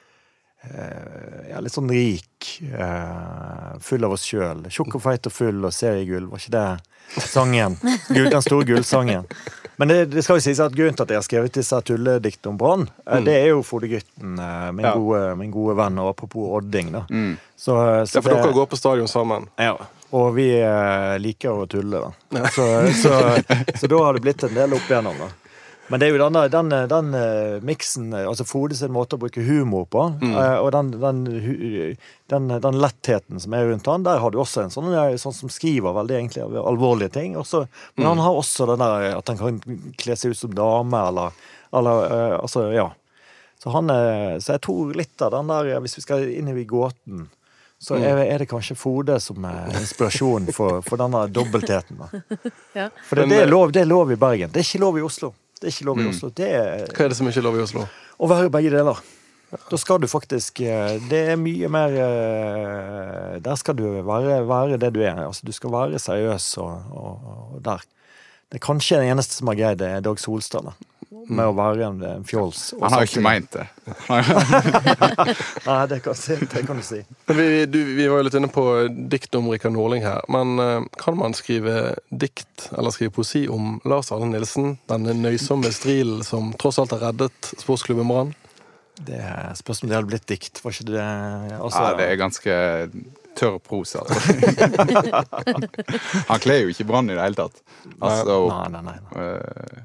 ja, 1.51 1.61
litt 1.61 1.75
sånn 1.75 1.91
rik, 1.91 2.49
eh, 2.73 3.75
full 3.81 4.05
av 4.05 4.17
oss 4.17 4.25
sjøl. 4.29 4.65
Tjukk 4.71 4.99
og 4.99 5.05
feit 5.05 5.29
og 5.29 5.35
full 5.35 5.65
og 5.65 5.75
seriegull, 5.75 6.27
var 6.31 6.43
ikke 6.43 6.55
det 6.55 7.25
sangen? 7.31 7.77
Den 8.09 8.43
store 8.43 8.65
gullsangen. 8.65 9.29
Men 9.77 9.89
det, 9.91 9.99
det 10.15 10.23
skal 10.23 10.39
jo 10.39 10.45
sies 10.45 10.61
at 10.63 10.75
grunnen 10.75 10.95
til 10.95 11.03
at 11.03 11.11
jeg 11.11 11.19
har 11.19 11.27
skrevet 11.27 11.57
disse 11.57 11.81
tullediktene 11.89 12.53
om 12.53 12.59
Brann, 12.59 12.85
mm. 13.07 13.25
det 13.27 13.35
er 13.41 13.49
jo 13.51 13.65
Frode 13.67 13.91
Grytten, 13.91 14.39
eh, 14.39 14.71
min, 14.73 14.87
Ja. 14.87 14.95
gode, 14.95 15.23
min 15.41 15.51
gode 15.51 15.75
venn, 15.81 15.99
og 15.99 16.13
apropos 16.15 16.53
Odding, 16.61 16.93
da. 16.95 17.05
Mm. 17.11 17.37
Så, 17.57 17.75
eh, 17.83 18.05
så 18.05 18.21
Det 18.21 18.21
er 18.21 18.23
for 18.29 18.37
dere 18.39 18.57
går 18.61 18.71
på 18.71 18.79
stadion 18.79 19.11
sammen. 19.11 19.49
ja, 19.59 19.77
og 20.15 20.35
vi 20.37 20.47
eh, 20.61 21.19
liker 21.19 21.65
å 21.65 21.67
tulle, 21.67 22.05
da. 22.07 22.45
Så, 22.55 22.67
så, 23.03 23.17
så 23.81 23.91
da 23.91 24.05
har 24.05 24.15
det 24.15 24.23
blitt 24.23 24.47
en 24.47 24.55
del 24.55 24.77
opp 24.79 24.87
igjennom, 24.87 25.19
da. 25.19 25.33
Men 25.93 26.01
det 26.01 26.07
er 26.07 26.15
jo 26.15 26.19
den, 26.23 26.33
der- 26.33 26.49
den, 26.49 26.71
den 26.89 27.09
eh, 27.19 27.61
miksen, 27.61 28.07
eh, 28.17 28.25
altså 28.29 28.47
Fode 28.49 28.75
sin 28.79 28.93
måte 28.95 29.19
å 29.19 29.21
bruke 29.21 29.43
humor 29.45 29.85
på, 29.93 30.05
eh, 30.25 30.57
og 30.63 30.71
den, 30.73 30.91
den, 30.97 31.19
den, 32.33 32.49
den 32.65 32.79
lettheten 32.81 33.41
som 33.43 33.53
er 33.53 33.67
rundt 33.69 33.87
han, 33.93 34.03
der 34.07 34.23
har 34.23 34.33
du 34.33 34.39
også 34.41 34.63
en 34.65 34.73
sånn, 34.73 34.89
sånn 35.21 35.37
som 35.37 35.53
skriver 35.53 35.93
veldig 35.99 36.17
egentlig 36.17 36.47
alvorlige 36.63 37.13
ting. 37.19 37.37
Også, 37.37 37.67
men 37.99 38.07
han 38.15 38.23
har 38.25 38.33
også 38.41 38.71
den 38.73 38.81
der 38.81 39.11
at 39.19 39.29
han 39.29 39.39
kan 39.43 39.61
kle 40.01 40.17
seg 40.17 40.33
ut 40.33 40.41
som 40.41 40.57
dame, 40.57 41.05
eller, 41.13 41.37
eller 41.77 42.39
Altså, 42.41 42.71
ja. 42.73 42.89
Så, 43.61 43.71
han, 43.73 43.89
så 44.45 44.57
jeg 44.57 44.61
tror 44.65 44.91
litt 44.97 45.23
av 45.25 45.31
den 45.37 45.49
der, 45.53 45.71
hvis 45.85 45.95
vi 46.01 46.03
skal 46.05 46.25
inn 46.33 46.49
i 46.53 46.65
gåten, 46.69 47.29
så 47.81 47.97
er, 48.01 48.19
er 48.25 48.41
det 48.41 48.49
kanskje 48.49 48.77
Fode 48.81 49.17
som 49.21 49.45
er 49.49 49.69
inspirasjonen 49.81 50.49
for, 50.57 50.81
for 50.85 51.01
denne 51.01 51.27
dobbeltheten. 51.29 52.01
Ja. 52.75 52.89
For 53.07 53.21
det, 53.21 53.29
det, 53.31 53.39
er 53.45 53.51
lov, 53.53 53.71
det 53.77 53.85
er 53.85 53.89
lov 53.89 54.11
i 54.13 54.17
Bergen. 54.19 54.51
Det 54.53 54.61
er 54.65 54.67
ikke 54.67 54.81
lov 54.83 54.97
i 54.99 55.05
Oslo. 55.05 55.29
Det 55.65 55.71
er 55.71 55.77
ikke 55.79 55.89
lov 55.89 56.01
i 56.03 56.09
Oslo. 56.11 56.29
Det 56.37 56.49
er 56.53 56.83
Hva 56.93 57.07
er 57.07 57.13
det 57.15 57.17
som 57.17 57.29
ikke 57.31 57.41
er 57.41 57.47
lov 57.47 57.57
i 57.57 57.63
Oslo? 57.65 57.87
å 58.21 58.29
være 58.31 58.51
begge 58.53 58.71
deler. 58.75 59.01
Da 59.71 59.79
skal 59.79 60.01
du 60.03 60.09
faktisk 60.11 60.61
eh, 60.67 60.97
Det 61.11 61.21
er 61.31 61.37
mye 61.39 61.69
mer 61.71 61.93
eh, 61.95 63.35
Der 63.45 63.59
skal 63.61 63.77
du 63.79 63.85
være, 64.03 64.41
være 64.49 64.79
det 64.83 64.91
du 64.97 65.01
er. 65.05 65.21
Altså, 65.29 65.47
du 65.47 65.53
skal 65.55 65.73
være 65.73 66.01
seriøs 66.03 66.49
og, 66.63 66.91
og, 66.91 67.29
og 67.55 67.61
der. 67.65 67.85
Det 68.51 68.59
er 68.59 68.65
kanskje 68.67 69.01
den 69.01 69.15
eneste 69.15 69.39
som 69.39 69.51
har 69.51 69.59
greid 69.59 69.81
det, 69.81 69.89
er 69.89 70.05
Dag 70.05 70.19
Solstad. 70.21 70.73
Med 71.29 71.47
å 71.47 71.53
være 71.57 71.87
en, 71.87 72.01
en 72.05 72.25
fjols. 72.27 72.75
Han 72.81 72.93
har 72.93 73.05
jo 73.05 73.09
ikke 73.09 73.23
meint 73.25 73.51
det. 73.55 73.65
Nei, 75.69 75.79
det 75.91 76.01
kan, 76.05 76.19
det 76.53 76.63
kan 76.67 76.81
du 76.81 76.85
si. 76.85 77.01
Vi, 77.31 77.47
du, 77.71 77.79
vi 77.97 78.09
var 78.11 78.21
jo 78.21 78.27
litt 78.29 78.37
inne 78.39 78.51
på 78.53 78.65
dikt 79.13 79.39
om 79.39 79.49
Rikard 79.53 79.77
Norling 79.77 80.05
her. 80.05 80.21
Men 80.33 80.59
eh, 80.61 80.87
kan 81.01 81.17
man 81.21 81.37
skrive 81.37 81.95
dikt 82.11 82.69
eller 82.75 82.95
skrive 82.95 83.15
poesi 83.17 83.47
om 83.49 83.79
Lars 83.89 84.13
Arne 84.15 84.33
Nilsen? 84.33 84.75
Den 84.91 85.09
nøysomme 85.23 85.73
strilen 85.75 86.25
som 86.27 86.53
tross 86.61 86.81
alt 86.83 86.95
har 86.97 87.07
reddet 87.09 87.53
sportsklubben 87.57 88.11
Brann? 88.11 88.35
Det 88.95 89.23
spørs 89.59 89.83
om 89.83 89.91
det 89.91 89.97
hadde 89.99 90.11
blitt 90.13 90.29
dikt. 90.31 90.61
Var 90.63 90.77
ikke 90.77 90.93
det 90.93 91.09
altså, 91.59 91.81
Ja, 91.83 91.97
det 91.99 92.07
er 92.11 92.21
ganske 92.21 92.59
tørr 93.35 93.59
prosa. 93.59 94.05
Altså. 94.05 94.21
Han 96.31 96.45
kler 96.45 96.63
jo 96.63 96.71
ikke 96.71 96.87
Brann 96.87 97.11
i 97.11 97.17
det 97.17 97.25
hele 97.25 97.39
tatt. 97.39 97.59
Altså, 97.99 98.39
Nei, 98.53 98.69
nei, 98.77 98.85
nei. 98.87 98.99
nei. 99.11 99.85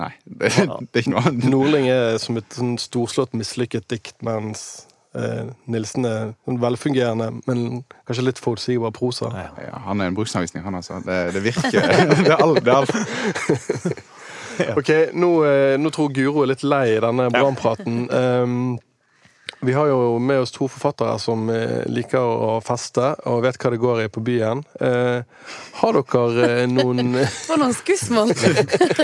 Nei, 0.00 0.12
det, 0.24 0.52
det 0.58 0.66
er 0.66 1.02
ikke 1.04 1.14
noe 1.14 1.24
annet. 1.28 1.48
Nordling 1.52 1.90
er 1.92 2.20
som 2.22 2.38
et 2.40 2.56
sånn 2.56 2.76
storslått 2.80 3.36
mislykket 3.36 3.88
dikt, 3.92 4.16
mens 4.26 4.64
eh, 5.18 5.50
Nilsen 5.70 6.08
er 6.08 6.32
sånn 6.46 6.60
velfungerende, 6.62 7.30
men 7.48 7.82
kanskje 8.08 8.26
litt 8.26 8.42
forutsigbar 8.42 8.94
prosa. 8.96 9.32
Ja. 9.34 9.50
Ja, 9.68 9.82
han 9.88 10.02
er 10.02 10.10
en 10.10 10.18
bruksanvisning, 10.18 10.64
han 10.66 10.78
altså. 10.80 11.02
Det, 11.06 11.20
det 11.36 11.44
virker. 11.50 11.80
Det 12.24 12.30
er 12.30 12.40
alt. 12.40 12.64
Det 12.64 12.72
er 12.72 12.80
alt. 12.80 14.02
Ok, 14.76 14.90
nå, 15.16 15.28
eh, 15.48 15.74
nå 15.80 15.88
tror 15.94 16.10
Guro 16.12 16.42
er 16.42 16.50
litt 16.50 16.62
lei 16.66 16.98
denne 17.00 17.30
brannpraten. 17.32 18.02
Um, 18.12 18.56
vi 19.60 19.72
har 19.72 19.86
jo 19.86 20.18
med 20.18 20.40
oss 20.40 20.52
to 20.52 20.68
forfattere 20.68 21.18
som 21.20 21.48
eh, 21.52 21.82
liker 21.92 22.20
å 22.20 22.60
feste 22.64 23.12
og 23.28 23.42
vet 23.44 23.58
hva 23.60 23.72
det 23.74 23.80
går 23.82 24.02
i 24.04 24.08
på 24.12 24.22
byen. 24.24 24.62
Eh, 24.80 25.20
har 25.82 25.98
dere 25.98 26.48
eh, 26.62 26.66
noen 26.70 27.18
For 27.48 27.60
noen 27.60 27.76
skussmål! 27.76 28.32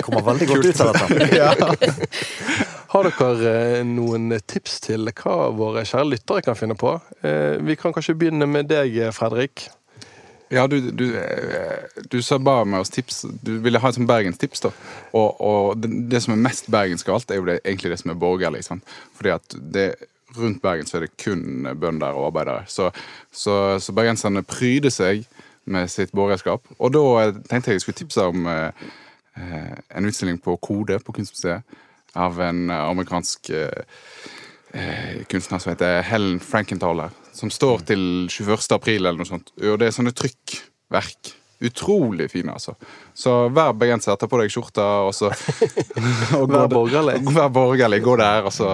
Kommer 0.01 0.25
veldig 0.33 0.49
godt 0.49 0.71
ut 0.71 0.81
av 0.87 0.97
dette. 0.97 1.93
Har 2.95 3.09
dere 3.11 3.53
eh, 3.53 3.85
noen 3.85 4.33
tips 4.49 4.81
til 4.89 5.11
hva 5.11 5.51
våre 5.53 5.85
kjære 5.85 6.13
lyttere 6.15 6.45
kan 6.47 6.57
finne 6.57 6.79
på? 6.79 6.95
Eh, 7.21 7.61
vi 7.61 7.77
kan 7.77 7.93
kanskje 7.93 8.17
begynne 8.17 8.49
med 8.49 8.71
deg, 8.73 8.97
Fredrik. 9.13 9.69
Ja, 10.49 10.69
du, 10.71 10.79
du, 10.95 11.09
du 12.07 12.21
sa 12.23 12.39
bare 12.39 12.65
med 12.71 12.85
oss 12.85 12.93
tips 12.95 13.25
Du 13.43 13.57
ville 13.65 13.81
ha 13.83 13.91
et 13.91 13.97
sånt 13.97 14.07
bergenstips, 14.07 14.63
da. 14.63 14.71
Og, 15.11 15.41
og 15.43 15.81
det, 15.83 15.91
det 16.13 16.21
som 16.23 16.37
er 16.37 16.45
mest 16.45 16.71
bergensk 16.73 17.11
av 17.11 17.19
alt, 17.19 17.33
er 17.35 17.43
jo 17.43 17.49
det, 17.51 17.59
egentlig 17.65 17.93
det 17.93 17.99
som 18.01 18.15
er 18.15 18.21
borgerlig. 18.23 18.63
Sant? 18.65 18.95
Fordi 19.19 19.35
at 19.35 19.57
det, 19.75 19.89
rundt 20.39 20.63
Bergen 20.63 20.89
så 20.89 20.99
er 20.99 21.07
det 21.07 21.17
kun 21.21 21.67
bønder 21.81 22.17
og 22.17 22.31
arbeidere. 22.31 22.65
Så, 22.71 22.91
så, 23.33 23.77
så 23.83 23.95
bergenserne 23.97 24.45
pryder 24.47 24.93
seg 24.95 25.27
med 25.67 25.91
sitt 25.91 26.13
borgerskap. 26.15 26.67
Og 26.79 26.93
da 26.95 27.03
eh, 27.25 27.41
tenkte 27.51 27.73
jeg 27.73 27.81
jeg 27.81 27.87
skulle 27.87 28.01
tipse 28.01 28.27
om 28.31 28.47
eh, 28.51 28.87
eh, 29.37 29.75
en 29.99 30.09
utstilling 30.09 30.39
på 30.43 30.57
Kode 30.63 31.01
på 31.03 31.17
Kunstmuseet 31.17 31.67
av 32.17 32.41
en 32.41 32.71
eh, 32.71 32.85
amerikansk 32.93 33.51
eh, 33.51 33.83
eh, 34.73 35.25
kunstner 35.31 35.63
som 35.63 35.73
heter 35.73 36.05
Helen 36.07 36.39
Frankenthaler, 36.41 37.15
som 37.37 37.53
står 37.53 37.87
til 37.91 38.05
21. 38.31 38.71
april 38.79 39.03
eller 39.03 39.19
noe 39.21 39.29
sånt. 39.29 39.53
Og 39.61 39.81
det 39.81 39.91
er 39.91 39.99
sånne 39.99 40.15
trykkverk. 40.17 41.35
Utrolig 41.65 42.27
fine, 42.31 42.53
altså. 42.53 42.75
Så 43.17 43.33
hver 43.49 43.73
bergenser, 43.81 44.17
ta 44.21 44.29
på 44.29 44.41
deg 44.43 44.53
skjorta, 44.53 44.85
og 45.09 45.15
så 45.17 45.31
og 46.39 46.51
Vær 46.53 46.69
borgerlig. 46.69 47.15
Vær 47.33 47.49
borgerlig. 47.55 48.03
Gå 48.05 48.17
der, 48.21 48.45
og 48.51 48.53
så, 48.53 48.69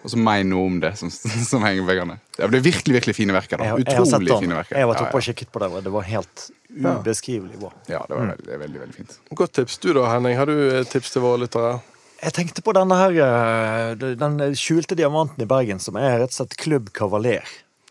og 0.00 0.12
så 0.12 0.20
mein 0.20 0.48
noe 0.48 0.70
om 0.70 0.78
det 0.80 0.94
som, 1.00 1.12
som 1.12 1.64
henger 1.66 1.84
veggene. 1.88 2.18
Det 2.38 2.46
er 2.48 2.54
virkelig 2.64 2.96
virkelig 3.00 3.16
fine 3.20 3.36
verker. 3.36 3.60
da. 3.60 3.68
Jeg, 3.74 3.84
jeg 3.84 4.00
Utrolig 4.00 4.30
den. 4.30 4.44
fine 4.46 4.60
verker. 4.60 4.80
Jeg 4.80 4.88
var 4.88 5.02
oppe 5.02 5.10
ja, 5.12 5.20
og 5.20 5.28
kikket 5.28 5.52
på 5.52 5.64
det, 5.64 5.68
og 5.68 5.84
det 5.84 5.92
var 5.94 6.08
helt 6.08 6.46
ubeskrivelig 6.74 7.60
bra. 7.60 7.74
ja. 7.92 8.00
det 8.08 8.16
var 8.16 8.30
veldig, 8.32 8.60
veldig, 8.64 8.80
veldig 8.86 8.96
fint. 9.02 9.18
Godt 9.42 9.58
tips. 9.60 9.76
Du 9.84 9.92
da, 9.92 10.06
Henning. 10.14 10.38
Har 10.40 10.48
du 10.48 10.56
tips 10.88 11.12
til 11.12 11.26
våre 11.26 11.44
lyttere? 11.44 11.76
Jeg 12.24 12.32
tenkte 12.38 12.64
på 12.64 12.72
denne 12.72 12.96
her, 12.96 13.18
eh, 13.20 14.14
den 14.16 14.40
skjulte 14.56 14.96
diamanten 14.96 15.44
i 15.44 15.48
Bergen, 15.48 15.82
som 15.82 15.98
er 16.00 16.22
rett 16.22 16.32
og 16.32 16.38
slett 16.38 16.56
Klubb 16.56 16.88
Kavaler. 16.96 17.44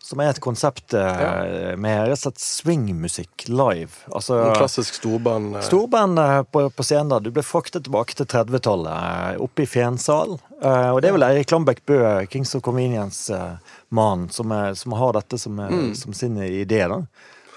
Som 0.04 0.20
er 0.20 0.34
et 0.34 0.40
konsept 0.44 0.92
ja. 0.92 1.74
med 1.80 2.02
rett 2.10 2.18
og 2.18 2.20
slett 2.20 2.42
swingmusikk 2.44 3.46
live. 3.48 4.02
Altså, 4.12 4.36
En 4.50 4.56
klassisk 4.58 4.98
storband. 4.98 5.54
eh, 5.56 5.64
Storband 5.64 6.20
eh, 6.20 6.42
på, 6.44 6.66
på 6.76 6.84
scenen. 6.84 7.22
Du 7.24 7.30
ble 7.32 7.40
fraktet 7.46 7.86
tilbake 7.86 8.12
til 8.18 8.28
30-tallet, 8.28 8.92
eh, 8.92 9.40
oppe 9.40 9.64
i 9.64 9.68
Fensal. 9.70 10.36
Eh, 10.60 10.90
Og 10.92 11.00
det 11.00 11.08
er 11.08 11.16
vel 11.16 11.24
Eirik 11.30 11.54
Lambek 11.54 11.80
Bø, 11.88 12.02
Kings 12.28 12.52
of 12.58 12.60
Convenience-mannen, 12.66 14.28
som, 14.30 14.52
som 14.76 14.92
har 14.92 15.12
dette 15.16 15.38
som, 15.40 15.56
mm. 15.56 15.94
som 15.94 16.12
sin 16.12 16.36
idé. 16.42 16.84
da. 16.88 17.00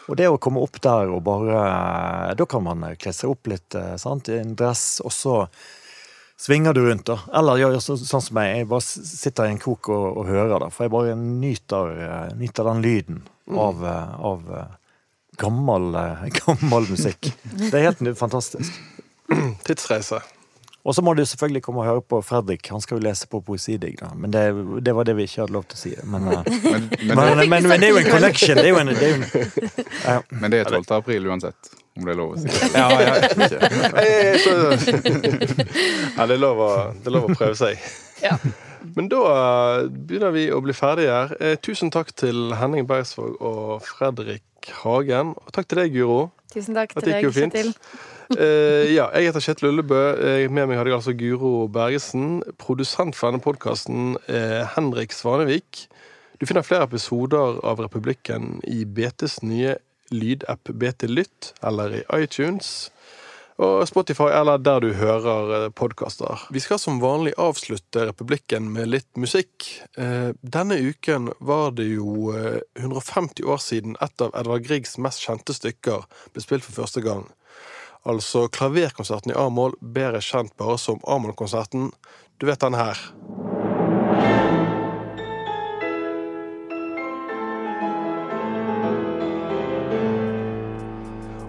Og 0.08 0.16
det 0.16 0.30
å 0.32 0.38
komme 0.40 0.62
opp 0.64 0.80
der 0.80 1.10
og 1.12 1.24
bare 1.28 1.58
eh, 1.60 2.36
Da 2.40 2.46
kan 2.48 2.64
man 2.64 2.84
eh, 2.88 2.96
kle 2.96 3.12
seg 3.12 3.34
opp 3.34 3.48
litt 3.52 3.76
eh, 3.76 3.96
sant? 4.00 4.30
i 4.32 4.40
en 4.40 4.56
dress, 4.56 5.02
og 5.04 5.12
så 5.12 5.34
svinger 6.40 6.74
du 6.74 6.84
rundt. 6.86 7.06
da. 7.10 7.20
Eller 7.34 7.62
gjør 7.64 7.80
så, 7.84 7.98
sånn 8.00 8.24
som 8.24 8.38
meg, 8.38 8.54
jeg 8.60 8.70
bare 8.70 8.86
sitter 8.86 9.48
i 9.48 9.56
en 9.56 9.62
krok 9.62 9.90
og, 9.94 10.06
og 10.22 10.30
hører. 10.30 10.58
da, 10.64 10.70
For 10.74 10.88
jeg 10.88 10.96
bare 10.96 11.18
nyter, 11.18 11.94
eh, 12.08 12.30
nyter 12.38 12.70
den 12.72 12.84
lyden 12.86 13.22
av, 13.50 13.84
eh, 13.84 14.16
av 14.32 14.56
eh, 14.62 14.78
gammel, 15.42 15.92
gammel 16.42 16.90
musikk. 16.94 17.32
Det 17.58 17.74
er 17.74 17.90
helt 17.90 18.06
fantastisk. 18.20 18.82
Tidsreise. 19.68 20.22
Og 20.88 20.96
så 20.96 21.04
må 21.04 21.12
du 21.18 21.26
selvfølgelig 21.28 21.62
komme 21.66 21.82
og 21.84 21.88
høre 21.90 22.02
på 22.02 22.22
Fredrik. 22.24 22.70
Han 22.72 22.80
skal 22.84 22.98
jo 22.98 23.04
lese 23.04 23.28
på 23.28 23.42
poesidigg, 23.44 23.98
da. 24.00 24.14
Men 24.16 24.32
det, 24.32 24.44
det 24.86 24.94
var 24.96 25.04
det 25.08 25.18
vi 25.18 25.26
ikke 25.28 25.42
hadde 25.44 25.56
lov 25.58 25.66
til 25.68 25.76
å 25.76 25.82
si. 25.82 25.92
Men, 26.08 26.28
eh, 26.32 26.46
Men, 26.48 26.62
men, 26.64 27.18
men, 27.20 27.42
det, 27.42 27.48
men, 27.52 27.68
men, 27.68 27.82
det 27.84 27.90
er 27.90 27.92
jo 27.92 28.00
en 28.00 28.08
collection. 28.14 28.56
Det 28.62 28.64
er 28.64 28.72
jo 28.72 28.80
en, 28.80 28.94
det 28.94 29.04
er 29.04 29.12
jo 29.12 29.18
en 29.20 30.24
men 30.42 30.54
det 30.54 30.62
er 30.64 30.72
12. 30.72 30.88
april 30.96 31.28
uansett, 31.28 31.74
om 31.98 32.08
det 32.08 32.14
er 32.16 32.20
lov 32.22 32.38
å 32.38 32.40
si. 32.40 32.48
ja, 32.72 32.88
ja, 33.04 33.18
så- 34.46 34.56
ja, 36.16 36.30
det 36.30 36.38
er 36.38 36.42
lov 36.42 36.64
å, 36.64 36.72
det 36.96 37.12
er 37.12 37.18
lov 37.18 37.28
å 37.28 37.36
prøve 37.36 37.58
seg. 37.60 37.84
Ja. 38.24 38.38
Men 38.96 39.10
da 39.12 39.20
eh, 39.34 39.90
begynner 39.92 40.32
vi 40.36 40.48
å 40.56 40.62
bli 40.64 40.76
ferdige 40.78 41.12
her. 41.12 41.36
Eh, 41.44 41.58
tusen 41.60 41.92
takk 41.94 42.14
til 42.18 42.54
Henning 42.58 42.88
Bergsvåg 42.88 43.36
og 43.44 43.84
Fredrik 43.86 44.72
Hagen. 44.86 45.36
Og 45.44 45.52
takk 45.56 45.68
til 45.68 45.84
deg, 45.84 45.96
Guro. 46.00 46.30
Tusen 46.58 46.78
takk 46.78 46.96
At 46.98 47.06
det 47.06 47.20
gikk 47.20 47.30
jo 47.30 47.34
fint. 47.36 47.58
Eh, 48.36 48.90
ja, 48.92 49.08
jeg 49.16 49.30
heter 49.30 49.44
Kjetil 49.46 49.70
Ullebø. 49.70 50.02
Eh, 50.18 50.50
Med 50.50 50.68
meg 50.68 50.80
har 50.80 50.90
jeg 50.90 50.98
altså 50.98 51.14
Guro 51.16 51.68
Bergesen. 51.72 52.42
Produsent 52.60 53.16
for 53.16 53.30
denne 53.30 53.44
podkasten 53.44 54.18
er 54.28 54.66
Henrik 54.74 55.14
Svanevik. 55.16 55.86
Du 56.42 56.46
finner 56.46 56.66
flere 56.66 56.86
episoder 56.90 57.62
av 57.66 57.80
Republikken 57.82 58.58
i 58.68 58.84
BTs 58.86 59.40
nye 59.46 59.78
lydapp 60.14 60.70
BT 60.74 61.08
Lytt 61.10 61.54
eller 61.66 62.02
i 62.02 62.04
iTunes. 62.18 62.90
Og 63.58 63.88
Spotify 63.90 64.30
eller 64.38 64.60
der 64.62 64.84
du 64.84 64.92
hører 64.94 65.70
podkaster. 65.74 66.44
Vi 66.54 66.62
skal 66.62 66.80
som 66.82 67.00
vanlig 67.02 67.34
avslutte 67.42 68.06
Republikken 68.10 68.70
med 68.74 68.92
litt 68.92 69.10
musikk. 69.18 69.66
Eh, 69.98 70.30
Denne 70.42 70.78
uken 70.78 71.32
var 71.40 71.74
det 71.78 71.88
jo 71.90 72.30
eh, 72.38 72.62
150 72.78 73.48
år 73.50 73.62
siden 73.64 73.98
et 74.02 74.22
av 74.22 74.36
Edvard 74.38 74.66
Griegs 74.68 74.98
mest 75.02 75.26
kjente 75.26 75.58
stykker 75.58 76.06
ble 76.36 76.46
spilt 76.46 76.68
for 76.68 76.84
første 76.84 77.02
gang. 77.02 77.26
Altså 78.08 78.46
klaverkonserten 78.54 79.34
i 79.34 79.40
A-moll, 79.42 79.74
bedre 79.82 80.22
kjent 80.24 80.54
bare 80.62 80.78
som 80.80 81.02
A-moll-konserten. 81.04 81.90
Du 82.38 82.46
vet 82.48 82.62
den 82.62 82.78
her. 82.78 83.02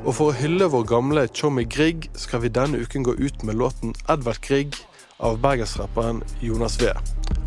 Og 0.08 0.14
for 0.16 0.32
å 0.32 0.36
hylle 0.38 0.64
vår 0.72 0.86
gamle 0.88 1.22
Tjommi 1.36 1.66
Grieg 1.68 2.06
skal 2.16 2.40
vi 2.40 2.48
denne 2.48 2.78
uken 2.80 3.02
gå 3.04 3.12
ut 3.18 3.42
med 3.44 3.58
låten 3.60 3.90
'Edvard 4.08 4.40
Grieg' 4.40 4.78
av 5.20 5.36
bergensrapperen 5.42 6.22
Jonas 6.40 6.78
V. 6.80 6.88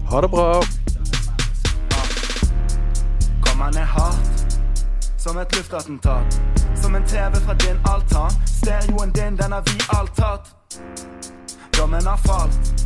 Ha 0.10 0.22
det 0.22 0.30
bra! 0.30 0.62
Kom 3.42 3.62
han 3.62 3.74
hardt 3.74 4.58
Som 5.18 5.38
et 5.38 5.56
luftattentat. 5.56 6.40
Som 6.82 6.96
en 6.96 7.04
TV 7.04 7.36
fra 7.46 7.54
din 7.54 7.80
altan. 7.86 8.32
Stereoen 8.46 9.12
din, 9.12 9.36
den 9.38 9.52
har 9.52 9.64
vi 9.66 9.78
alt 9.98 10.16
tatt. 10.16 10.54
Dommen 11.78 12.06
har 12.06 12.18
falt. 12.18 12.86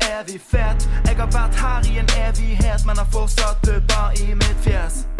Evig 0.00 0.40
fet? 0.40 0.88
Jeg 1.06 1.16
har 1.16 1.30
vært 1.30 1.54
her 1.54 1.80
i 1.94 1.98
en 1.98 2.10
evighet 2.26 2.86
Men 2.86 2.96
har 2.96 3.08
fortsatt 3.12 3.62
dubber 3.66 4.10
i 4.22 4.34
mitt 4.34 4.58
fjes 4.66 5.11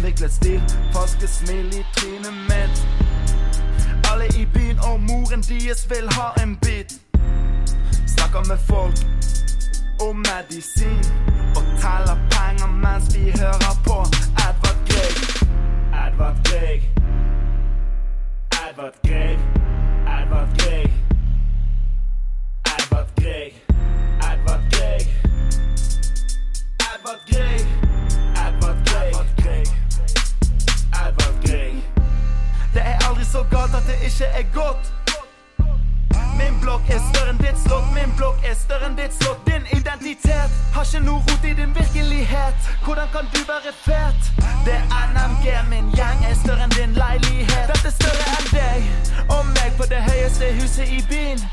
Innviklet 0.00 0.32
stil 0.32 0.62
Falske 0.92 1.28
smil 1.28 1.66
i 1.66 1.84
trynet 1.96 2.32
mitt 2.48 2.86
Alle 4.12 4.26
i 4.40 4.46
byen 4.54 4.78
og 4.78 5.00
moren 5.00 5.42
deres 5.42 5.90
vil 5.90 6.08
ha 6.16 6.42
en 6.42 6.56
bit 6.56 6.92
Snakker 8.06 8.48
med 8.48 8.58
folk 8.58 8.96
om 10.08 10.16
medisin. 10.16 11.04
Og 11.56 11.62
teller 11.82 12.16
penger 12.32 12.70
mens 12.84 13.14
vi 13.14 13.24
hører 13.40 13.74
på 13.86 13.98
Edvard 14.46 14.80
Grieg. 14.88 15.16
Edvard 16.04 16.36
Grieg. 16.44 16.82
Edvard 18.64 18.96
Grieg. 19.06 19.38
Edvard 20.16 20.48
Grieg. 20.58 20.79
Så 33.32 33.44
galt 33.50 33.74
at 33.74 33.84
det 33.86 33.98
ikke 34.08 34.24
er 34.24 34.46
godt. 34.54 34.84
Min 36.40 36.54
blokk 36.62 36.84
er 36.94 37.00
større 37.10 37.30
enn 37.32 37.38
ditt 37.38 37.58
slott, 37.66 37.86
min 37.94 38.12
blokk 38.18 38.38
er 38.50 38.56
større 38.64 38.88
enn 38.88 38.96
ditt 38.98 39.14
slott. 39.20 39.40
Din 39.46 39.64
identitet 39.78 40.52
har 40.74 40.86
ikke 40.88 41.02
noe 41.04 41.20
rot 41.28 41.44
i 41.50 41.52
din 41.60 41.74
virkelighet. 41.80 42.70
Hvordan 42.84 43.08
kan 43.14 43.28
du 43.34 43.40
være 43.52 43.72
fet? 43.86 44.22
Det 44.66 44.78
er 44.98 45.06
NMG, 45.14 45.46
min 45.72 45.92
gjeng 45.98 46.24
er 46.30 46.34
større 46.42 46.66
enn 46.66 46.74
din 46.78 46.96
leilighet. 47.02 47.70
Dette 47.70 47.92
er 47.92 47.96
større 48.00 48.26
enn 48.38 48.48
deg 48.56 48.80
og 49.36 49.44
meg 49.54 49.70
på 49.78 49.86
det 49.92 50.02
høyeste 50.10 50.50
huset 50.58 50.94
i 50.98 51.00
byen. 51.10 51.44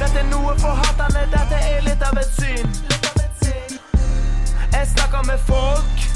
Dette 0.00 0.18
er 0.24 0.28
noe 0.34 0.58
for 0.60 0.82
haterne, 0.82 1.24
dette 1.36 1.62
er 1.72 1.80
litt 1.88 2.04
av 2.10 2.20
et 2.20 2.36
syn. 2.40 2.68
Jeg 4.74 4.86
snakker 4.92 5.22
med 5.30 5.38
folk 5.48 6.06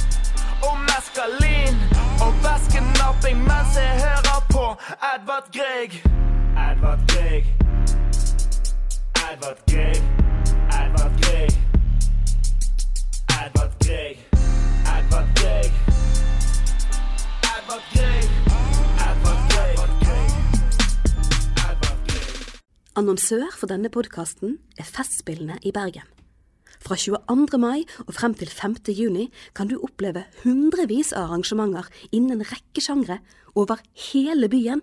om 0.68 0.84
meskalin 0.90 1.78
og 2.24 2.32
vasken 2.44 2.86
opping 3.08 3.38
mens 3.50 3.76
jeg 3.78 3.92
hører 4.04 4.40
på 4.54 4.64
Edvard 5.12 5.46
Grieg. 5.56 5.90
Edvard 6.66 7.02
Grieg. 7.10 7.44
Edvard 9.28 9.60
Grieg. 9.70 10.00
Edvard 10.80 11.14
Grieg. 11.22 11.52
Edvard 13.40 13.70
Grieg. 13.84 14.16
Edvard 14.96 15.34
Grieg. 15.44 15.72
Edvard 17.46 17.80
Grieg. 17.94 18.28
Annonsør 22.98 23.46
for 23.54 23.70
denne 23.70 23.88
podkasten 23.94 24.58
er 24.78 24.86
Festspillene 24.90 25.60
i 25.62 25.70
Bergen. 25.72 26.17
Fra 26.88 26.96
22. 26.96 27.58
mai 27.60 27.82
og 28.06 28.14
frem 28.16 28.32
til 28.32 28.48
5. 28.48 28.78
juni 28.96 29.26
kan 29.52 29.68
du 29.68 29.74
oppleve 29.84 30.22
hundrevis 30.40 31.10
av 31.12 31.26
arrangementer 31.26 31.84
innen 32.16 32.38
en 32.38 32.48
rekke 32.48 32.80
sjangre 32.80 33.18
over 33.52 33.82
hele 34.08 34.48
byen. 34.48 34.80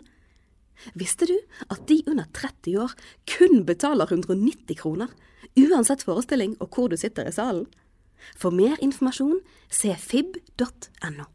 Visste 0.94 1.26
du 1.26 1.34
at 1.66 1.88
de 1.90 2.04
under 2.06 2.30
30 2.30 2.78
år 2.84 2.94
kun 3.26 3.66
betaler 3.66 4.06
190 4.14 4.78
kroner, 4.78 5.10
uansett 5.58 6.06
forestilling 6.06 6.54
og 6.60 6.78
hvor 6.78 6.94
du 6.94 6.98
sitter 7.00 7.26
i 7.26 7.34
salen? 7.34 7.66
For 8.38 8.54
mer 8.54 8.78
informasjon 8.86 9.42
se 9.74 9.98
fib.no. 9.98 11.26